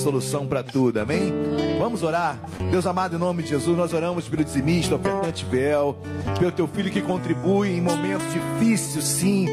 [0.00, 1.32] Solução para tudo, amém?
[1.78, 2.38] Vamos orar.
[2.70, 5.96] Deus amado, em nome de Jesus, nós oramos pelo dizimista, ofertante fiel,
[6.38, 9.46] pelo teu filho que contribui em momentos difíceis, sim,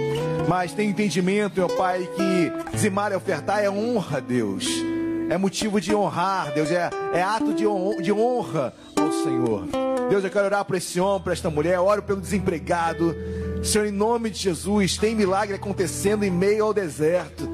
[0.47, 4.65] mas tem entendimento, meu Pai, que dizimar e ofertar é honra, Deus.
[5.29, 9.67] É motivo de honrar, Deus, é, é ato de honra, de honra ao Senhor.
[10.09, 13.13] Deus, eu quero orar por esse homem, por esta mulher, eu oro pelo desempregado.
[13.61, 17.46] Senhor, em nome de Jesus, tem milagre acontecendo em meio ao deserto.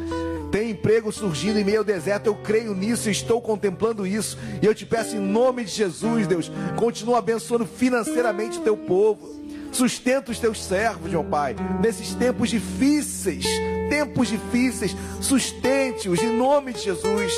[0.53, 4.37] Tem emprego surgindo em meio ao deserto, eu creio nisso, estou contemplando isso.
[4.61, 9.27] E eu te peço em nome de Jesus, Deus, continua abençoando financeiramente o teu povo.
[9.71, 13.43] Sustenta os teus servos, meu Pai, nesses tempos difíceis,
[13.89, 17.33] tempos difíceis, sustente-os em nome de Jesus.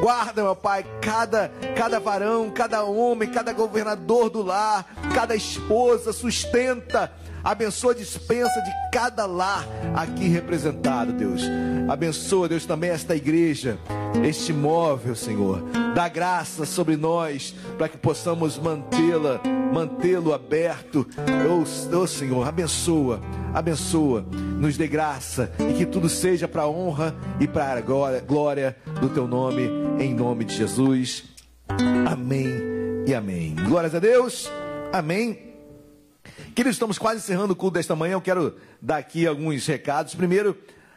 [0.00, 7.12] Guarda, meu Pai, cada, cada varão, cada homem, cada governador do lar, cada esposa, sustenta,
[7.42, 11.42] abençoa a dispensa de cada lar aqui representado, Deus.
[11.88, 13.78] Abençoa, Deus, também esta igreja,
[14.24, 15.62] este móvel, Senhor.
[15.94, 19.40] Dá graça sobre nós para que possamos mantê-la,
[19.72, 21.06] mantê-lo aberto.
[21.48, 23.20] Oh, oh, Senhor, abençoa,
[23.52, 24.24] abençoa,
[24.58, 28.76] nos dê graça e que tudo seja para a honra e para a glória, glória
[29.00, 29.68] do teu nome,
[29.98, 31.24] em nome de Jesus.
[32.08, 32.48] Amém
[33.06, 33.54] e amém.
[33.66, 34.50] Glórias a Deus.
[34.92, 35.49] Amém.
[36.60, 38.12] Queridos, estamos quase encerrando o culto desta manhã.
[38.12, 40.14] Eu quero dar aqui alguns recados.
[40.14, 40.54] Primeiro,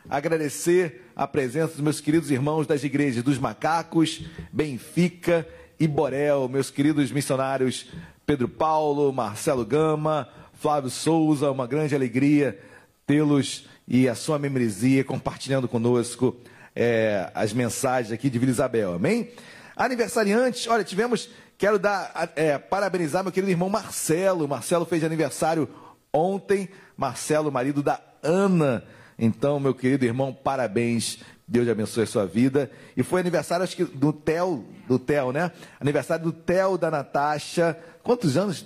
[0.10, 5.48] agradecer a presença dos meus queridos irmãos das igrejas dos Macacos, Benfica
[5.80, 7.90] e Borel, meus queridos missionários
[8.26, 10.28] Pedro Paulo, Marcelo Gama,
[10.60, 11.50] Flávio Souza.
[11.50, 12.60] Uma grande alegria
[13.08, 16.36] tê-los e a sua membresia compartilhando conosco
[16.76, 18.96] é, as mensagens aqui de Vila Isabel.
[18.96, 19.32] Amém?
[19.78, 21.30] Aniversariantes, olha, tivemos.
[21.58, 24.48] Quero dar, é, parabenizar meu querido irmão Marcelo.
[24.48, 25.70] Marcelo fez aniversário
[26.12, 26.70] ontem.
[26.98, 28.84] Marcelo, marido da Ana.
[29.18, 31.20] Então, meu querido irmão, parabéns.
[31.48, 32.72] Deus abençoe a sua vida.
[32.98, 35.52] E foi aniversário, acho que do Theo, do Theo, né?
[35.80, 37.78] Aniversário do Theo, da Natasha.
[38.02, 38.66] Quantos anos?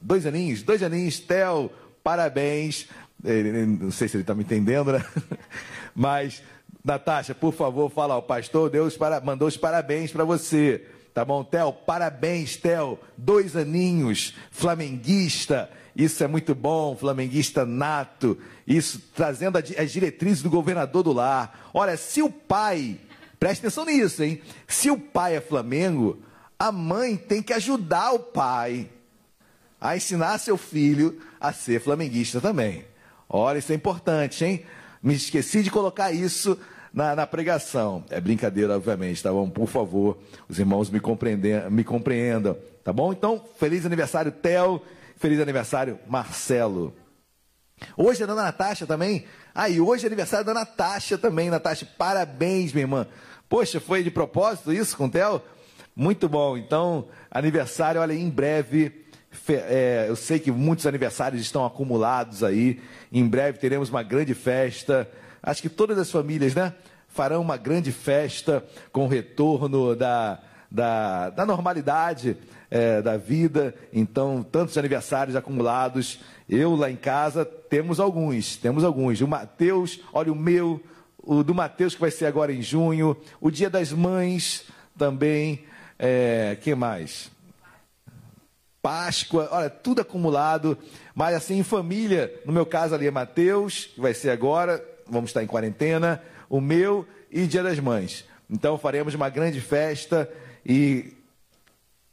[0.00, 0.62] Dois aninhos?
[0.62, 1.70] Dois aninhos, Theo,
[2.02, 2.88] parabéns.
[3.24, 5.04] Ele- não sei se ele está me entendendo, né?
[5.94, 6.42] Mas,
[6.84, 8.70] Natasha, por favor, fala ao pastor.
[8.70, 10.86] Deus para- mandou os parabéns para você.
[11.12, 11.72] Tá bom, Theo?
[11.72, 12.98] Parabéns, Theo.
[13.16, 15.70] Dois aninhos, flamenguista.
[15.94, 18.38] Isso é muito bom, flamenguista nato.
[18.66, 21.70] Isso trazendo as diretrizes do governador do lar.
[21.74, 22.98] Olha, se o pai,
[23.38, 24.40] preste atenção nisso, hein?
[24.68, 26.22] Se o pai é Flamengo,
[26.58, 28.88] a mãe tem que ajudar o pai
[29.80, 32.84] a ensinar seu filho a ser flamenguista também.
[33.28, 34.64] Olha, isso é importante, hein?
[35.02, 36.58] Me esqueci de colocar isso
[36.92, 38.04] na, na pregação.
[38.10, 39.48] É brincadeira, obviamente, tá bom?
[39.48, 40.18] Por favor,
[40.48, 43.12] os irmãos me, compreendem, me compreendam, tá bom?
[43.12, 44.82] Então, feliz aniversário, Theo.
[45.16, 46.94] Feliz aniversário, Marcelo.
[47.96, 49.24] Hoje é da Natasha também.
[49.54, 51.50] Ah, e hoje é aniversário da Natasha também.
[51.50, 53.06] Natasha, parabéns, minha irmã.
[53.48, 55.42] Poxa, foi de propósito isso com o Theo?
[55.94, 56.56] Muito bom.
[56.56, 59.04] Então, aniversário, olha, em breve.
[59.48, 62.80] é, eu sei que muitos aniversários estão acumulados aí.
[63.12, 65.06] Em breve teremos uma grande festa.
[65.42, 66.74] Acho que todas as famílias, né?
[67.08, 70.38] Farão uma grande festa com o retorno da,
[70.70, 72.36] da, da normalidade
[72.70, 73.74] é, da vida.
[73.92, 76.20] Então, tantos aniversários acumulados.
[76.48, 79.20] Eu lá em casa temos alguns, temos alguns.
[79.20, 80.80] O Mateus, olha o meu,
[81.18, 84.64] o do Mateus que vai ser agora em junho, o Dia das Mães
[84.96, 85.64] também.
[85.98, 87.30] É, que mais?
[88.80, 90.78] Páscoa, olha, tudo acumulado,
[91.14, 95.30] mas assim em família, no meu caso ali é Mateus, que vai ser agora, vamos
[95.30, 98.24] estar em quarentena, o meu e Dia das Mães.
[98.48, 100.30] Então faremos uma grande festa
[100.64, 101.12] e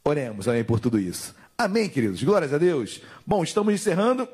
[0.04, 1.34] oremos também por tudo isso.
[1.56, 2.22] Amém, queridos.
[2.22, 3.00] Glórias a Deus.
[3.26, 4.28] Bom, estamos encerrando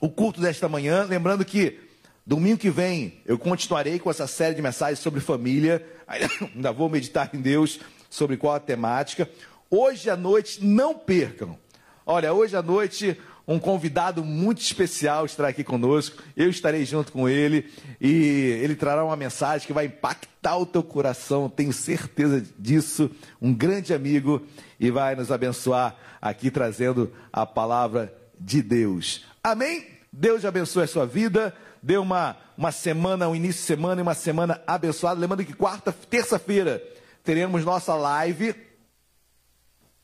[0.00, 1.78] o culto desta manhã, lembrando que
[2.26, 5.86] domingo que vem eu continuarei com essa série de mensagens sobre família.
[6.54, 9.28] Ainda vou meditar em Deus sobre qual a temática.
[9.70, 11.58] Hoje à noite, não percam.
[12.04, 16.22] Olha, hoje à noite, um convidado muito especial estará aqui conosco.
[16.36, 17.70] Eu estarei junto com ele
[18.00, 23.10] e ele trará uma mensagem que vai impactar o teu coração, tenho certeza disso.
[23.40, 24.46] Um grande amigo
[24.78, 29.24] e vai nos abençoar aqui trazendo a palavra de Deus.
[29.42, 29.86] Amém?
[30.12, 31.54] Deus abençoe a sua vida.
[31.82, 35.20] Dê uma, uma semana, um início de semana e uma semana abençoada.
[35.20, 36.82] Lembrando que quarta, terça-feira,
[37.24, 38.54] teremos nossa live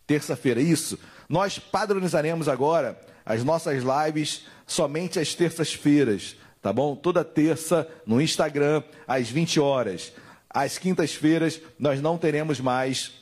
[0.09, 0.99] Terça-feira, isso.
[1.29, 2.99] Nós padronizaremos agora
[3.29, 6.97] as nossas lives somente às terças-feiras, tá bom?
[6.97, 10.15] Toda terça no Instagram, às 20 horas.
[10.49, 13.13] Às quintas-feiras, nós não teremos mais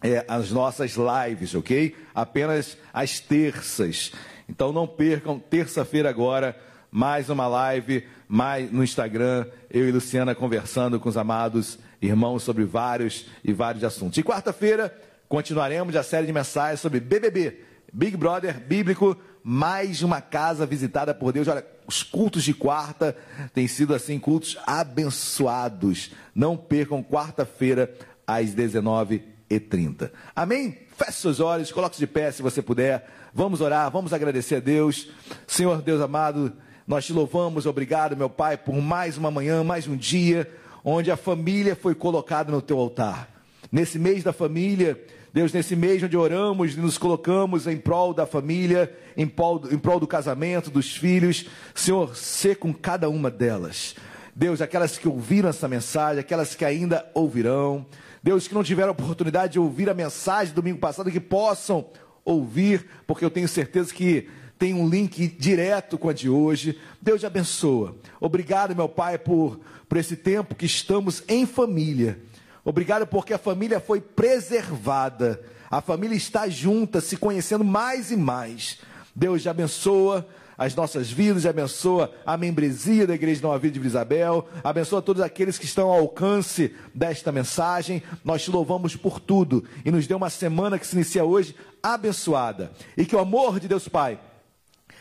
[0.00, 1.96] é, as nossas lives, ok?
[2.14, 4.12] Apenas às terças.
[4.48, 6.56] Então não percam, terça-feira agora,
[6.88, 12.64] mais uma live mais no Instagram, eu e Luciana conversando com os amados irmãos sobre
[12.64, 14.16] vários e vários assuntos.
[14.18, 14.96] E quarta-feira,
[15.28, 17.58] continuaremos a série de mensagens sobre BBB,
[17.92, 21.48] Big Brother Bíblico, mais uma casa visitada por Deus.
[21.48, 23.16] Olha, os cultos de quarta
[23.52, 26.12] têm sido assim cultos abençoados.
[26.34, 27.92] Não percam quarta-feira
[28.26, 30.10] às 19h30.
[30.34, 30.78] Amém?
[30.96, 33.08] Feche seus olhos, coloque-se de pé se você puder.
[33.34, 35.10] Vamos orar, vamos agradecer a Deus.
[35.46, 36.52] Senhor Deus amado,
[36.86, 40.50] nós te louvamos, obrigado, meu Pai, por mais uma manhã, mais um dia,
[40.84, 43.28] onde a família foi colocada no teu altar.
[43.70, 45.02] Nesse mês da família,
[45.32, 49.78] Deus, nesse mês onde oramos e nos colocamos em prol da família, em prol, em
[49.78, 53.94] prol do casamento, dos filhos, Senhor, ser com cada uma delas.
[54.36, 57.86] Deus, aquelas que ouviram essa mensagem, aquelas que ainda ouvirão,
[58.22, 61.86] Deus, que não tiveram oportunidade de ouvir a mensagem do domingo passado, que possam
[62.24, 64.28] ouvir, porque eu tenho certeza que
[64.58, 66.78] tem um link direto com a de hoje.
[67.00, 67.96] Deus te abençoa.
[68.20, 72.20] Obrigado, meu Pai, por, por esse tempo que estamos em família.
[72.64, 75.42] Obrigado porque a família foi preservada.
[75.70, 78.78] A família está junta, se conhecendo mais e mais.
[79.14, 80.26] Deus te abençoa
[80.56, 85.58] as nossas vidas, abençoa a membresia da Igreja Nova Vida de Isabel, abençoa todos aqueles
[85.58, 88.02] que estão ao alcance desta mensagem.
[88.24, 92.70] Nós te louvamos por tudo e nos dê uma semana que se inicia hoje abençoada.
[92.96, 94.20] E que o amor de Deus Pai,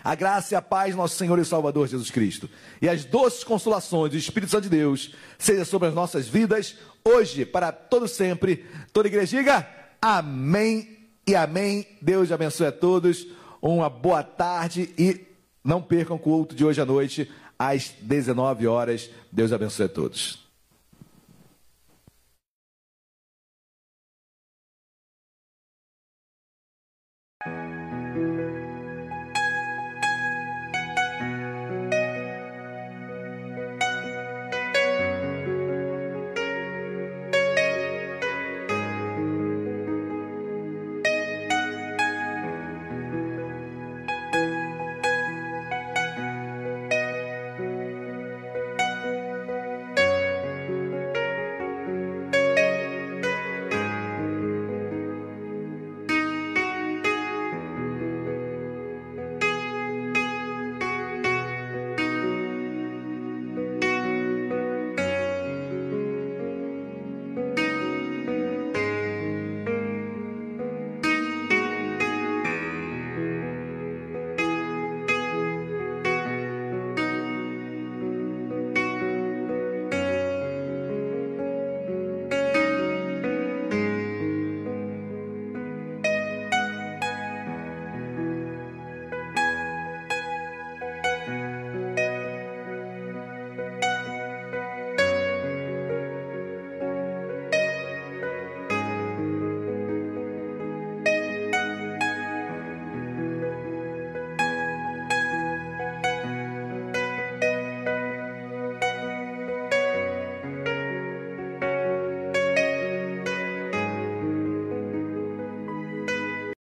[0.04, 2.50] a graça e a paz nosso Senhor e Salvador Jesus Cristo
[2.82, 7.46] e as doces consolações do Espírito Santo de Deus seja sobre as nossas vidas hoje,
[7.46, 8.66] para todo sempre.
[8.94, 9.68] Toda igreja diga
[10.02, 11.86] amém e amém.
[12.02, 13.28] Deus abençoe a todos.
[13.62, 15.22] Uma boa tarde e
[15.64, 19.10] não percam o culto de hoje à noite às 19 horas.
[19.32, 20.41] Deus abençoe a todos.